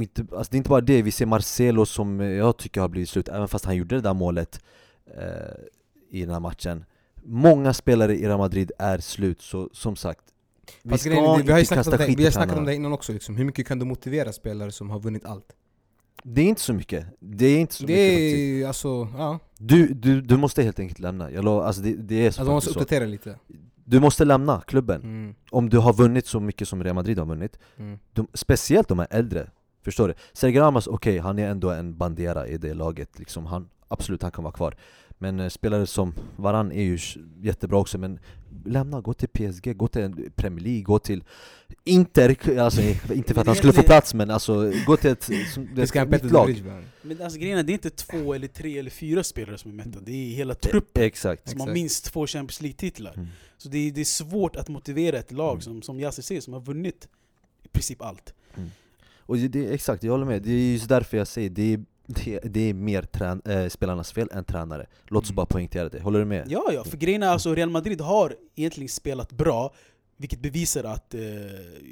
inte, 0.02 0.26
alltså 0.36 0.50
det 0.50 0.54
är 0.54 0.58
inte 0.58 0.70
bara 0.70 0.80
det, 0.80 1.02
vi 1.02 1.10
ser 1.10 1.26
Marcelo 1.26 1.86
som 1.86 2.20
eh, 2.20 2.26
jag 2.26 2.56
tycker 2.56 2.80
har 2.80 2.88
blivit 2.88 3.08
slut 3.08 3.28
Även 3.28 3.48
fast 3.48 3.64
han 3.64 3.76
gjorde 3.76 3.94
det 3.94 4.00
där 4.00 4.14
målet 4.14 4.60
eh, 5.16 5.24
i 6.10 6.20
den 6.20 6.30
här 6.30 6.40
matchen. 6.40 6.84
Många 7.22 7.74
spelare 7.74 8.16
i 8.16 8.26
Real 8.26 8.38
Madrid 8.38 8.72
är 8.78 8.98
slut, 8.98 9.42
så 9.42 9.70
som 9.72 9.96
sagt 9.96 10.24
Vi 10.82 10.90
Fast 10.90 11.00
ska 11.00 11.10
grejen 11.10 11.24
är, 11.24 11.42
vi 11.42 11.52
har 11.52 11.58
inte 11.58 11.74
kasta 11.74 11.96
det, 11.96 12.06
skit 12.06 12.18
vi 12.18 12.24
har 12.24 12.30
snackat 12.30 12.58
om 12.58 12.64
det 12.64 12.74
innan 12.74 12.92
också 12.92 13.12
liksom. 13.12 13.36
Hur 13.36 13.44
mycket 13.44 13.66
kan 13.66 13.78
du 13.78 13.84
motivera 13.84 14.32
spelare 14.32 14.72
som 14.72 14.90
har 14.90 15.00
vunnit 15.00 15.24
allt? 15.24 15.52
Det 16.22 16.40
är 16.40 16.44
inte 16.44 16.60
så 16.60 16.72
mycket, 16.72 17.06
det 17.20 17.46
är 17.46 17.60
inte 17.60 17.74
så 17.74 17.86
Det 17.86 17.92
mycket 17.92 18.64
är 18.64 18.66
alltså, 18.66 19.08
ja. 19.16 19.38
du, 19.58 19.88
du, 19.88 20.20
du 20.20 20.36
måste 20.36 20.62
helt 20.62 20.78
enkelt 20.78 20.98
lämna, 20.98 21.30
jag 21.30 21.44
lo, 21.44 21.60
alltså 21.60 21.82
det, 21.82 21.94
det 21.94 22.14
är 22.14 22.30
så 22.30 22.40
Alltså 22.40 22.44
man 22.44 22.54
måste 22.54 22.70
uppdatera 22.70 23.04
lite. 23.04 23.38
Du 23.90 24.00
måste 24.00 24.24
lämna 24.24 24.60
klubben, 24.60 25.00
Mm. 25.02 25.34
om 25.50 25.68
du 25.68 25.78
har 25.78 25.92
vunnit 25.92 26.26
så 26.26 26.40
mycket 26.40 26.68
som 26.68 26.84
Real 26.84 26.94
Madrid 26.94 27.18
har 27.18 27.26
vunnit 27.26 27.58
Mm. 27.76 27.98
de, 28.12 28.26
Speciellt 28.34 28.88
de 28.88 28.98
här 28.98 29.08
äldre, 29.10 29.50
förstår 29.84 30.08
du? 30.08 30.14
Sergio 30.32 30.60
Ramos, 30.62 30.86
okej 30.86 31.18
han 31.18 31.38
är 31.38 31.48
ändå 31.50 31.70
en 31.70 31.96
bandera 31.96 32.46
i 32.46 32.58
det 32.58 32.74
laget, 32.74 33.18
liksom 33.18 33.46
han, 33.46 33.68
absolut 33.88 34.22
han 34.22 34.30
kan 34.32 34.44
vara 34.44 34.52
kvar 34.54 34.74
Men 35.18 35.40
eh, 35.40 35.48
spelare 35.48 35.86
som 35.86 36.14
Varann 36.36 36.72
är 36.72 36.82
ju 36.82 36.98
jättebra 37.40 37.78
också 37.78 37.98
men 37.98 38.18
lämna, 38.64 39.00
gå 39.00 39.14
till 39.14 39.28
PSG, 39.28 39.76
gå 39.76 39.88
till 39.88 40.02
en 40.02 40.32
Premier 40.36 40.64
League, 40.64 40.82
gå 40.82 40.98
till 40.98 41.24
Inter, 41.84 42.58
alltså 42.58 42.82
inte 43.14 43.34
för 43.34 43.40
att 43.40 43.46
han 43.46 43.56
skulle 43.56 43.72
få 43.72 43.82
plats 43.82 44.14
men 44.14 44.30
alltså 44.30 44.72
gå 44.86 44.96
till 44.96 45.10
ett, 45.10 45.30
som, 45.54 45.68
Vi 45.74 45.86
ska 45.86 46.04
nytt 46.04 46.30
lag. 46.30 46.62
Men 47.02 47.22
alltså 47.22 47.38
grejen 47.38 47.58
är, 47.58 47.62
det 47.62 47.72
är 47.72 47.74
inte 47.74 47.90
två 47.90 48.34
eller 48.34 48.48
tre 48.48 48.78
eller 48.78 48.90
fyra 48.90 49.24
spelare 49.24 49.58
som 49.58 49.70
är 49.70 49.74
mätta, 49.74 50.00
det 50.00 50.12
är 50.12 50.36
hela 50.36 50.54
truppen 50.54 51.02
Exakt 51.02 51.50
som 51.50 51.60
har 51.60 51.72
minst 51.72 52.04
två 52.04 52.26
Champions 52.26 52.60
League-titlar. 52.60 53.14
Mm. 53.16 53.28
Så 53.56 53.68
det 53.68 53.78
är, 53.78 53.92
det 53.92 54.00
är 54.00 54.04
svårt 54.04 54.56
att 54.56 54.68
motivera 54.68 55.18
ett 55.18 55.32
lag 55.32 55.52
Mm. 55.52 55.60
som, 55.60 55.82
som 55.82 56.00
Yasser 56.00 56.22
säger, 56.22 56.40
som 56.40 56.52
har 56.52 56.60
vunnit 56.60 57.08
i 57.62 57.68
princip 57.68 58.02
allt. 58.02 58.34
Och 59.28 59.36
det, 59.36 59.48
det, 59.48 59.74
exakt, 59.74 60.02
jag 60.02 60.12
håller 60.12 60.26
med, 60.26 60.42
det 60.42 60.50
är 60.50 60.72
just 60.72 60.88
därför 60.88 61.16
jag 61.16 61.26
säger 61.26 61.50
det 61.50 61.72
är, 61.72 61.84
det, 62.08 62.38
det 62.38 62.60
är 62.60 62.74
mer 62.74 63.02
trän, 63.02 63.42
äh, 63.44 63.68
spelarnas 63.68 64.12
fel 64.12 64.28
än 64.32 64.44
tränare 64.44 64.86
Låt 65.06 65.22
oss 65.24 65.30
Mm. 65.30 65.36
bara 65.36 65.46
poängtera 65.46 65.88
det, 65.88 66.00
håller 66.00 66.18
du 66.18 66.24
med? 66.24 66.46
Ja, 66.48 66.70
ja, 66.72 66.84
för 66.84 66.96
grejen 66.96 67.22
är 67.22 67.28
alltså 67.28 67.54
Real 67.54 67.70
Madrid 67.70 68.00
har 68.00 68.36
egentligen 68.54 68.88
spelat 68.88 69.32
bra, 69.32 69.74
vilket 70.16 70.40
bevisar 70.40 70.84
att 70.84 71.14
eh, 71.14 71.20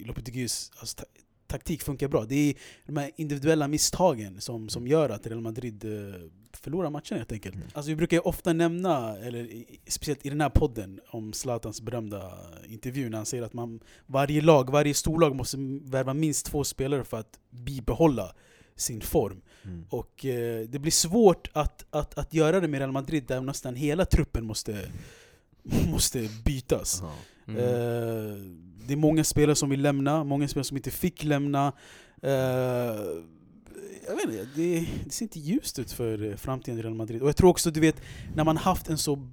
Lopeteguis 0.07 0.71
alltså, 0.81 0.97
ta 0.97 1.05
taktik 1.47 1.83
funkar 1.83 2.09
bra. 2.09 2.25
Det 2.25 2.35
är 2.51 2.55
de 2.87 2.97
här 2.97 3.11
individuella 3.17 3.69
misstagen 3.69 4.41
som, 4.41 4.69
som 4.69 4.87
gör 4.87 5.11
att 5.11 5.27
Real 5.27 5.41
Madrid 5.41 5.85
eh, 5.85 6.21
förlorar 6.53 6.91
matchen 6.91 7.17
helt 7.19 7.33
enkelt. 7.33 7.55
Mm. 7.55 7.69
Alltså 7.75 7.89
vi 7.89 7.97
brukar 7.97 8.27
ofta 8.27 8.53
nämna, 8.53 9.17
eller 9.17 9.65
speciellt 9.87 10.27
i 10.27 10.29
den 10.29 10.41
här 10.41 10.51
podden, 10.51 11.01
om 11.09 11.33
Zlatans 11.33 11.81
berömda 11.81 12.33
intervju 12.69 13.09
när 13.09 13.17
han 13.17 13.27
säger 13.27 13.43
att 13.43 13.53
man, 13.53 13.81
varje 14.07 14.41
lag, 14.41 14.71
varje 14.71 14.95
storlag 14.95 15.37
måste 15.37 15.57
värva 15.83 16.15
minst 16.15 16.47
två 16.47 16.65
spelare 16.65 17.05
för 17.05 17.17
att 17.17 17.39
bibehålla 17.51 18.35
sin 18.77 19.01
form. 19.01 19.43
Mm. 19.67 19.85
Och 19.91 20.25
eh, 20.25 20.69
det 20.69 20.79
blir 20.79 20.93
svårt 20.93 21.51
att, 21.53 21.85
att, 21.91 22.19
att 22.19 22.35
göra 22.35 22.61
det 22.61 22.69
med 22.69 22.79
Real 22.79 22.93
Madrid 22.93 23.25
där 23.27 23.41
nästan 23.41 23.75
hela 23.75 24.05
truppen 24.05 24.47
måste, 24.47 24.89
måste 25.91 26.29
bytas. 26.45 26.99
Ja. 27.03 27.13
Mm. 27.49 27.61
Eh, 27.61 28.37
det 28.87 28.93
är 28.93 28.97
många 28.97 29.25
spelare 29.25 29.57
som 29.57 29.71
vill 29.71 29.83
lämna, 29.83 30.25
många 30.25 30.49
spelare 30.49 30.65
som 30.65 30.77
inte 30.77 30.91
fick 30.91 31.25
lämna. 31.25 31.73
Eh, 32.23 32.31
jag 34.07 34.17
vet 34.17 34.25
inte, 34.25 34.49
det, 34.55 34.87
det 35.05 35.11
ser 35.11 35.25
inte 35.25 35.41
ljust 35.41 35.79
ut 35.79 35.93
för 35.93 36.31
eh, 36.31 36.37
framtiden 36.37 36.79
i 36.79 36.83
Real 36.83 36.95
Madrid. 36.95 37.23
Och 37.23 37.29
jag 37.29 37.37
tror 37.37 37.51
också, 37.51 37.71
du 37.71 37.81
vet, 37.81 38.03
när 38.35 38.45
man 38.45 38.57
haft 38.57 38.89
en 38.89 38.99
så 38.99 39.29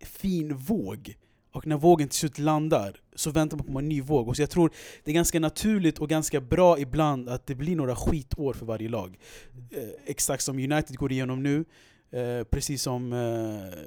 fin 0.00 0.56
våg 0.56 1.16
och 1.52 1.66
när 1.66 1.76
vågen 1.76 2.08
till 2.08 2.18
slut 2.18 2.38
landar 2.38 3.00
så 3.14 3.30
väntar 3.30 3.56
man 3.56 3.66
på 3.66 3.78
en 3.78 3.88
ny 3.88 4.00
våg. 4.00 4.28
Och 4.28 4.36
så 4.36 4.42
jag 4.42 4.50
tror 4.50 4.70
det 5.04 5.10
är 5.10 5.14
ganska 5.14 5.40
naturligt 5.40 5.98
och 5.98 6.08
ganska 6.08 6.40
bra 6.40 6.78
ibland 6.78 7.28
att 7.28 7.46
det 7.46 7.54
blir 7.54 7.76
några 7.76 7.96
skitår 7.96 8.52
för 8.52 8.66
varje 8.66 8.88
lag. 8.88 9.18
Eh, 9.70 9.88
exakt 10.06 10.44
som 10.44 10.58
United 10.58 10.96
går 10.96 11.12
igenom 11.12 11.42
nu, 11.42 11.64
eh, 12.10 12.44
precis 12.44 12.82
som, 12.82 13.12
eh, 13.12 13.78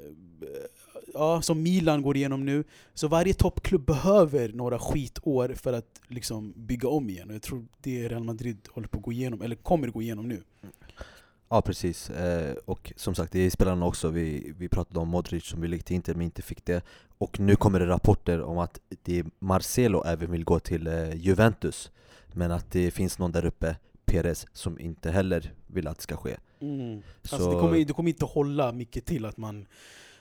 ja, 1.14 1.42
som 1.42 1.64
Milan 1.64 2.02
går 2.02 2.18
igenom 2.18 2.46
nu. 2.46 2.64
Så 2.94 3.08
varje 3.08 3.34
toppklubb 3.34 3.86
behöver 3.86 4.50
några 4.50 4.80
skitår 4.80 5.54
för 5.56 5.74
att 5.74 6.02
liksom 6.08 6.54
bygga 6.56 6.90
om 6.90 7.10
igen. 7.10 7.30
Och 7.30 7.36
jag 7.36 7.42
tror 7.42 7.66
det 7.82 8.08
Real 8.08 8.24
Madrid 8.24 8.58
håller 8.72 8.88
på 8.88 8.98
att 8.98 9.04
gå 9.04 9.12
igenom, 9.12 9.42
eller 9.42 9.56
kommer 9.56 9.88
att 9.88 9.94
gå 9.94 10.02
igenom 10.02 10.28
nu. 10.28 10.44
Mm. 10.62 10.74
Ja 11.54 11.62
precis, 11.62 12.10
eh, 12.10 12.56
och 12.66 12.94
som 12.96 13.16
sagt 13.16 13.32
det 13.32 13.40
är 13.40 13.50
spelarna 13.50 13.86
också, 13.86 14.10
vi, 14.10 14.54
vi 14.58 14.70
pratade 14.70 15.00
om 15.00 15.08
Modric 15.08 15.46
som 15.46 15.62
ville 15.62 15.78
till 15.78 15.96
Inter 15.96 16.14
men 16.14 16.22
inte 16.26 16.42
fick 16.42 16.66
det 16.66 16.82
Och 17.18 17.40
nu 17.40 17.56
kommer 17.56 17.80
det 17.80 17.88
rapporter 17.88 18.42
om 18.42 18.58
att 18.58 18.80
det 19.04 19.20
är 19.20 19.26
Marcelo 19.40 20.04
även 20.06 20.32
vill 20.32 20.44
gå 20.44 20.60
till 20.60 20.88
eh, 20.88 21.16
Juventus 21.16 21.92
Men 22.34 22.52
att 22.52 22.72
det 22.72 22.92
finns 22.92 23.20
någon 23.20 23.32
där 23.32 23.46
uppe, 23.46 23.76
Perez, 24.06 24.46
som 24.54 24.80
inte 24.80 25.12
heller 25.12 25.54
vill 25.68 25.88
att 25.88 25.98
det 25.98 26.04
ska 26.04 26.16
ske 26.18 26.38
Alltså 27.22 27.38
Så- 27.38 27.54
det, 27.54 27.60
kommer, 27.60 27.86
det 27.86 27.94
kommer 27.94 28.10
inte 28.10 28.26
hålla 28.26 28.72
mycket 28.72 29.06
till 29.06 29.26
att 29.26 29.38
man 29.38 29.68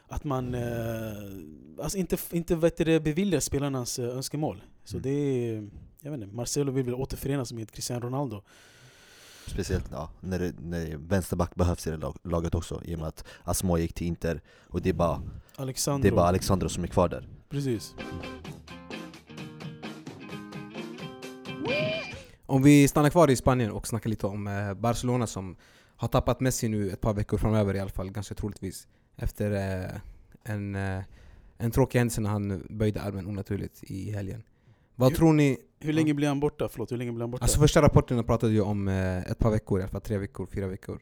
att 0.08 0.24
man 0.24 0.54
eh, 0.54 1.82
alltså 1.82 1.98
inte, 1.98 2.16
inte 2.30 2.56
vet 2.56 2.76
det, 2.76 3.00
beviljar 3.00 3.40
spelarnas 3.40 3.98
eh, 3.98 4.08
önskemål. 4.16 4.62
Så 4.84 4.96
Mm. 4.96 5.02
det 5.02 5.10
är, 5.10 5.68
jag 6.00 6.10
vet 6.10 6.20
inte, 6.20 6.34
Marcelo 6.36 6.72
vill 6.72 6.84
väl 6.84 6.94
återförenas 6.94 7.52
med 7.52 7.70
Cristiano 7.70 8.06
Ronaldo. 8.06 8.42
Speciellt 9.50 9.84
ja, 9.90 10.10
när, 10.20 10.38
det, 10.38 10.54
när 10.60 10.96
vänsterback 10.96 11.54
behövs 11.54 11.86
i 11.86 11.90
det 11.90 11.96
lag, 11.96 12.16
laget 12.24 12.54
också 12.54 12.82
i 12.84 12.94
och 12.94 12.98
med 12.98 13.08
att 13.08 13.24
Asmo 13.44 13.78
gick 13.78 13.94
till 13.94 14.06
Inter 14.06 14.40
och 14.68 14.82
det 14.82 14.88
är 14.88 14.94
bara, 14.94 15.22
Alexandro. 15.56 16.02
det 16.02 16.08
är 16.08 16.16
bara 16.16 16.28
Alexandro 16.28 16.68
som 16.68 16.84
är 16.84 16.88
kvar 16.88 17.08
där 17.08 17.28
Precis. 17.48 17.94
Om 22.46 22.62
vi 22.62 22.88
stannar 22.88 23.10
kvar 23.10 23.30
i 23.30 23.36
Spanien 23.36 23.70
och 23.70 23.86
snackar 23.86 24.10
lite 24.10 24.26
om 24.26 24.46
eh, 24.46 24.74
Barcelona 24.74 25.26
som 25.26 25.56
har 25.96 26.08
tappat 26.08 26.40
Messi 26.40 26.68
nu 26.68 26.90
ett 26.90 27.00
par 27.00 27.14
veckor 27.14 27.38
framöver 27.38 27.76
i 27.76 27.80
alla 27.80 27.90
fall, 27.90 28.10
ganska 28.10 28.34
troligtvis. 28.34 28.88
Efter 29.16 29.50
eh, 29.50 30.00
en, 30.44 30.74
eh, 30.74 31.02
en 31.58 31.70
tråkig 31.70 31.98
händelse 31.98 32.20
när 32.20 32.30
han 32.30 32.66
böjde 32.70 33.02
armen 33.02 33.26
onaturligt 33.26 33.84
i 33.84 34.10
helgen. 34.10 34.42
Vad 34.94 35.14
tror 35.14 35.32
ni? 35.32 35.58
Hur 35.80 35.92
länge 35.92 36.14
blir 36.14 36.28
han 36.28 36.40
borta? 36.40 36.68
Förlåt, 36.68 36.92
hur 36.92 36.96
länge 36.96 37.12
blir 37.12 37.20
han 37.20 37.30
borta? 37.30 37.42
Alltså 37.44 37.60
första 37.60 37.82
rapporterna 37.82 38.22
pratade 38.22 38.52
ju 38.52 38.60
om 38.60 38.88
eh, 38.88 39.18
ett 39.18 39.38
par 39.38 39.50
veckor, 39.50 39.78
i 39.80 39.82
alla 39.82 39.90
fall 39.90 40.00
tre 40.00 40.18
veckor, 40.18 40.46
fyra 40.46 40.66
veckor. 40.66 41.00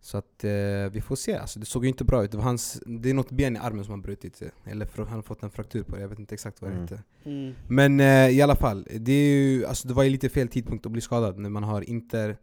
Så 0.00 0.18
att 0.18 0.44
eh, 0.44 0.50
vi 0.92 1.00
får 1.00 1.16
se, 1.16 1.36
alltså, 1.36 1.58
det 1.60 1.66
såg 1.66 1.84
ju 1.84 1.88
inte 1.88 2.04
bra 2.04 2.24
ut. 2.24 2.30
Det, 2.30 2.36
var 2.36 2.44
hans, 2.44 2.82
det 2.86 3.10
är 3.10 3.14
något 3.14 3.30
ben 3.30 3.56
i 3.56 3.58
armen 3.58 3.84
som 3.84 3.94
har 3.94 3.98
brutit, 4.00 4.42
eh, 4.42 4.48
eller 4.72 4.86
fra- 4.86 5.04
han 5.04 5.14
har 5.14 5.22
fått 5.22 5.42
en 5.42 5.50
fraktur 5.50 5.82
på 5.82 5.96
det, 5.96 6.02
jag 6.02 6.08
vet 6.08 6.18
inte 6.18 6.34
exakt 6.34 6.62
vad 6.62 6.70
det 6.70 6.74
Mm. 6.74 6.82
heter. 6.84 7.02
mm. 7.24 7.54
Men 7.68 8.00
eh, 8.00 8.28
i 8.30 8.42
alla 8.42 8.56
fall, 8.56 8.86
det, 8.94 9.12
är 9.12 9.34
ju, 9.42 9.66
alltså, 9.66 9.88
det 9.88 9.94
var 9.94 10.02
ju 10.02 10.10
lite 10.10 10.28
fel 10.28 10.48
tidpunkt 10.48 10.86
att 10.86 10.92
bli 10.92 11.00
skadad 11.00 11.38
när 11.38 11.50
man 11.50 11.62
har 11.64 11.82
Inter 11.90 12.36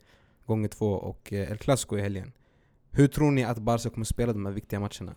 gånger 0.45 0.67
två 0.67 0.91
och 0.91 1.33
eh, 1.33 1.51
El 1.51 1.57
Clasico 1.57 1.97
i 1.97 2.01
helgen. 2.01 2.31
Hur 2.91 3.07
tror 3.07 3.31
ni 3.31 3.43
att 3.43 3.57
Barca 3.57 3.89
kommer 3.89 4.05
spela 4.05 4.33
de 4.33 4.45
här 4.45 4.53
viktiga 4.53 4.79
matcherna? 4.79 5.15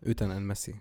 Utan 0.00 0.30
en 0.30 0.46
Messi? 0.46 0.74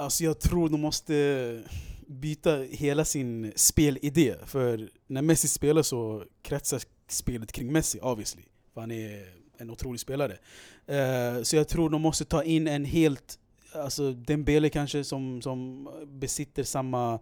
Alltså 0.00 0.24
jag 0.24 0.38
tror 0.38 0.68
de 0.68 0.80
måste 0.80 1.62
byta 2.06 2.56
hela 2.56 3.04
sin 3.04 3.52
spelidé. 3.56 4.34
För 4.46 4.90
när 5.06 5.22
Messi 5.22 5.48
spelar 5.48 5.82
så 5.82 6.24
kretsar 6.42 6.82
spelet 7.08 7.52
kring 7.52 7.72
Messi, 7.72 7.98
obviously. 8.02 8.42
För 8.74 8.80
han 8.80 8.90
är 8.90 9.24
en 9.58 9.70
otrolig 9.70 10.00
spelare. 10.00 10.38
Eh, 10.86 11.42
så 11.42 11.56
jag 11.56 11.68
tror 11.68 11.90
de 11.90 12.02
måste 12.02 12.24
ta 12.24 12.42
in 12.42 12.66
en 12.68 12.84
helt, 12.84 13.38
alltså 13.72 14.12
Dembele 14.12 14.68
kanske 14.68 15.04
som, 15.04 15.42
som 15.42 15.88
besitter 16.06 16.64
samma 16.64 17.18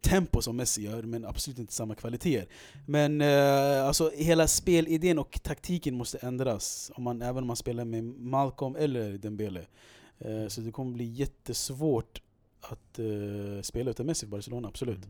tempo 0.00 0.42
som 0.42 0.56
Messi 0.56 0.82
gör, 0.82 1.02
men 1.02 1.24
absolut 1.24 1.58
inte 1.58 1.72
samma 1.72 1.94
kvaliteter. 1.94 2.48
Men 2.86 3.20
eh, 3.20 3.86
alltså 3.86 4.10
hela 4.14 4.48
spelidén 4.48 5.18
och 5.18 5.40
taktiken 5.42 5.94
måste 5.94 6.18
ändras, 6.18 6.90
om 6.94 7.02
man, 7.02 7.22
även 7.22 7.42
om 7.42 7.46
man 7.46 7.56
spelar 7.56 7.84
med 7.84 8.04
Malcolm 8.04 8.76
eller 8.76 9.18
Dembele. 9.18 9.66
Eh, 10.18 10.48
Så 10.48 10.60
det 10.60 10.72
kommer 10.72 10.92
bli 10.92 11.04
jättesvårt 11.04 12.22
att 12.60 12.98
eh, 12.98 13.62
spela 13.62 13.90
utan 13.90 14.06
Messi 14.06 14.26
för 14.26 14.30
Barcelona, 14.30 14.68
absolut. 14.68 15.00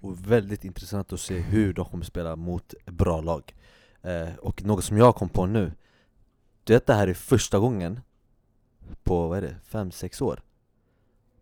Och 0.00 0.30
väldigt 0.30 0.64
intressant 0.64 1.12
att 1.12 1.20
se 1.20 1.38
hur 1.38 1.72
de 1.72 1.84
kommer 1.84 2.04
spela 2.04 2.36
mot 2.36 2.74
bra 2.86 3.20
lag 3.20 3.54
eh, 4.02 4.34
Och 4.38 4.64
något 4.64 4.84
som 4.84 4.96
jag 4.96 5.14
kom 5.14 5.28
på 5.28 5.46
nu 5.46 5.72
Det 6.64 6.88
här 6.88 7.08
är 7.08 7.14
första 7.14 7.58
gången 7.58 8.00
på, 9.02 9.28
vad 9.28 9.38
är 9.38 9.42
det, 9.42 9.56
fem 9.64 9.90
sex 9.90 10.20
år 10.22 10.42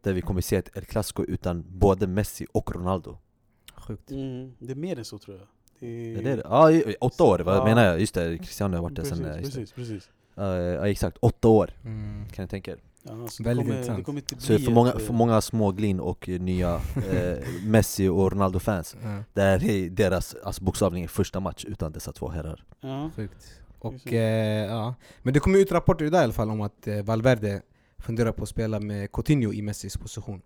Där 0.03 0.13
vi 0.13 0.21
kommer 0.23 0.41
se 0.41 0.57
ett 0.57 0.77
El 0.77 0.85
Clasico 0.85 1.25
utan 1.25 1.65
både 1.79 2.07
Messi 2.07 2.47
och 2.53 2.75
Ronaldo 2.75 3.19
Sjukt. 3.77 4.11
Mm, 4.11 4.55
det 4.59 4.73
är 4.73 4.77
mer 4.77 4.99
än 4.99 5.05
så 5.05 5.19
tror 5.19 5.37
jag. 5.39 5.47
Det 5.79 6.15
Är 6.15 6.23
det 6.23 6.37
det? 6.37 6.43
Ja, 6.45 6.71
i- 6.71 6.97
åtta 7.01 7.25
år, 7.25 7.39
vad 7.39 7.57
Ja. 7.57 7.65
menar 7.65 7.85
jag? 7.85 8.01
Just 8.01 8.15
det, 8.15 8.39
Cristiano 8.39 8.77
har 8.77 8.83
varit 8.83 8.97
där 8.97 9.03
precis, 9.03 9.19
sen 9.19 9.27
eh, 9.35 9.37
precis, 9.43 9.73
precis. 9.73 10.11
Ja, 10.41 10.57
ja 10.57 10.89
exakt, 10.89 11.17
åtta 11.21 11.49
år 11.49 11.71
Mm. 11.85 12.25
kan 12.33 12.43
jag 12.43 12.51
tänka 12.51 12.71
er 12.71 12.79
Ja, 13.03 13.13
Väldigt 13.15 13.37
det 13.39 13.45
kommer, 13.45 13.61
intressant. 13.75 13.99
det 13.99 14.05
kommer 14.05 14.21
inte 14.21 14.41
Så 14.41 14.59
för 14.59 14.71
många, 14.73 14.91
ett, 14.91 15.01
eh, 15.01 15.07
för 15.07 15.13
många 15.15 15.41
småglin 15.41 16.01
och 16.01 16.29
eh, 16.29 16.41
nya 16.41 16.75
eh, 17.11 17.39
Messi 17.65 18.09
och 18.09 18.33
Ronaldo-fans 18.33 18.97
Ja, 19.03 19.23
Det 19.33 19.41
här 19.43 19.65
är 19.71 19.91
deras 19.91 20.35
alltså, 20.45 20.65
bokstavligen 20.65 21.09
första 21.09 21.41
match 21.41 21.65
utan 21.69 21.93
dessa 21.93 22.13
två 22.13 22.29
herrar 22.29 22.65
Ja. 22.81 23.11
sjukt. 23.17 23.61
Och, 23.79 24.13
eh, 24.13 24.67
ja. 24.71 24.95
Men 25.23 25.35
det 25.35 25.41
kommer 25.41 25.59
ut 25.59 25.73
rapporter 25.73 26.05
idag 26.05 26.21
i 26.21 26.25
alla 26.25 26.33
fall 26.33 26.51
om 26.51 26.61
att 26.61 26.87
eh, 26.87 27.03
Valverde 27.03 27.63
funderar 27.99 28.33
på 28.33 28.43
att 28.43 28.49
spela 28.49 28.81
med 28.81 29.13
Coutinho 29.13 29.53
i 29.53 29.63
Messis 29.63 29.97
position. 29.97 30.43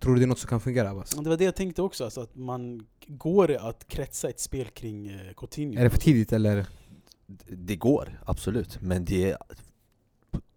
Tror 0.00 0.14
du 0.14 0.20
det 0.20 0.24
är 0.24 0.28
något 0.28 0.38
som 0.38 0.48
kan 0.48 0.60
fungera 0.60 0.90
Abbas? 0.90 1.10
Det 1.10 1.28
var 1.30 1.36
det 1.36 1.44
jag 1.44 1.56
tänkte 1.56 1.82
också, 1.82 2.04
alltså 2.04 2.20
att 2.20 2.36
man 2.36 2.86
går 3.06 3.48
det 3.48 3.60
att 3.60 3.88
kretsa 3.88 4.28
ett 4.28 4.40
spel 4.40 4.66
kring 4.66 5.06
eh, 5.08 5.32
Coutinho? 5.36 5.78
Är 5.80 5.84
det 5.84 5.90
för 5.90 5.98
tidigt 5.98 6.32
eller? 6.32 6.66
Det 7.48 7.76
går, 7.76 8.20
absolut, 8.26 8.78
men 8.80 9.04
det 9.04 9.30
är 9.30 9.36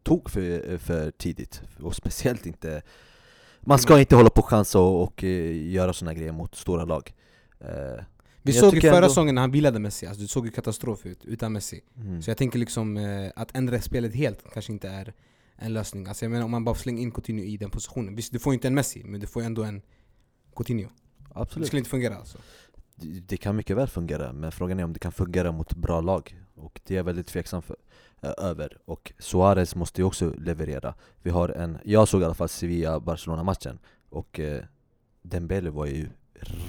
tok 0.04 0.30
för, 0.30 0.78
för 0.78 1.12
tidigt 1.12 1.62
och 1.80 1.96
speciellt 1.96 2.46
inte 2.46 2.82
Man 3.62 3.80
ska 3.80 4.00
inte 4.00 4.16
hålla 4.16 4.30
på 4.30 4.42
och 4.42 4.48
chansa 4.50 4.80
och, 4.80 5.04
och 5.04 5.24
eh, 5.24 5.72
göra 5.72 5.94
såna 5.94 6.14
grejer 6.14 6.32
mot 6.32 6.56
stora 6.56 6.86
lag 6.86 7.14
Eh, 7.60 8.04
Vi 8.42 8.54
såg 8.54 8.76
ju 8.76 8.82
förra 8.82 8.96
ändå- 8.96 9.08
säsongen 9.10 9.36
när 9.36 9.42
han 9.42 9.52
vilade 9.52 9.80
Messi, 9.80 10.06
alltså 10.06 10.22
det 10.22 10.28
såg 10.28 10.46
ju 10.46 10.52
katastrof 10.52 11.06
ut 11.06 11.26
utan 11.26 11.54
Messi. 11.54 11.82
mm. 11.98 12.22
Så 12.22 12.30
jag 12.30 12.38
tänker 12.38 12.60
liksom 12.60 12.98
eh, 12.98 13.32
att 13.36 13.56
ändra 13.56 13.82
spelet 13.82 14.16
helt 14.16 14.44
kanske 14.54 14.72
inte 14.72 14.90
är 14.90 15.14
en 15.56 15.74
lösning. 15.74 16.08
Alltså 16.08 16.26
jag 16.26 16.32
menar 16.32 16.46
om 16.46 16.52
man 16.52 16.64
bara 16.64 16.76
slänger 16.76 17.02
in 17.02 17.12
Coutinho 17.12 17.44
i 17.44 17.58
den 17.58 17.70
positionen. 17.70 18.16
Visst, 18.16 18.34
du 18.34 18.40
får 18.40 18.54
inte 18.54 18.68
en 18.68 18.76
Messi, 18.76 19.02
men 19.06 19.20
du 19.20 19.28
får 19.28 19.42
ändå 19.42 19.64
en 19.64 19.82
Coutinho. 20.56 20.90
Det 21.18 21.26
Absolut, 21.34 21.68
skulle 21.68 21.78
inte 21.80 21.90
fungera 21.90 22.16
alltså. 22.16 22.38
det, 22.96 23.08
det 23.20 23.38
kan 23.38 23.56
mycket 23.56 23.78
väl 23.78 23.88
fungera, 23.88 24.34
men 24.34 24.52
frågan 24.52 24.80
är 24.80 24.84
om 24.84 24.94
det 24.94 25.00
kan 25.00 25.12
fungera 25.12 25.52
mot 25.52 25.76
bra 25.76 26.02
lag 26.02 26.36
Och 26.56 26.82
det 26.84 26.94
är 26.94 26.98
jag 26.98 27.04
väldigt 27.04 27.28
tveksam 27.28 27.62
för, 27.62 27.76
eh, 28.22 28.32
över. 28.38 28.78
Och 28.86 29.14
Suarez 29.20 29.76
måste 29.76 30.02
ju 30.02 30.06
också 30.06 30.34
leverera. 30.38 30.94
Vi 31.22 31.30
har 31.30 31.50
en, 31.50 31.78
jag 31.84 32.08
såg 32.08 32.22
i 32.22 32.26
alla 32.26 32.34
fall 32.34 32.50
Sevilla-Barcelona-matchen, 32.50 33.80
och 34.10 34.40
eh, 34.40 34.64
Dembele 35.22 35.70
var 35.70 35.86
ju 35.86 36.10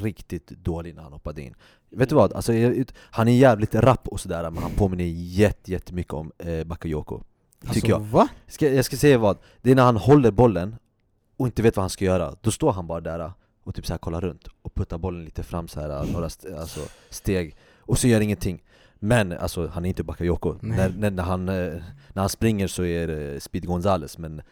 riktigt 0.02 0.48
dålig 0.48 0.94
när 0.94 1.02
han 1.02 1.12
hoppade 1.12 1.42
in. 1.42 1.54
Vet 1.90 2.08
du 2.08 2.14
vad? 2.14 2.32
Alltså, 2.32 2.52
han 2.96 3.28
är 3.28 3.32
jävligt 3.32 3.74
rapp 3.74 4.08
och 4.08 4.20
sådär, 4.20 4.50
men 4.50 4.62
han 4.62 4.72
påminner 4.72 5.04
jätte, 5.04 5.72
jättemycket 5.72 6.12
om 6.12 6.32
eh, 6.38 6.64
Bakayoko. 6.64 7.22
Tycker 7.72 7.88
jag. 7.88 8.00
va? 8.00 8.28
Ska, 8.46 8.72
jag 8.72 8.84
ska 8.84 8.96
säga 8.96 9.18
vad, 9.18 9.38
det 9.62 9.70
är 9.70 9.74
när 9.74 9.84
han 9.84 9.96
håller 9.96 10.30
bollen 10.30 10.76
och 11.36 11.46
inte 11.46 11.62
vet 11.62 11.76
vad 11.76 11.82
han 11.82 11.90
ska 11.90 12.04
göra, 12.04 12.34
då 12.40 12.50
står 12.50 12.72
han 12.72 12.86
bara 12.86 13.00
där 13.00 13.32
och 13.64 13.74
typ 13.74 13.86
så 13.86 13.92
här 13.92 13.98
kollar 13.98 14.20
runt 14.20 14.48
och 14.62 14.74
puttar 14.74 14.98
bollen 14.98 15.24
lite 15.24 15.42
fram 15.42 15.68
så 15.68 15.80
här 15.80 16.12
några 16.12 16.26
st- 16.26 16.54
alltså, 16.54 16.80
steg, 17.10 17.56
och 17.78 17.98
så 17.98 18.08
gör 18.08 18.20
ingenting 18.20 18.62
Men 18.98 19.32
alltså 19.32 19.66
han 19.66 19.84
är 19.84 19.88
inte 19.88 20.02
Bakayoko, 20.04 20.54
när, 20.62 20.88
när, 20.88 21.10
när, 21.10 21.22
han, 21.22 21.48
eh, 21.48 21.54
när 22.12 22.20
han 22.22 22.28
springer 22.28 22.66
så 22.66 22.84
är 22.84 23.06
det 23.06 23.40
Speed 23.40 23.66
Gonzales 23.66 24.18
men 24.18 24.42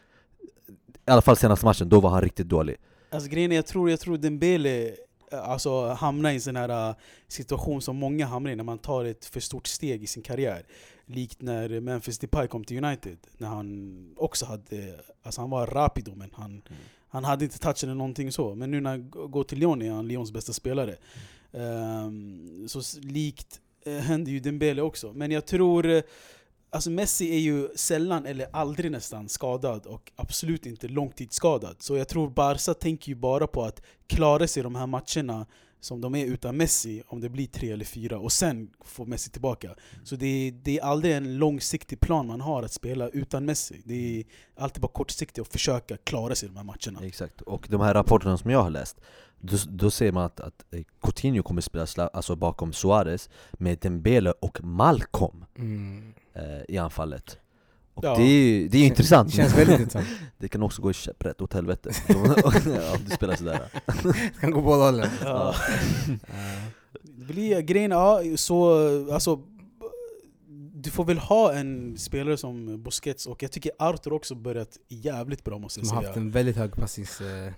I 1.06 1.10
alla 1.10 1.22
fall 1.22 1.36
senaste 1.36 1.64
matchen, 1.66 1.88
då 1.88 2.00
var 2.00 2.10
han 2.10 2.22
riktigt 2.22 2.48
dålig 2.48 2.76
Alltså 3.10 3.28
grejen 3.28 3.52
är, 3.52 3.56
jag 3.56 3.66
tror, 3.66 3.90
jag 3.90 4.00
tror 4.00 4.18
Dembele 4.18 4.88
eh, 5.32 5.48
alltså, 5.50 5.86
hamnar 5.88 6.30
i 6.30 6.34
en 6.34 6.40
sån 6.40 6.56
här 6.56 6.88
eh, 6.90 6.94
situation 7.28 7.82
som 7.82 7.96
många 7.96 8.26
hamnar 8.26 8.50
i 8.50 8.56
när 8.56 8.64
man 8.64 8.78
tar 8.78 9.04
ett 9.04 9.24
för 9.24 9.40
stort 9.40 9.66
steg 9.66 10.02
i 10.02 10.06
sin 10.06 10.22
karriär. 10.22 10.62
Likt 11.06 11.42
när 11.42 11.80
Memphis 11.80 12.18
Depay 12.18 12.48
kom 12.48 12.64
till 12.64 12.84
United, 12.84 13.18
när 13.38 13.48
han 13.48 14.14
också 14.16 14.46
hade, 14.46 14.94
alltså 15.22 15.40
han 15.40 15.50
var 15.50 15.66
rapido 15.66 16.12
men 16.14 16.30
han, 16.32 16.62
han 17.08 17.24
hade 17.24 17.44
inte 17.44 17.58
touchen 17.58 17.88
eller 17.88 17.94
någonting 17.98 18.32
så. 18.32 18.54
Men 18.54 18.70
nu 18.70 18.80
när 18.80 18.90
han 18.90 19.10
går 19.10 19.44
till 19.44 19.58
Lyon 19.58 19.82
är 19.82 19.90
han 19.90 20.08
Lyons 20.08 20.32
bästa 20.32 20.52
spelare. 20.52 20.96
Ehm, 21.52 22.68
så 22.68 22.78
s- 22.78 22.98
likt 23.02 23.60
Eh, 23.86 23.92
händer 23.92 24.32
ju 24.32 24.40
Dembele 24.40 24.82
också. 24.82 25.12
Men 25.12 25.30
jag 25.30 25.46
tror, 25.46 25.86
eh, 25.86 26.02
alltså 26.70 26.90
Messi 26.90 27.34
är 27.34 27.38
ju 27.38 27.68
sällan 27.76 28.26
eller 28.26 28.46
aldrig 28.52 28.90
nästan 28.90 29.28
skadad 29.28 29.86
och 29.86 30.12
absolut 30.16 30.66
inte 30.66 30.88
långtidsskadad. 30.88 31.76
Så 31.78 31.96
jag 31.96 32.08
tror 32.08 32.30
Barca 32.30 32.74
tänker 32.74 33.08
ju 33.08 33.14
bara 33.14 33.46
på 33.46 33.62
att 33.62 33.82
klara 34.06 34.46
sig 34.46 34.60
i 34.60 34.62
de 34.62 34.74
här 34.74 34.86
matcherna 34.86 35.46
som 35.80 36.00
de 36.00 36.14
är 36.14 36.26
utan 36.26 36.56
Messi, 36.56 37.02
om 37.06 37.20
det 37.20 37.28
blir 37.28 37.46
tre 37.46 37.70
eller 37.70 37.84
fyra, 37.84 38.18
och 38.18 38.32
sen 38.32 38.70
få 38.84 39.04
Messi 39.04 39.30
tillbaka. 39.30 39.74
Så 40.04 40.16
det 40.16 40.26
är, 40.26 40.52
det 40.52 40.78
är 40.78 40.82
aldrig 40.82 41.14
en 41.14 41.38
långsiktig 41.38 42.00
plan 42.00 42.26
man 42.26 42.40
har 42.40 42.62
att 42.62 42.72
spela 42.72 43.08
utan 43.08 43.44
Messi. 43.44 43.82
Det 43.84 44.20
är 44.20 44.24
alltid 44.56 44.82
bara 44.82 44.92
kortsiktigt 44.92 45.38
att 45.38 45.52
försöka 45.52 45.96
klara 45.96 46.34
sig 46.34 46.46
i 46.46 46.52
de 46.52 46.56
här 46.56 46.64
matcherna. 46.64 47.06
Exakt, 47.06 47.40
och 47.40 47.66
de 47.70 47.80
här 47.80 47.94
rapporterna 47.94 48.38
som 48.38 48.50
jag 48.50 48.62
har 48.62 48.70
läst 48.70 49.00
då, 49.46 49.56
då 49.68 49.90
ser 49.90 50.12
man 50.12 50.24
att, 50.24 50.40
att 50.40 50.64
eh, 50.74 50.82
Coutinho 51.02 51.42
kommer 51.42 51.60
spela 51.60 51.84
sla- 51.84 52.10
alltså 52.12 52.36
bakom 52.36 52.72
Suarez 52.72 53.28
med 53.52 53.78
Dembele 53.78 54.32
och 54.40 54.64
Malcolm 54.64 55.44
Mm. 55.58 56.14
eh, 56.34 56.42
i 56.74 56.78
anfallet 56.78 57.38
och 57.94 58.04
Ja. 58.04 58.16
det 58.16 58.22
är, 58.22 58.68
det 58.68 58.78
är 58.78 58.86
intressant 58.86 59.30
Det 59.30 59.36
känns 59.36 59.58
väldigt 59.58 59.80
intressant. 59.80 60.06
Det 60.38 60.48
kan 60.48 60.62
också 60.62 60.82
gå 60.82 60.92
käpprätt 60.92 61.40
åt 61.40 61.52
helvete 61.52 61.90
om 62.94 63.04
du 63.08 63.10
spelar 63.14 63.36
sådär 63.36 63.60
Det 64.02 64.40
kan 64.40 64.50
gå 64.50 64.60
båda 64.60 64.84
hållen. 64.84 65.08
Ja. 65.22 65.54
Eh, 66.08 66.14
Det 67.02 67.24
blir 67.32 67.60
grejen, 67.60 67.90
ja, 67.90 68.20
så 68.36 68.78
alltså 69.12 69.40
du 70.74 70.90
får 70.90 71.04
väl 71.04 71.18
ha 71.18 71.52
en 71.52 71.98
spelare 71.98 72.36
som 72.36 72.82
Busquets 72.82 73.26
och 73.26 73.42
jag 73.42 73.52
tycker 73.52 73.72
Arthur 73.78 74.12
också 74.12 74.34
börjat 74.34 74.78
jävligt 74.88 75.44
bra 75.44 75.58
måste 75.58 75.80
jag 75.80 75.86
Som 75.86 75.96
har 75.96 76.02
säga. 76.02 76.10
haft 76.10 76.16
en 76.16 76.30
väldigt 76.30 76.56
hög 76.56 76.76
passningsprocent 76.76 77.56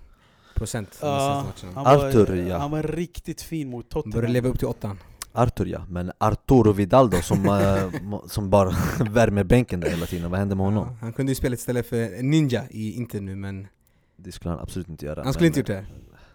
de 0.59 0.85
Ja, 1.01 1.45
matcherna. 1.75 1.89
Arthur, 1.89 2.25
var, 2.25 2.35
ja. 2.35 2.57
han 2.57 2.71
var 2.71 2.83
riktigt 2.83 3.41
fin 3.41 3.69
mot 3.69 3.89
Börjar 3.89 4.03
Tottenham. 4.03 4.31
leva 4.33 4.49
upp 4.49 4.59
till 4.59 4.67
åttan. 4.67 4.97
Artur 5.31 5.65
ja, 5.65 5.81
men 5.89 6.11
Arturo 6.17 6.71
Vidal 6.71 7.09
då 7.09 7.21
som, 7.21 7.41
må- 8.03 8.23
som 8.27 8.49
bara 8.49 8.69
värmer 9.11 9.43
bänken 9.43 9.79
där 9.79 9.89
hela 9.89 10.05
tiden, 10.05 10.31
vad 10.31 10.39
hände 10.39 10.55
med 10.55 10.65
honom? 10.65 10.87
Ja, 10.87 10.97
han 11.01 11.13
kunde 11.13 11.31
ju 11.31 11.35
spela 11.35 11.53
istället 11.53 11.87
för 11.87 12.23
Ninja 12.23 12.63
i 12.69 12.91
Inter 12.97 13.21
nu 13.21 13.35
men 13.35 13.67
Det 14.15 14.31
skulle 14.31 14.51
han 14.51 14.59
absolut 14.59 14.89
inte 14.89 15.05
göra 15.05 15.23
han 15.23 15.33
skulle 15.33 15.49
men, 15.49 15.59
inte 15.59 15.59
gjort 15.59 15.67
det. 15.67 15.85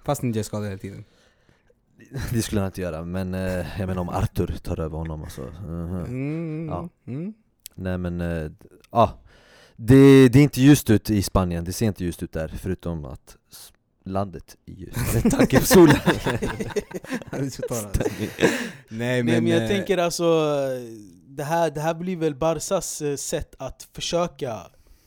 Fast 0.05 0.23
Ninja 0.23 0.39
är 0.39 0.43
skadad 0.43 0.67
hela 0.69 0.79
tiden. 0.79 1.05
Det 2.33 2.43
skulle 2.43 2.61
han 2.61 2.69
inte 2.69 2.81
göra, 2.81 3.05
men 3.05 3.35
eh, 3.35 3.41
jag 3.79 3.87
menar 3.87 3.99
om 4.01 4.09
Artur 4.09 4.47
tar 4.63 4.81
över 4.81 4.99
honom 4.99 5.23
alltså 5.23 5.41
mhm. 5.43 6.05
Mm. 6.05 6.67
Ja. 6.69 6.89
Mm. 7.07 7.35
Nej 7.75 7.99
men, 7.99 8.19
d- 8.19 8.51
ah, 8.91 9.09
det, 9.77 10.29
det 10.29 10.39
är 10.39 10.43
inte 10.43 10.61
ljust 10.61 10.91
ut 10.91 11.11
i 11.11 11.23
Spanien, 11.23 11.65
det 11.65 11.73
ser 11.73 11.87
inte 11.87 12.05
ljust 12.05 12.23
ut 12.23 12.33
där 12.33 12.49
förutom 12.49 13.05
att 13.05 13.37
landet 14.05 14.57
är 14.67 14.73
ljust 14.73 15.15
med 15.15 15.33
tanke 15.33 15.61
på 15.61 15.67
solen. 15.67 15.97
Nej 18.89 19.23
men... 19.23 19.27
Nej 19.27 19.41
men 19.41 19.47
jag 19.47 19.63
eh, 19.63 19.69
tänker 19.69 19.99
alltså, 19.99 20.25
det 21.27 21.45
här, 21.45 21.71
det 21.71 21.81
här 21.81 21.95
blir 21.95 22.17
väl 22.17 22.35
Barsas 22.35 23.03
eh, 23.03 23.17
sätt 23.17 23.55
att 23.59 23.89
försöka 23.93 24.51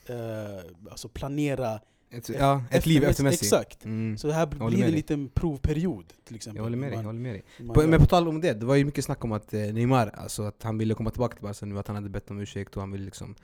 eh, 0.05 0.89
alltså 0.91 1.09
planera 1.09 1.79
ett, 2.11 2.29
ja, 2.29 2.63
ett 2.71 2.85
liv 2.85 3.03
efter 3.03 3.23
Messi. 3.23 3.45
Exakt. 3.45 3.85
Mm. 3.85 4.17
Så 4.17 4.27
det 4.27 4.33
här 4.33 4.45
blir 4.45 4.83
en 4.83 4.91
liten 4.91 5.29
provperiod 5.29 6.13
till 6.23 6.35
exempel. 6.35 6.57
Jag 6.57 6.63
håller 6.63 6.77
med 6.77 6.89
dig, 6.89 6.95
Man- 6.95 7.05
håller 7.05 7.19
med 7.19 7.33
dig. 7.33 7.43
På, 7.73 7.87
men 7.87 7.99
på 7.99 8.05
tal 8.05 8.27
om 8.27 8.41
det, 8.41 8.53
det 8.53 8.65
var 8.65 8.75
ju 8.75 8.85
mycket 8.85 9.05
snack 9.05 9.23
om 9.23 9.31
att 9.31 9.53
eh, 9.53 9.59
Neymar, 9.59 10.07
alltså 10.07 10.43
att 10.43 10.63
han 10.63 10.77
ville 10.77 10.93
komma 10.93 11.09
tillbaka 11.09 11.35
till 11.35 11.43
Barca 11.43 11.65
nu, 11.65 11.79
att 11.79 11.87
han 11.87 11.95
hade 11.95 12.09
bett 12.09 12.31
om 12.31 12.39
ursäkt 12.39 12.75
och 12.75 12.81
han 12.81 12.91
ville 12.91 13.05
liksom 13.05 13.35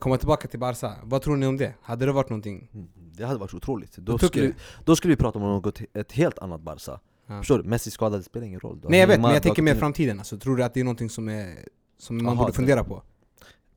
komma 0.00 0.16
tillbaka 0.18 0.48
till 0.48 0.60
Barca. 0.60 0.92
Vad 1.02 1.22
tror 1.22 1.36
ni 1.36 1.46
om 1.46 1.56
det? 1.56 1.74
Hade 1.82 2.06
det 2.06 2.12
varit 2.12 2.30
någonting? 2.30 2.70
Mm, 2.74 2.88
Det 2.96 3.24
hade 3.24 3.38
varit 3.38 3.54
otroligt, 3.54 3.96
då 3.96 4.16
Du 4.16 4.26
skulle, 4.26 4.52
då 4.84 4.96
skulle 4.96 5.12
vi 5.12 5.16
prata 5.16 5.38
om 5.38 5.44
något, 5.44 5.80
ett 5.94 6.12
helt 6.12 6.38
annat 6.38 6.60
Barca 6.60 7.00
Ja. 7.26 7.38
Förstår 7.38 7.58
du? 7.58 7.64
Messi 7.68 7.90
skadad, 7.90 8.20
det 8.20 8.24
spelar 8.24 8.46
ingen 8.46 8.60
roll 8.60 8.80
då. 8.80 8.88
Nej 8.88 9.00
jag 9.00 9.06
vet, 9.06 9.20
men 9.20 9.30
jag 9.30 9.42
tänker 9.42 9.62
mer 9.62 9.74
framtiden 9.74 10.18
alltså. 10.18 10.38
Tror 10.38 10.56
du 10.56 10.64
att 10.64 10.74
det 10.74 10.80
är 10.80 10.84
någonting 10.84 11.10
som, 11.10 11.28
är, 11.28 11.54
som 11.98 12.16
man 12.16 12.26
Aha, 12.26 12.36
borde 12.36 12.52
det- 12.52 12.56
fundera 12.56 12.84
på? 12.84 13.02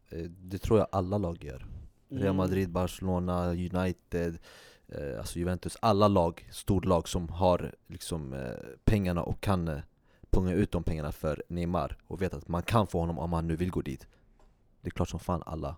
Eh, 0.10 0.20
Det 0.20 0.58
tror 0.58 0.80
jag 0.80 0.88
alla 0.92 1.18
lag 1.18 1.44
gör 1.44 1.66
Real 2.10 2.24
Mm. 2.24 2.36
Madrid, 2.36 2.70
Barcelona, 2.72 3.50
United, 3.52 4.38
eh, 4.88 5.20
alltså 5.20 5.40
Juventus, 5.40 5.78
alla 5.82 6.08
lag, 6.08 6.48
storlag 6.52 7.08
som 7.08 7.30
har 7.30 7.74
liksom 7.88 8.34
eh, 8.34 8.40
pengarna 8.86 9.24
och 9.24 9.42
kan 9.42 9.68
eh, 9.68 9.78
punga 10.30 10.54
ut 10.54 10.72
de 10.72 10.84
pengarna 10.84 11.12
för 11.12 11.44
Neymar 11.50 11.98
och 12.08 12.22
vet 12.22 12.34
att 12.34 12.48
man 12.48 12.62
kan 12.62 12.88
få 12.88 13.00
honom 13.00 13.20
om 13.20 13.34
han 13.34 13.48
nu 13.48 13.56
vill 13.56 13.72
gå 13.72 13.82
dit. 13.82 14.08
Det 14.82 14.88
är 14.88 14.92
klart 14.92 15.10
som 15.10 15.20
fan 15.20 15.44
alla 15.46 15.76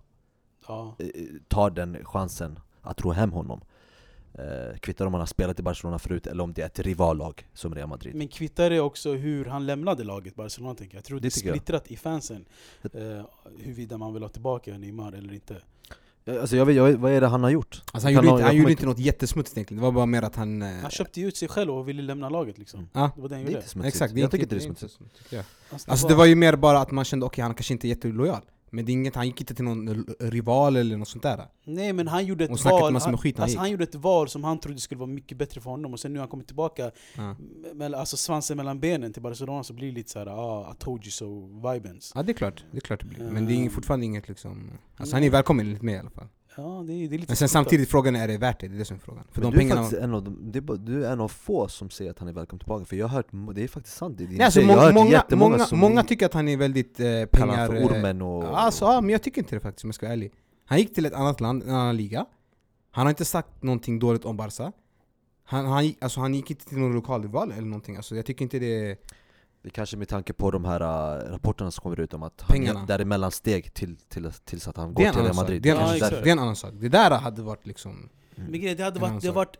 Ja. 0.68 0.96
eh, 0.98 1.08
tar 1.48 1.70
den 1.70 2.04
chansen 2.04 2.58
att 2.82 3.00
ro 3.00 3.10
hem 3.10 3.32
honom. 3.32 3.60
Eh, 4.34 4.78
kvittar 4.78 5.06
om 5.06 5.14
han 5.14 5.20
har 5.20 5.26
spelat 5.26 5.60
i 5.60 5.62
Barcelona 5.62 5.98
förut 5.98 6.26
eller 6.26 6.44
om 6.44 6.52
det 6.52 6.62
är 6.62 6.66
ett 6.66 6.78
rivallag 6.78 7.46
som 7.54 7.74
Real 7.74 7.88
Madrid. 7.88 8.14
Men 8.14 8.28
kvittar 8.28 8.70
det 8.70 8.80
också 8.80 9.12
hur 9.14 9.44
han 9.44 9.66
lämnade 9.66 10.04
laget 10.04 10.34
Barcelona 10.34 10.74
tänker 10.74 10.94
jag. 10.94 10.98
Jag 10.98 11.04
tror 11.04 11.16
det, 11.18 11.22
Det 11.22 11.28
är 11.28 11.30
tycker 11.30 11.48
jag. 11.48 11.56
splittrat 11.56 11.86
i 11.90 11.96
fansen 11.96 12.44
eh, 12.82 13.24
huruvida 13.58 13.98
man 13.98 14.12
vill 14.14 14.22
ha 14.22 14.28
tillbaka 14.30 14.78
Neymar 14.78 15.12
eller 15.12 15.32
inte. 15.34 15.56
Alltså 16.40 16.56
jag 16.56 16.66
vet, 16.66 16.76
jag 16.76 16.84
vet, 16.84 16.96
vad 16.98 17.12
är 17.12 17.20
det 17.20 17.26
han 17.26 17.42
har 17.42 17.50
gjort? 17.50 17.82
Alltså 17.92 18.06
han 18.06 18.12
gjorde, 18.14 18.28
ha- 18.28 18.34
inte, 18.36 18.44
han 18.46 18.56
gjorde 18.56 18.70
inte- 18.70 18.86
något 18.86 18.98
jättesmutsigt 18.98 19.56
egentligen, 19.56 19.80
det 19.80 19.86
var 19.86 19.92
bara 19.92 20.06
mer 20.06 20.22
att 20.22 20.36
han... 20.36 20.62
eh, 20.62 20.68
Han 20.68 20.90
köpte 20.90 21.20
ju 21.20 21.28
ut 21.28 21.36
sig 21.36 21.48
själv 21.48 21.70
och 21.70 21.88
ville 21.88 22.02
lämna 22.02 22.28
laget 22.28 22.58
liksom. 22.58 22.88
Ja, 22.92 23.10
Det 23.16 23.20
var 23.22 23.28
det 23.28 23.34
han 23.34 23.44
Det 23.44 23.48
är 23.48 23.52
gjorde. 23.52 23.56
inte 23.58 23.68
smutsigt. 23.68 23.94
exakt. 23.94 24.16
jag 24.16 24.30
tycker 24.30 24.42
inte 24.44 24.54
det 24.54 24.64
är 24.64 24.68
inte 24.68 24.88
smutsigt. 24.88 25.44
Alltså, 25.88 26.08
det 26.08 26.14
var 26.14 26.24
ju 26.24 26.34
mer 26.34 26.56
bara 26.56 26.78
att 26.80 26.90
man 26.90 27.04
kände 27.04 27.26
okej, 27.26 27.42
han 27.42 27.54
kanske 27.54 27.72
inte 27.74 27.86
är 27.86 27.88
jättelojal. 27.88 28.42
Men 28.70 28.84
det 28.84 28.92
är 28.92 28.94
inget, 28.94 29.14
han 29.14 29.26
gick 29.26 29.40
inte 29.40 29.54
till 29.54 29.64
någon 29.64 30.06
rival 30.20 30.76
eller 30.76 30.96
något 30.96 31.08
sånt 31.08 31.22
där. 31.22 31.46
Nej 31.64 31.92
men 31.92 32.08
han 32.08 32.26
gjorde 32.26 32.44
ett 32.44 32.64
val, 32.64 32.96
han, 32.96 33.18
skit 33.18 33.40
alltså, 33.40 33.58
han 33.58 33.70
gjorde 33.70 33.84
ett 33.84 33.94
val 33.94 34.28
som 34.28 34.44
han 34.44 34.58
trodde 34.60 34.80
skulle 34.80 34.98
vara 34.98 35.10
mycket 35.10 35.38
bättre 35.38 35.60
för 35.60 35.70
honom 35.70 35.92
och 35.92 36.00
sen 36.00 36.12
nu 36.12 36.18
har 36.18 36.22
han 36.22 36.30
kommit 36.30 36.46
tillbaka 36.46 36.90
Ja, 37.16 37.36
med 37.74 37.94
alltså, 37.94 38.16
svansen 38.16 38.56
mellan 38.56 38.80
benen 38.80 39.12
till 39.12 39.22
Barcelona 39.22 39.64
så 39.64 39.72
blir 39.72 39.88
det 39.88 39.94
lite 39.94 40.10
såhär 40.10 40.26
ah, 40.26 40.72
I 40.72 40.84
told 40.84 41.04
you 41.04 41.10
so 41.10 41.46
vibens. 41.70 42.12
ja 42.14 42.22
det 42.22 42.32
är 42.32 42.34
klart, 42.34 42.64
det 42.70 42.76
är 42.76 42.80
klart 42.80 43.00
det 43.00 43.06
blir. 43.06 43.30
Men 43.30 43.46
det 43.46 43.52
är 43.52 43.70
fortfarande 43.70 44.06
inget 44.06 44.28
liksom... 44.28 44.70
Alltså 44.96 45.16
han 45.16 45.24
är 45.24 45.30
välkommen 45.30 45.66
enligt 45.66 45.82
mig 45.82 45.94
i 45.94 45.98
alla 45.98 46.10
fall. 46.10 46.28
Ja 46.56 46.84
det 46.86 46.92
är, 46.92 47.08
det 47.08 47.16
är 47.16 47.18
lite 47.18 47.30
Men 47.30 47.36
sen 47.36 47.48
samtidigt, 47.48 47.90
frågan 47.90 48.16
är 48.16 48.24
är 48.24 48.28
det 48.28 48.38
värt 48.38 48.60
det? 48.60 48.68
Det 48.68 48.76
är 48.76 48.78
det 48.78 48.84
som 48.84 48.96
är 48.96 49.00
frågan. 49.00 49.24
För 49.32 49.40
Men 49.40 49.50
de 49.50 49.56
du, 49.56 49.56
är 49.56 49.60
pengarna... 49.60 49.82
faktiskt 49.82 50.02
en 50.02 50.14
av 50.14 50.22
de, 50.22 50.52
det 50.52 50.58
är 50.58 50.60
bara, 50.60 50.76
du 50.76 51.04
är 51.06 51.12
en 51.12 51.20
av 51.20 51.28
få 51.28 51.68
som 51.68 51.90
säger 51.90 52.10
att 52.10 52.18
han 52.18 52.28
är 52.28 52.32
välkommen 52.32 52.58
tillbaka, 52.58 52.84
för 52.84 52.96
jag 52.96 53.08
har 53.08 53.16
hört, 53.16 53.54
det 53.54 53.64
är 53.64 53.68
faktiskt 53.68 53.96
sant 53.96 54.18
det 54.18 54.24
är 54.24 54.28
Nej, 54.28 54.42
alltså, 54.42 54.60
jag 54.60 54.76
har 54.76 54.84
hört 54.84 54.94
många, 54.94 55.10
jättemånga 55.10 55.50
många, 55.56 55.64
som 55.64 55.78
många 55.78 56.02
tycker 56.02 56.26
att 56.26 56.34
han 56.34 56.48
är 56.48 56.56
väldigt 56.56 57.00
eh, 57.00 57.24
pengar... 57.24 57.66
för 57.66 57.84
ormen 57.86 58.22
och... 58.22 58.58
Alltså, 58.60 58.84
ja, 58.84 59.00
men 59.00 59.10
jag 59.10 59.22
tycker 59.22 59.40
inte 59.40 59.56
det 59.56 59.60
faktiskt 59.60 59.84
om 59.84 59.88
jag 59.88 59.94
ska 59.94 60.06
vara 60.06 60.12
ärlig. 60.12 60.32
Han 60.64 60.78
gick 60.78 60.94
till 60.94 61.06
ett 61.06 61.12
annat 61.12 61.40
land, 61.40 61.62
en 61.62 61.70
annan 61.70 61.96
liga. 61.96 62.26
Han 62.90 63.06
har 63.06 63.10
inte 63.10 63.24
sagt 63.24 63.62
någonting 63.62 63.98
dåligt 63.98 64.24
om 64.24 64.36
Barca. 64.36 64.72
Han, 65.44 65.66
han, 65.66 65.84
gick- 65.84 65.96
alltså, 66.00 66.20
han 66.20 66.34
gick 66.34 66.50
inte 66.50 66.64
till 66.64 66.78
någon 66.78 66.92
lokalrival 66.92 67.52
eller 67.52 67.66
någonting. 67.66 67.96
Alltså, 67.96 68.16
jag 68.16 68.26
tycker 68.26 68.42
inte 68.42 68.58
det... 68.58 68.96
Det 69.62 69.68
är 69.68 69.70
kanske 69.70 69.96
med 69.96 70.08
tanke 70.08 70.32
på 70.32 70.50
de 70.50 70.64
här 70.64 70.80
äh, 70.80 71.30
rapporterna 71.32 71.70
som 71.70 71.82
kommer 71.82 72.00
ut 72.00 72.14
om 72.14 72.22
att 72.22 72.44
Pengarna. 72.48 72.78
han 72.78 72.84
är 72.84 72.88
där 72.88 72.98
emellan 72.98 73.30
steg 73.30 73.74
till, 73.74 73.96
till, 73.96 74.32
tills 74.44 74.68
att 74.68 74.76
han 74.76 74.94
går 74.94 75.04
är 75.04 75.12
till 75.12 75.22
Real. 75.22 75.34
Madrid. 75.34 75.62
Det 75.62 75.70
är 75.70 75.74
en, 75.74 75.98
Ja, 75.98 76.10
det 76.10 76.16
är 76.28 76.32
en 76.32 76.38
annan 76.38 76.56
sak. 76.56 76.70
Det 76.74 76.88
där 76.88 77.10
hade 77.10 77.42
varit 77.42 77.66
liksom... 77.66 78.08
Men 78.34 78.52
grejen, 78.60 78.76
det 78.76 78.84
hade 78.84 79.00
varit, 79.00 79.20
det 79.20 79.26
sak. 79.26 79.34
varit 79.36 79.56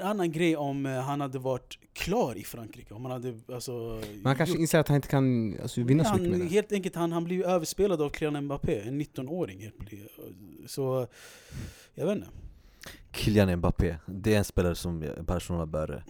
en 0.00 0.02
annan 0.06 0.32
grej 0.32 0.56
om 0.56 0.86
eh, 0.86 0.92
han 1.00 1.20
hade 1.20 1.38
varit 1.38 1.78
klar 1.92 2.34
i 2.38 2.44
Frankrike. 2.44 2.94
Om 2.94 3.02
han 3.04 3.12
hade 3.12 3.34
alltså... 3.54 4.02
Man 4.22 4.36
kanske 4.36 4.52
gjort- 4.54 4.60
inser 4.60 4.78
att 4.78 4.88
han 4.88 4.94
inte 4.96 5.08
kan 5.08 5.56
alltså, 5.62 5.82
vinna 5.82 6.04
så 6.04 6.12
mycket 6.12 6.30
med 6.30 6.38
han, 6.38 6.48
det. 6.48 6.54
Helt 6.54 6.72
enkelt, 6.72 6.94
han, 6.94 7.12
han 7.12 7.24
blir 7.24 7.36
ju 7.36 7.44
överspelad 7.44 8.02
av 8.02 8.10
Kylian 8.10 8.44
Mbappé, 8.44 8.80
en 8.80 9.00
19-åring. 9.00 9.60
helt 9.62 9.78
blir- 9.78 10.08
Så, 10.66 11.06
jag 11.94 12.06
vet 12.06 12.16
inte. 12.16 12.28
Kylian 13.12 13.56
Mbappé, 13.58 13.96
det 14.06 14.34
är 14.34 14.38
en 14.38 14.44
spelare 14.44 14.74
som 14.74 15.04
Barcelona 15.26 15.66
bör 15.66 16.04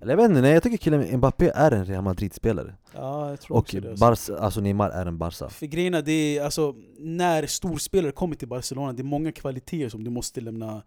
Eller 0.00 0.12
jag 0.12 0.16
vet 0.16 0.30
inte, 0.30 0.40
nej 0.40 0.52
jag 0.52 0.62
tycker 0.62 0.76
killen 0.76 1.16
Mbappé 1.16 1.50
är 1.54 1.70
en 1.70 1.84
Real 1.84 2.04
Madrid-spelare 2.04 2.74
Ja, 2.94 3.30
jag 3.30 3.40
tror 3.40 3.56
Och 3.56 3.62
också 3.62 3.80
det. 3.80 3.90
Alltså. 3.90 4.04
Barca, 4.04 4.42
alltså 4.42 4.60
Neymar 4.60 4.90
är 4.90 5.06
en 5.06 5.18
Barca 5.18 5.48
För 5.48 5.66
grejen 5.66 5.94
är, 5.94 6.02
det 6.02 6.38
är 6.38 6.44
alltså, 6.44 6.74
när 6.98 7.46
storspelare 7.46 8.12
kommer 8.12 8.34
till 8.34 8.48
Barcelona, 8.48 8.92
det 8.92 9.02
är 9.02 9.04
många 9.04 9.32
kvaliteter 9.32 9.88
som 9.88 10.04
du 10.04 10.10
måste 10.10 10.40
lämna 10.40 10.82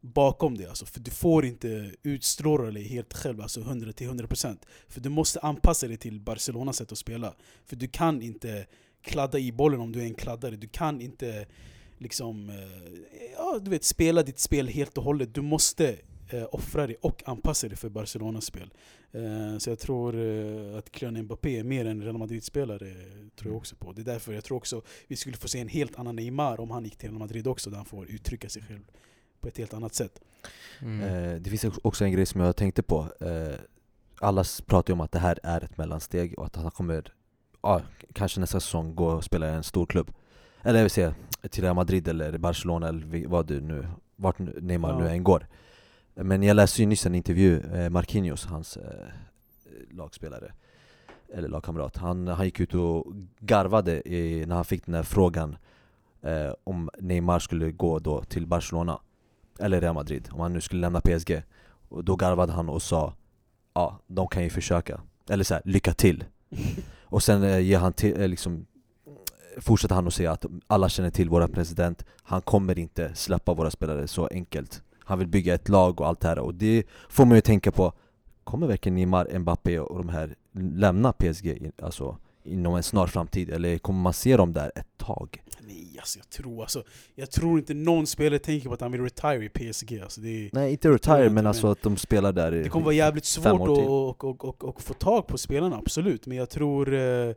bakom 0.00 0.56
dig. 0.56 0.66
Alltså, 0.66 0.86
för 0.86 1.00
du 1.00 1.10
får 1.10 1.44
inte 1.44 1.92
utstråla 2.02 2.70
dig 2.70 2.88
helt 2.88 3.14
själv, 3.14 3.40
alltså 3.40 3.60
100-100% 3.60 4.58
För 4.88 5.00
du 5.00 5.08
måste 5.08 5.40
anpassa 5.40 5.88
dig 5.88 5.96
till 5.96 6.20
Barcelonas 6.20 6.76
sätt 6.76 6.92
att 6.92 6.98
spela. 6.98 7.34
För 7.64 7.76
du 7.76 7.88
kan 7.88 8.22
inte 8.22 8.66
kladda 9.02 9.38
i 9.38 9.52
bollen 9.52 9.80
om 9.80 9.92
du 9.92 10.00
är 10.00 10.04
en 10.04 10.14
kladdare. 10.14 10.56
Du 10.56 10.68
kan 10.68 11.00
inte 11.00 11.46
liksom, 11.98 12.50
eh, 12.50 12.56
ja, 13.36 13.58
du 13.62 13.70
vet, 13.70 13.84
spela 13.84 14.22
ditt 14.22 14.38
spel 14.38 14.68
helt 14.68 14.98
och 14.98 15.04
hållet. 15.04 15.34
Du 15.34 15.42
måste 15.42 15.96
eh, 16.30 16.44
offra 16.52 16.86
dig 16.86 16.96
och 17.02 17.22
anpassa 17.26 17.68
dig 17.68 17.76
för 17.76 17.88
Barcelonas 17.88 18.44
spel. 18.44 18.70
Eh, 19.12 19.58
så 19.58 19.70
jag 19.70 19.78
tror 19.78 20.14
eh, 20.16 20.78
att 20.78 20.96
Kylian 20.96 21.24
Mbappé 21.24 21.58
är 21.58 21.64
mer 21.64 21.84
en 21.86 22.02
Real 22.02 22.18
Madrid-spelare, 22.18 22.94
tror 23.36 23.52
jag 23.52 23.56
också 23.56 23.76
på. 23.76 23.92
Det 23.92 24.02
är 24.02 24.04
därför 24.04 24.32
jag 24.32 24.44
tror 24.44 24.56
också 24.56 24.82
vi 25.06 25.16
skulle 25.16 25.36
få 25.36 25.48
se 25.48 25.60
en 25.60 25.68
helt 25.68 25.98
annan 25.98 26.16
Neymar 26.16 26.60
om 26.60 26.70
han 26.70 26.84
gick 26.84 26.96
till 26.96 27.08
Real 27.08 27.18
Madrid 27.18 27.46
också, 27.46 27.70
där 27.70 27.76
han 27.76 27.86
får 27.86 28.10
uttrycka 28.10 28.48
sig 28.48 28.62
själv 28.62 28.82
på 29.40 29.48
ett 29.48 29.58
helt 29.58 29.74
annat 29.74 29.94
sätt. 29.94 30.20
Mm. 30.80 31.00
eh, 31.00 31.40
Det 31.40 31.50
finns 31.50 31.78
också 31.82 32.04
en 32.04 32.12
grej 32.12 32.26
som 32.26 32.40
jag 32.40 32.56
tänkte 32.56 32.82
på 32.82 33.08
eh, 33.20 33.54
Alla 34.20 34.44
pratar 34.66 34.90
ju 34.90 34.94
om 34.94 35.00
att 35.00 35.12
det 35.12 35.18
här 35.18 35.38
är 35.42 35.64
ett 35.64 35.78
mellansteg 35.78 36.38
och 36.38 36.46
att 36.46 36.56
han 36.56 36.70
kommer 36.70 37.12
ja, 37.62 37.82
Kanske 38.12 38.40
nästa 38.40 38.60
säsong 38.60 38.94
gå 38.94 39.06
och 39.06 39.24
spela 39.24 39.48
i 39.50 39.54
en 39.54 39.62
stor 39.62 39.86
klubb 39.86 40.12
Eller 40.62 40.78
jag 40.78 40.84
vill 40.84 40.90
säga 40.90 41.14
till 41.50 41.62
Real 41.62 41.74
Madrid 41.76 42.08
eller 42.08 42.38
Barcelona 42.38 42.88
eller 42.88 43.26
vad 43.28 43.46
du 43.46 43.60
nu 43.60 43.86
Vart 44.16 44.38
Neymar 44.38 44.90
Ja. 44.90 44.98
nu 44.98 45.08
än 45.08 45.24
går 45.24 45.46
Men 46.18 46.42
jag 46.42 46.54
läste 46.54 46.82
ju 46.82 46.86
nyss 46.86 47.06
en 47.06 47.14
intervju, 47.14 47.60
eh, 47.74 47.90
Marquinhos, 47.90 48.46
hans 48.46 48.76
eh, 48.76 49.08
lagspelare 49.90 50.52
Eller 51.34 51.48
lagkamrat. 51.48 51.96
Han, 51.96 52.26
han 52.28 52.44
gick 52.44 52.60
ut 52.60 52.74
och 52.74 53.06
garvade 53.38 54.08
i, 54.08 54.46
när 54.46 54.54
han 54.54 54.64
fick 54.64 54.86
den 54.86 54.94
här 54.94 55.02
frågan 55.02 55.56
eh, 56.22 56.52
Om 56.64 56.90
Neymar 56.98 57.38
skulle 57.38 57.70
gå 57.70 57.98
då 57.98 58.22
till 58.22 58.46
Barcelona 58.46 59.00
Eller 59.58 59.80
Real 59.80 59.94
Madrid, 59.94 60.28
om 60.32 60.40
han 60.40 60.52
nu 60.52 60.60
skulle 60.60 60.80
lämna 60.80 61.00
PSG 61.00 61.42
och 61.88 62.04
Då 62.04 62.16
garvade 62.16 62.52
han 62.52 62.68
och 62.68 62.82
sa 62.82 63.14
Ja, 63.74 63.98
de 64.06 64.28
kan 64.28 64.42
ju 64.42 64.50
försöka. 64.50 65.00
Eller 65.28 65.44
så 65.44 65.54
här, 65.54 65.62
lycka 65.64 65.94
till. 65.94 66.24
Och 67.02 67.22
sen 67.22 67.42
eh, 67.42 67.58
ger 67.60 67.78
han 67.78 67.92
till, 67.92 68.20
eh, 68.20 68.28
liksom 68.28 68.66
Fortsätter 69.58 69.94
han 69.94 70.06
att 70.06 70.14
säga 70.14 70.32
att 70.32 70.46
alla 70.66 70.88
känner 70.88 71.10
till 71.10 71.28
våra 71.28 71.48
president. 71.48 72.04
Han 72.22 72.42
kommer 72.42 72.78
inte 72.78 73.14
släppa 73.14 73.54
våra 73.54 73.70
spelare 73.70 74.08
så 74.08 74.26
enkelt 74.26 74.82
Han 75.06 75.18
vill 75.18 75.28
bygga 75.28 75.54
ett 75.54 75.68
lag 75.68 76.00
och 76.00 76.06
allt 76.06 76.20
det 76.20 76.28
här 76.28 76.38
och 76.38 76.54
det 76.54 76.84
får 77.08 77.24
man 77.24 77.34
ju 77.34 77.40
tänka 77.40 77.72
på 77.72 77.92
Kommer 78.44 78.66
verkligen 78.66 78.94
Neymar, 78.94 79.38
Mbappé 79.38 79.78
och 79.78 79.98
de 79.98 80.08
här 80.08 80.34
lämna 80.52 81.12
PSG 81.12 81.70
alltså, 81.82 82.16
inom 82.44 82.74
en 82.74 82.82
snar 82.82 83.06
framtid? 83.06 83.50
Eller 83.50 83.78
kommer 83.78 84.00
man 84.00 84.12
se 84.12 84.36
dem 84.36 84.52
där 84.52 84.72
ett 84.74 84.98
tag? 84.98 85.42
Nej, 85.66 85.96
alltså 85.98 86.18
jag 86.18 86.30
tror, 86.30 86.62
alltså, 86.62 86.84
jag 87.14 87.30
tror 87.30 87.58
inte 87.58 87.74
någon 87.74 88.06
spelare 88.06 88.38
tänker 88.38 88.68
på 88.68 88.74
att 88.74 88.80
han 88.80 88.92
vill 88.92 89.00
retire 89.00 89.44
i 89.44 89.48
PSG. 89.48 90.00
Alltså, 90.02 90.20
det, 90.20 90.28
är- 90.28 90.50
Nej 90.52 90.72
inte 90.72 90.90
retire 90.90 91.24
men 91.24 91.34
men- 91.34 91.46
alltså 91.46 91.66
att 91.66 91.82
de 91.82 91.96
spelar 91.96 92.32
där 92.32 92.50
Det 92.50 92.68
kommer 92.68 92.84
vara 92.84 92.94
jävligt 92.94 93.24
svårt 93.24 93.60
år 93.60 93.82
att 93.82 93.88
och, 93.88 94.24
och, 94.24 94.44
och, 94.44 94.64
och 94.64 94.82
få 94.82 94.94
tag 94.94 95.26
på 95.26 95.38
spelarna, 95.38 95.76
absolut. 95.76 96.26
Men 96.26 96.36
jag 96.36 96.50
tror 96.50 96.94
eh, 96.94 97.34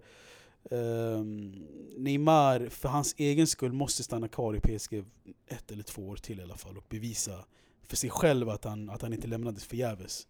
ehm, 0.72 1.56
Neymar, 1.98 2.68
för 2.70 2.90
hans 2.90 3.16
egen 3.18 3.48
skull, 3.48 3.72
måste 3.74 4.04
stanna 4.04 4.28
kvar 4.28 4.56
i 4.56 4.60
PSG 4.60 5.04
ett 5.48 5.72
eller 5.72 5.84
två 5.84 6.08
år 6.08 6.16
till 6.16 6.40
i 6.40 6.44
alla 6.44 6.58
fall 6.58 6.78
och 6.78 6.86
bevisa 6.90 7.32
för 7.90 7.98
sig 7.98 8.10
själv 8.10 8.50
att 8.50 8.64
han, 8.64 8.90
att 8.90 9.02
han 9.02 9.14
inte 9.14 9.28
lämnades 9.28 9.64
förgäves. 9.66 10.28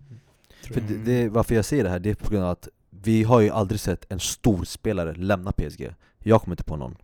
För 0.63 0.73
jag. 0.81 0.83
det, 0.89 0.97
det, 0.97 1.29
varför 1.29 1.55
jag 1.55 1.65
säger 1.65 1.83
det 1.83 1.89
här, 1.89 1.99
det 1.99 2.09
är 2.09 2.15
på 2.15 2.29
grund 2.31 2.43
av 2.45 2.49
att 2.51 2.67
vi 2.89 3.23
har 3.23 3.39
ju 3.41 3.49
aldrig 3.49 3.79
sett 3.79 4.11
en 4.11 4.19
stor 4.19 4.63
spelare 4.63 5.13
lämna 5.15 5.51
PSG 5.51 5.93
Jag 6.19 6.41
kommer 6.41 6.53
inte 6.53 6.63
på 6.63 6.75
någon 6.75 6.95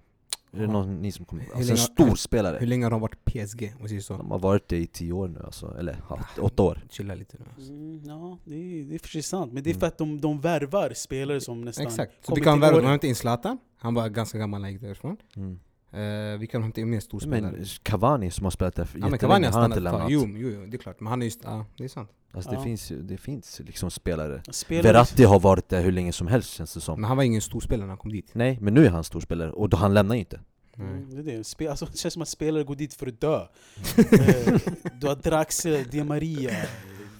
Är 0.52 0.60
det 0.62 0.68
någon 0.68 1.02
ni 1.02 1.12
som 1.12 1.26
kommer 1.26 1.44
Hur 1.44 1.50
Alltså 1.50 1.62
en 1.62 1.68
länge- 1.68 1.78
stor 1.78 2.06
Hur 2.08 2.16
spelare 2.16 2.66
länge 2.66 2.86
har 2.86 2.92
de 2.92 3.02
varit 3.02 3.26
PSG? 3.26 3.74
Om 3.80 4.02
så. 4.02 4.18
De 4.18 4.32
har 4.32 4.40
varit 4.40 4.68
det 4.68 4.78
i 4.78 4.88
tio 4.88 5.12
år 5.14 5.28
nu 5.28 5.40
alltså, 5.46 5.76
eller 5.80 5.98
ja, 6.10 6.20
åtta 6.40 6.64
år 6.64 6.82
Chilla 6.90 7.16
lite 7.16 7.38
nu. 7.40 7.46
Alltså. 7.56 7.72
Mm, 7.72 8.02
ja, 8.06 8.38
det 8.46 8.56
är, 8.56 8.84
det 8.86 8.96
är 8.96 9.00
för 9.00 9.08
sig 9.10 9.24
sant. 9.24 9.54
Men 9.54 9.64
det 9.64 9.70
är 9.70 9.72
Mm. 9.72 9.80
för 9.80 9.88
att 9.88 9.98
de, 9.98 10.22
de 10.22 10.40
värvar 10.42 10.94
spelare 10.96 11.42
som 11.42 11.62
nästan 11.62 11.86
Exakt. 11.88 12.12
Så 12.22 12.26
kommer 12.26 12.40
vi 12.42 12.44
kan 12.46 12.60
värva, 12.60 12.78
de 12.78 12.86
har 12.86 12.94
inte 12.94 13.08
in 13.08 13.16
Zlatan. 13.16 13.58
Han 13.78 13.94
var 13.94 14.10
ganska 14.10 14.38
gammal 14.38 14.62
när 14.62 14.66
han 14.66 14.74
gick 14.74 14.82
därifrån. 14.82 15.18
mm. 15.36 15.60
Eh, 15.96 16.38
vi 16.40 16.48
kan 16.48 16.62
hämta 16.64 16.82
in 16.82 16.90
mer 16.90 17.00
storspelare. 17.00 17.42
Men 17.52 17.66
Cavani 17.84 18.32
som 18.32 18.44
har 18.44 18.52
spelat 18.52 18.76
där 18.76 18.84
Ja 18.84 18.88
men 18.92 19.00
jättelänge, 19.12 19.18
Cavani 19.18 19.46
har 19.46 19.52
han 19.54 19.62
har 19.62 19.68
inte 19.68 19.80
lämnat 19.80 20.12
Jo, 20.12 20.28
jo, 20.28 20.50
jo, 20.50 20.66
det 20.66 20.78
är 20.78 20.80
klart. 20.80 21.00
Men 21.00 21.08
han 21.08 21.22
är 21.22 21.26
just, 21.26 21.40
ja 21.44 21.66
det 21.78 21.84
är 21.84 21.88
sant. 21.88 22.10
Alltså 22.32 22.50
det 22.52 22.56
Ja. 22.58 22.64
finns 22.64 22.92
ju, 22.92 23.02
det 23.02 23.18
finns 23.18 23.62
liksom 23.66 23.92
spelare 23.92 24.42
Spelare- 24.52 24.84
Verratti 24.84 25.24
har 25.24 25.40
varit 25.40 25.70
där 25.70 25.82
hur 25.82 25.92
länge 25.92 26.12
som 26.14 26.28
helst 26.28 26.50
känns 26.54 26.74
det 26.74 26.82
som 26.82 27.02
Men 27.02 27.08
han 27.08 27.18
var 27.18 27.24
ingen 27.24 27.42
storspelare 27.42 27.86
när 27.86 27.92
han 27.92 27.98
kom 27.98 28.12
dit. 28.12 28.30
Nej, 28.34 28.58
men 28.62 28.74
nu 28.74 28.86
är 28.86 28.90
han 28.90 29.04
storspelare 29.04 29.52
och 29.52 29.70
då 29.70 29.78
han 29.78 29.94
lämnar 29.94 30.16
ju 30.16 30.20
inte. 30.20 30.40
Mm, 30.78 31.10
det, 31.24 31.32
är 31.32 31.38
det. 31.38 31.44
Spe, 31.44 31.70
alltså, 31.70 31.86
det 31.86 31.98
känns 31.98 32.14
som 32.14 32.22
att 32.22 32.28
spelare 32.30 32.64
går 32.64 32.76
dit 32.76 32.94
för 32.94 33.08
att 33.08 33.22
dö. 33.22 33.36
eh, 33.98 34.60
du 35.02 35.08
har 35.08 35.16
Draxler, 35.16 35.84
Di 35.92 36.04
Maria, 36.04 36.52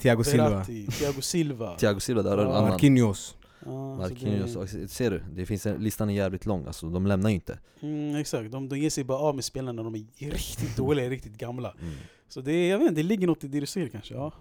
Thiago 0.02 0.24
Silva. 0.24 0.50
Verratti, 0.50 0.88
Thiago 0.88 1.22
Silva. 1.22 1.76
Thiago 1.78 2.00
Silva 2.00 2.22
där 2.22 2.30
har 2.30 2.38
du 2.38 2.44
en 2.44 2.50
Ja, 2.50 2.56
annan 2.58 2.70
Marquinhos. 2.70 3.36
Ja, 3.60 3.66
så 3.66 3.96
Marquinhos, 4.02 4.54
det- 4.54 4.60
och 4.60 4.90
ser 4.90 5.12
du? 5.12 5.24
Det 5.36 5.46
finns 5.46 5.66
en, 5.66 5.84
listan 5.84 6.10
är 6.10 6.14
jävligt 6.14 6.46
lång 6.46 6.66
alltså, 6.66 6.90
de 6.90 7.08
lämnar 7.08 7.30
ju 7.30 7.36
inte 7.36 7.60
Mm, 7.82 8.16
exakt, 8.16 8.52
de, 8.52 8.70
de 8.70 8.80
ger 8.80 8.90
sig 8.90 9.04
bara 9.04 9.18
av 9.18 9.36
med 9.36 9.44
spelarna 9.44 9.72
när 9.72 9.84
de 9.84 9.96
är 9.96 10.06
riktigt 10.32 10.78
dåliga, 10.78 11.10
riktigt 11.10 11.38
gamla. 11.38 11.76
mm. 11.82 11.94
Så 12.28 12.42
det, 12.42 12.68
jag 12.68 12.78
vet 12.80 12.88
inte, 12.88 13.00
det 13.02 13.08
ligger 13.08 13.28
något 13.28 13.44
i 13.44 13.48
det 13.48 13.60
du 13.60 13.66
säger 13.66 13.88
kanske. 13.88 14.14
Ja, 14.14 14.34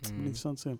det 0.00 0.08
Mm. 0.10 0.26
intressant 0.26 0.58
att 0.58 0.62
se. 0.62 0.76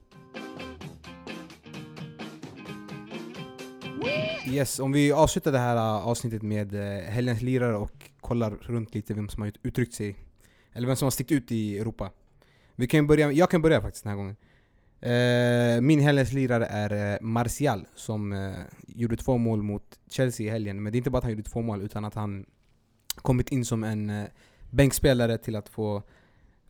Yes, 4.50 4.78
om 4.80 4.92
vi 4.92 5.12
avslutar 5.12 5.52
det 5.52 5.58
här 5.58 5.76
uh, 5.76 6.06
avsnittet 6.06 6.42
med 6.42 6.74
uh, 6.74 6.80
helgens 7.10 7.42
lirare 7.42 7.76
och 7.76 8.10
kollar 8.20 8.50
runt 8.50 8.94
lite 8.94 9.14
vem 9.14 9.28
som 9.28 9.42
har 9.42 9.48
ut- 9.48 9.58
uttryckt 9.62 9.94
sig. 9.94 10.16
Eller 10.72 10.86
vem 10.86 10.96
som 10.96 11.06
har 11.06 11.10
stickit 11.10 11.36
ut 11.42 11.52
i 11.52 11.78
Europa. 11.78 12.10
Vi 12.76 12.86
kan 12.86 13.06
börja, 13.06 13.32
jag 13.32 13.50
kan 13.50 13.62
börja 13.62 13.80
faktiskt 13.80 14.04
den 14.04 14.10
här 14.10 14.16
gången. 14.16 14.36
Eh, 15.02 15.80
min 15.80 16.00
helgens 16.00 16.32
lirare 16.32 16.66
är 16.66 17.14
uh, 17.14 17.20
Martial 17.20 17.86
som 17.94 18.32
eh, 18.32 18.52
gjorde 18.86 19.16
två 19.16 19.38
mål 19.38 19.62
mot 19.62 19.98
Chelsea 20.10 20.46
i 20.46 20.50
helgen. 20.50 20.82
Men 20.82 20.92
det 20.92 20.96
är 20.96 20.98
inte 20.98 21.10
bara 21.10 21.18
att 21.18 21.24
han 21.24 21.32
gjorde 21.32 21.50
två 21.50 21.62
mål 21.62 21.82
utan 21.82 22.04
att 22.04 22.14
han 22.14 22.46
kommit 23.16 23.52
in 23.52 23.64
som 23.64 23.84
en 23.84 24.26
bänkspelare 24.70 25.38
till 25.38 25.56
att 25.56 25.68
få 25.68 26.02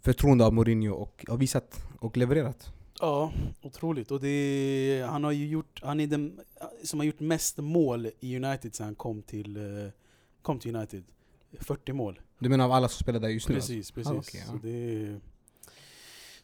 förtroende 0.00 0.46
av 0.46 0.52
Mourinho 0.54 0.94
och 0.94 1.24
har 1.28 1.36
visat 1.36 1.84
och 1.98 2.16
levererat. 2.16 2.72
Ja, 3.00 3.32
otroligt. 3.62 4.10
Och 4.10 4.20
det, 4.20 5.06
han, 5.08 5.24
har 5.24 5.32
ju 5.32 5.46
gjort, 5.46 5.80
han 5.82 6.00
är 6.00 6.06
den 6.06 6.40
som 6.84 7.00
har 7.00 7.04
gjort 7.04 7.20
mest 7.20 7.58
mål 7.58 8.10
i 8.20 8.36
United 8.36 8.74
sen 8.74 8.84
han 8.84 8.94
kom 8.94 9.22
till, 9.22 9.56
eh, 9.56 9.90
kom 10.42 10.58
till 10.58 10.76
United. 10.76 11.04
40 11.60 11.92
mål. 11.92 12.20
Du 12.38 12.48
menar 12.48 12.64
av 12.64 12.72
alla 12.72 12.88
som 12.88 13.02
spelar 13.02 13.20
där 13.20 13.28
just 13.28 13.48
nu? 13.48 13.54
alltså? 13.54 13.72
Precis, 13.72 13.90
precis. 13.90 14.12
Ah, 14.12 14.16
okej, 14.16 14.44
ja. 14.46 14.58
Det 14.62 15.20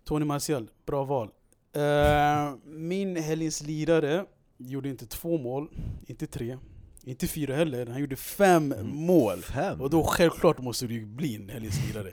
Tony 0.04 0.24
Martial, 0.24 0.70
bra 0.86 1.04
val. 1.04 1.30
Eh, 1.72 2.54
min 2.64 3.16
helgens 3.16 3.62
lirare 3.62 4.24
gjorde 4.56 4.88
inte 4.88 5.06
två 5.06 5.38
mål, 5.38 5.68
inte 6.06 6.26
tre, 6.26 6.58
inte 7.04 7.26
fyra 7.26 7.56
heller. 7.56 7.86
Han 7.86 8.00
gjorde 8.00 8.16
fem 8.16 8.72
Mm. 8.72 8.86
mål. 8.96 9.38
Fem? 9.42 9.80
Och 9.80 9.90
då 9.90 10.04
självklart 10.04 10.58
måste 10.58 10.86
det 10.86 10.94
ju 10.94 11.06
bli 11.06 11.36
en 11.36 11.48
helgens 11.48 11.86
lirare. 11.88 12.12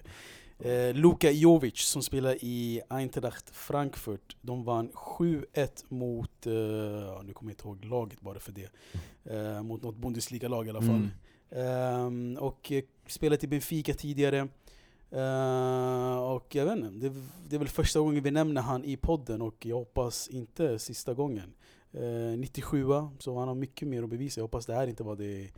Eh, 0.60 0.95
Luka 0.95 1.32
Jovic 1.32 1.78
som 1.80 2.01
spelar 2.03 2.38
i 2.41 2.82
Eintracht 2.89 3.49
Frankfurt. 3.56 4.36
De 4.41 4.64
vann 4.64 4.89
7-1 4.93 5.86
mot, 5.89 6.32
ja, 6.43 7.22
nu 7.26 7.34
kommer 7.34 7.51
jag 7.51 7.53
inte 7.53 7.68
ihåg 7.68 7.86
laget 7.86 8.22
bara 8.22 8.39
för 8.39 8.51
det. 8.51 8.70
Mot 9.64 9.82
något 9.84 9.97
Bundesliga-lag 9.97 10.68
i 10.68 10.70
alla 10.70 10.82
fall. 10.82 10.89
Mm. 10.89 11.10
Ehm, 11.51 12.38
och 12.38 12.72
spelat 13.08 13.43
i 13.43 13.47
Benfica 13.47 13.93
tidigare. 13.93 14.47
Eh, 15.12 16.18
och 16.18 16.56
jag 16.56 16.66
vet 16.66 16.78
inte, 16.78 16.89
det, 16.89 17.14
det 17.49 17.56
är 17.56 17.60
väl 17.60 17.68
första 17.68 17.99
gången 17.99 18.24
vi 18.24 18.32
nämner 18.32 18.62
han 18.62 18.84
i 18.84 18.97
podden 18.97 19.41
och 19.41 19.66
jag 19.66 19.76
hoppas 19.76 20.28
inte 20.28 20.80
sista 20.80 21.14
gången. 21.14 21.53
Uh, 21.95 22.38
97 22.38 22.86
så 23.20 23.39
han 23.39 23.47
har 23.47 23.56
mycket 23.56 23.88
mer 23.88 24.03
att 24.03 24.10
bevisa. 24.10 24.39
Jag 24.39 24.43
hoppas 24.43 24.66
det 24.66 24.74
här 24.74 24.88
inte 24.88 25.03
var 25.03 25.16
det, 25.16 25.49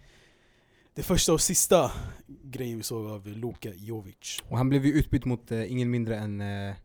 det 0.93 1.03
första 1.03 1.33
och 1.33 1.41
sista 1.41 1.91
grejen 2.27 2.77
vi 2.77 2.83
såg 2.83 3.07
av 3.07 3.27
Luka 3.27 3.73
Jovic. 3.73 4.43
Och 4.49 4.57
han 4.57 4.69
blev 4.69 4.85
ju 4.85 4.91
utbytt 4.91 5.25
mot 5.25 5.51
eh, 5.51 5.71
ingen 5.71 5.91
mindre 5.91 6.17
än, 6.17 6.41
uh, 6.41 6.75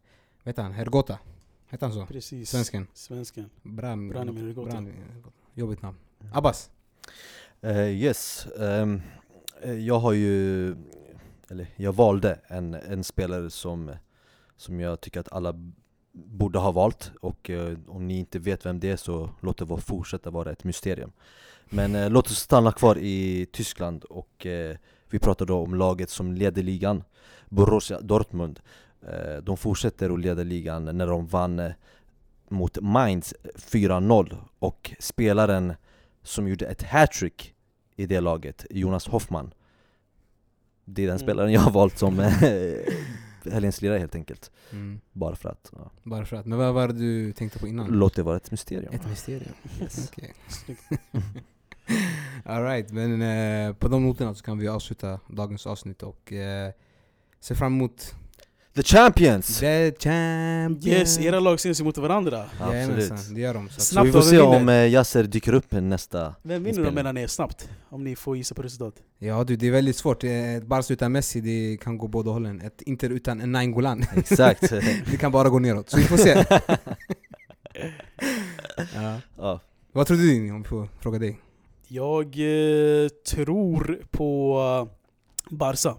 vet 0.43 0.57
han, 0.57 0.73
Hergota? 0.73 1.19
Hette 1.67 1.85
han 1.85 1.95
så? 1.95 2.07
Precis. 2.07 2.51
Svensken. 2.51 2.87
Svensken. 2.95 3.51
Bram, 3.63 4.09
Branimir 4.09 4.43
Hergota. 4.43 4.85
Jobbigt 5.55 5.83
namn. 5.83 5.97
Abbas? 6.33 6.71
Eh, 7.61 7.89
yes, 7.89 8.47
eh, 8.47 8.87
jag 9.73 9.99
har 9.99 10.13
ju, 10.13 10.75
eller 11.53 11.67
jag 11.77 11.93
valde 11.93 12.39
en, 12.47 12.75
en 12.75 13.05
spelare 13.05 13.51
som, 13.51 13.91
som 14.57 14.81
jag 14.81 15.01
tycker 15.01 15.21
att 15.21 15.33
alla 15.33 15.55
borde 16.13 16.59
ha 16.59 16.73
valt. 16.73 17.13
Och 17.21 17.51
eh, 17.51 17.79
om 17.87 18.09
ni 18.09 18.19
inte 18.19 18.39
vet 18.39 18.67
vem 18.67 18.81
det 18.81 18.91
är 18.91 18.97
så 18.97 19.31
låt 19.41 19.59
det 19.59 19.65
vara 19.65 19.81
fortsätta 19.81 20.31
vara 20.31 20.53
ett 20.53 20.65
mysterium. 20.65 21.13
Men 21.65 21.95
eh, 21.95 22.11
låt 22.11 22.27
oss 22.27 22.39
stanna 22.39 22.73
kvar 22.73 22.99
i 22.99 23.47
Tyskland 23.53 24.05
och 24.05 24.47
eh, 24.47 24.77
vi 25.11 25.19
pratar 25.19 25.47
då 25.47 25.59
om 25.59 25.75
laget 25.75 26.11
som 26.11 26.33
leder 26.33 26.63
ligan 26.63 27.05
Borussia 27.49 28.01
Dortmund. 28.01 28.61
Eh, 29.09 29.43
De 29.43 29.57
fortsätter 29.57 30.11
att 30.11 30.21
leda 30.21 30.43
ligan 30.43 30.85
när 30.85 31.07
de 31.07 31.27
vann 31.27 31.59
eh, 31.59 31.73
mot 32.49 32.79
Mainz 32.81 33.35
4-0 33.55 34.37
och 34.59 34.93
spelaren 34.99 35.75
som 36.23 36.49
gjorde 36.49 36.67
ett 36.67 36.83
hattrick 36.83 37.55
i 37.97 38.07
det 38.07 38.21
laget, 38.21 38.67
Jonas 38.71 39.09
Hoffman 39.09 39.55
det 40.95 41.03
är 41.03 41.07
den 41.07 41.17
Mm. 41.17 41.27
spelaren 41.27 41.53
jag 41.53 41.61
har 41.61 41.71
valt 41.71 41.99
som 41.99 42.21
eh, 42.21 42.33
helgens 43.53 43.83
lirare 43.83 43.99
helt 43.99 44.15
enkelt 44.15 44.51
Mm. 44.73 45.01
Bara 45.13 45.37
för 45.37 45.49
att, 45.49 45.71
ja. 45.77 45.91
Bara 46.03 46.25
för 46.25 46.37
att. 46.37 46.47
Men 46.47 46.59
vad 46.59 46.75
var 46.75 46.89
det 46.89 46.95
du 46.95 47.33
tänkte 47.33 47.59
på 47.59 47.67
innan? 47.67 47.87
låt 47.87 48.15
det 48.15 48.23
vara 48.23 48.37
ett 48.37 48.51
mysterium 48.51 48.93
Ett 48.95 49.09
mysterium. 49.09 49.53
Yes. 49.81 50.11
Okej. 50.13 50.35
Alright, 52.45 52.91
men 52.93 53.23
eh, 53.23 53.75
på 53.75 53.89
de 53.89 54.03
noterna 54.03 54.35
så 54.35 54.45
kan 54.45 54.59
vi 54.59 54.69
avsluta 54.69 55.21
dagens 55.29 55.67
avsnitt 55.67 56.03
och 56.03 56.33
eh, 56.33 56.73
se 57.41 57.55
fram 57.55 57.73
emot 57.75 58.15
The 58.75 58.83
Champions! 58.83 59.61
The 59.61 59.93
Champions! 59.99 60.87
Yes, 60.87 61.19
era 61.19 61.41
lag 61.41 61.61
syns 61.61 61.81
emot 61.81 61.99
varandra. 61.99 62.45
Jajamensan, 62.61 63.17
Absolut 63.17 63.35
det 63.35 63.41
gör 63.41 63.55
de. 63.55 63.69
Så 63.69 63.75
att, 63.75 63.83
Så 63.83 63.93
Snabbt 63.93 64.09
vi 64.09 64.13
får 64.13 64.23
se 64.23 64.41
om 64.41 64.69
eh, 64.69 64.87
Yasser 64.93 65.25
dyker 65.25 65.55
upp 65.55 65.73
nästa 65.73 66.35
Vem 66.43 66.65
vinner 66.65 66.85
då 66.85 66.91
mellan 66.91 67.17
er 67.17 67.27
snabbt? 67.27 67.69
Om 67.89 68.05
ni 68.05 68.17
får 68.17 68.37
gissa 68.37 68.55
på 68.55 68.63
resultat. 68.63 68.95
ja 69.19 69.45
du, 69.45 69.57
det 69.57 69.67
är 69.67 69.71
väldigt 69.71 69.97
svårt. 69.97 70.25
Eh, 70.25 70.55
Ett 70.55 70.67
Barca 70.67 70.93
utan 70.93 71.13
Messi, 71.13 71.41
det 71.41 71.77
kan 71.77 71.99
gå 71.99 72.09
båda 72.09 72.31
hållen. 72.31 72.61
Ett 72.61 72.83
Inter 72.83 73.11
utan 73.11 73.41
en 73.41 73.53
Nainggolan, 73.53 74.05
Exakt 74.17 74.71
det 75.11 75.17
kan 75.21 75.33
bara 75.33 75.49
gå 75.49 75.59
neråt. 75.59 75.91
Så 75.91 75.97
vi 75.97 76.05
får 76.05 76.17
se. 76.17 76.31
ja. 78.95 79.21
ja. 79.37 79.61
Vad 79.93 80.07
tror 80.07 80.17
du 80.17 80.51
om 80.51 80.63
vi 80.63 80.69
får 80.69 80.89
fråga 81.01 81.19
dig? 81.19 81.39
Jag 81.89 82.25
eh, 82.25 83.09
tror 83.09 84.03
på 84.11 84.59
uh, 84.61 84.89
Barca. 85.57 85.97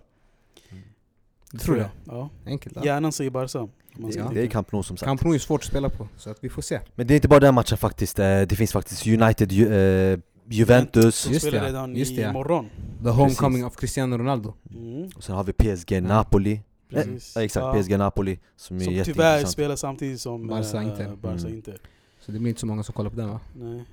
Tror 1.60 1.76
det? 1.76 1.90
Ja. 2.06 2.30
Enkelt? 2.46 2.76
Ja. 2.76 2.86
Hjärnan 2.86 3.12
säger 3.12 3.32
Barca. 3.32 3.68
Ja. 4.16 4.30
Det 4.34 4.42
är. 4.42 4.48
Camp 4.48 4.72
Nou 4.72 4.84
som 4.84 4.98
sagt 4.98 5.08
Camp 5.08 5.22
Nou 5.24 5.36
är 5.36 5.40
svårt 5.40 5.62
att 5.62 5.68
spela 5.68 5.90
på, 5.90 6.08
så 6.18 6.30
att 6.30 6.38
vi 6.42 6.50
får 6.50 6.62
se. 6.62 6.80
Men 6.96 7.08
det 7.08 7.14
är 7.14 7.16
inte 7.16 7.28
bara 7.28 7.40
den 7.40 7.56
matchen 7.56 7.78
faktiskt, 7.78 8.20
eh, 8.20 8.42
det 8.42 8.56
finns 8.56 8.72
faktiskt 8.72 9.08
United, 9.08 9.52
Ju- 9.52 9.74
eh, 10.14 10.20
Juventus 10.48 11.16
Som 11.16 11.34
spelar 11.34 11.66
redan 11.66 11.96
just 11.96 12.16
det. 12.16 12.22
imorgon. 12.30 12.70
The 13.04 13.10
homecoming 13.10 13.66
of 13.66 13.76
Cristiano 13.76 14.18
Ronaldo. 14.18 14.54
Mm, 14.76 15.10
och 15.16 15.24
sen 15.24 15.36
har 15.36 15.44
vi 15.44 15.54
PSG 15.54 16.02
Napoli 16.02 16.62
precis. 16.90 17.34
Ja, 17.36 17.42
exakt, 17.44 17.64
Ja. 17.64 17.74
PSG 17.84 17.98
Napoli 17.98 18.40
som 18.56 18.78
är 18.78 18.80
Som 18.82 18.88
tyvärr 18.94 18.98
jätteintressant 18.98 19.52
spelar 19.52 19.76
samtidigt 19.76 20.22
som 20.22 20.48
Barca 20.48 20.78
eh, 20.82 20.88
Inter. 20.88 21.16
Barca 21.22 21.40
Mm. 21.42 21.54
Inter. 21.54 21.78
Så 22.20 22.32
det 22.32 22.40
blir 22.40 22.50
inte 22.50 22.60
så 22.62 22.66
många 22.68 22.84
som 22.84 22.94
kollar 22.94 23.10
på 23.10 23.16
den 23.16 23.30
va? 23.30 23.40
Nej. 23.56 23.84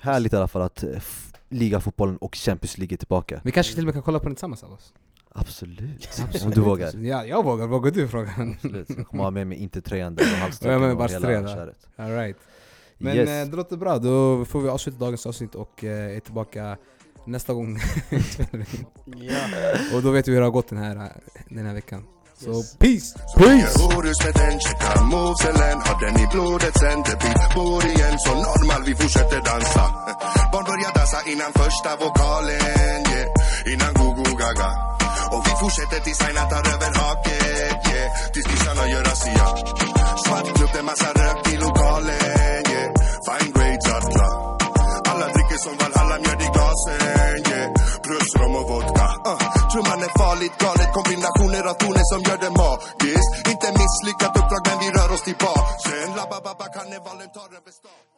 Härligt 0.00 0.32
i 0.32 0.36
alla 0.36 0.48
fall 0.48 0.62
att 0.62 0.82
eh, 0.82 0.88
ligafotbollen 1.48 2.16
och 2.16 2.34
Champions 2.36 2.78
League 2.78 2.94
är 2.94 2.98
tillbaka 2.98 3.40
Vi 3.44 3.52
kanske 3.52 3.74
till 3.74 3.82
och 3.82 3.86
med 3.86 3.94
kan 3.94 4.02
kolla 4.02 4.18
på 4.18 4.24
den 4.24 4.34
tillsammans 4.34 4.62
av 4.62 4.72
oss? 5.34 5.38
Absolut, 5.40 6.44
om 6.44 6.50
du 6.50 6.60
vågar 6.60 6.96
Ja, 6.96 7.24
jag 7.24 7.44
vågar. 7.44 7.66
Vågar 7.66 7.90
du 7.90 8.08
frågan? 8.08 8.54
Absolut. 8.56 8.90
Jag 8.96 9.06
kommer 9.06 9.24
ha 9.24 9.30
med 9.30 9.46
mig 9.46 9.58
inte 9.58 9.82
tröjan 9.82 10.14
där 10.14 10.24
och 10.24 10.32
Och 10.32 10.38
halsduken 10.38 10.82
och 10.90 10.96
Barca 10.96 11.28
hela 11.28 11.48
köret 11.48 11.86
Alright. 11.96 12.36
Men 12.98 13.16
yes. 13.16 13.28
eh, 13.28 13.46
det 13.50 13.56
låter 13.56 13.76
bra, 13.76 13.98
då 13.98 14.44
får 14.44 14.60
vi 14.60 14.68
avsluta 14.68 14.98
dagens 14.98 15.26
avsnitt 15.26 15.54
och 15.54 15.84
eh, 15.84 16.16
är 16.16 16.20
tillbaka 16.20 16.76
nästa 17.26 17.52
gång. 17.52 17.76
Och 19.94 20.02
då 20.02 20.10
vet 20.10 20.28
vi 20.28 20.32
hur 20.32 20.40
det 20.40 20.46
har 20.46 20.50
gått 20.50 20.68
den 20.68 20.78
här, 20.78 21.12
den 21.48 21.66
här 21.66 21.74
veckan. 21.74 22.04
Så 22.44 22.50
Yes. 22.50 22.76
peace! 22.76 23.18
Peace! 23.36 23.82
Horus 23.82 24.24
med 24.24 24.34
den 24.34 24.60
checka 24.60 25.02
moveselen 25.02 25.78
Har 25.86 26.00
den 26.04 26.14
i 26.24 26.26
blodet 26.32 26.78
centerpil 26.78 27.36
Bor 27.54 27.84
igen 27.86 28.16
så 28.18 28.32
normal 28.34 28.82
vi 28.86 28.94
fortsätter 28.94 29.40
dansa 29.50 29.84
Barn 30.52 30.64
börjar 30.70 30.92
dansa 30.98 31.18
innan 31.32 31.52
första 31.62 31.90
vokalen 32.04 33.00
yeah. 33.12 33.72
Innan 33.72 33.92
go-go 33.94 34.36
gaga 34.42 34.68
och 35.34 35.42
vi 35.46 35.52
fortsätter 35.62 36.00
tills 36.06 36.20
Aina 36.26 36.42
tar 36.50 36.62
över 36.74 36.90
haket 37.00 37.78
yeah. 37.92 38.08
Tills 38.32 38.48
nissarna 38.52 38.84
gör 38.92 39.02
razzia 39.10 39.46
Svart 40.24 40.48
klubb, 40.56 40.72
det 40.76 40.82
massa 40.82 41.10
rök 41.20 41.40
i 41.52 41.56
lokalen 41.64 42.62
yeah. 42.72 42.88
Fine 43.26 43.52
grades 43.56 43.86
alla 43.96 44.28
Alla 45.10 45.26
dricker 45.34 45.58
som 45.66 45.74
Valhalla, 45.80 46.16
mjöd 46.24 46.40
i 46.46 46.48
glasen 46.54 47.00
yeah. 47.50 47.68
Plus 48.04 48.28
rom 48.40 48.54
och 48.60 48.66
vodka 48.70 49.08
uh. 49.30 49.38
Trumman 49.70 50.02
är 50.06 50.12
farligt 50.22 50.56
galet 50.64 50.90
Kombinationer 50.98 51.64
av 51.70 51.76
toner 51.82 52.04
som 52.12 52.20
gör 52.28 52.38
det 52.44 52.52
magiskt 52.62 53.32
Inte 53.52 53.68
misslyckat 53.80 54.32
uppdrag 54.38 54.62
men 54.68 54.78
vi 54.82 54.88
rör 54.96 55.10
oss 55.14 55.24
tillbaka 55.28 55.72
Sen 55.84 56.10
la 56.18 56.24
ba 56.30 56.38
ba 56.44 56.52
ba 56.58 56.66
karnevalen 56.76 57.28
tar 57.36 57.50
över 57.58 57.72
stan 57.80 58.11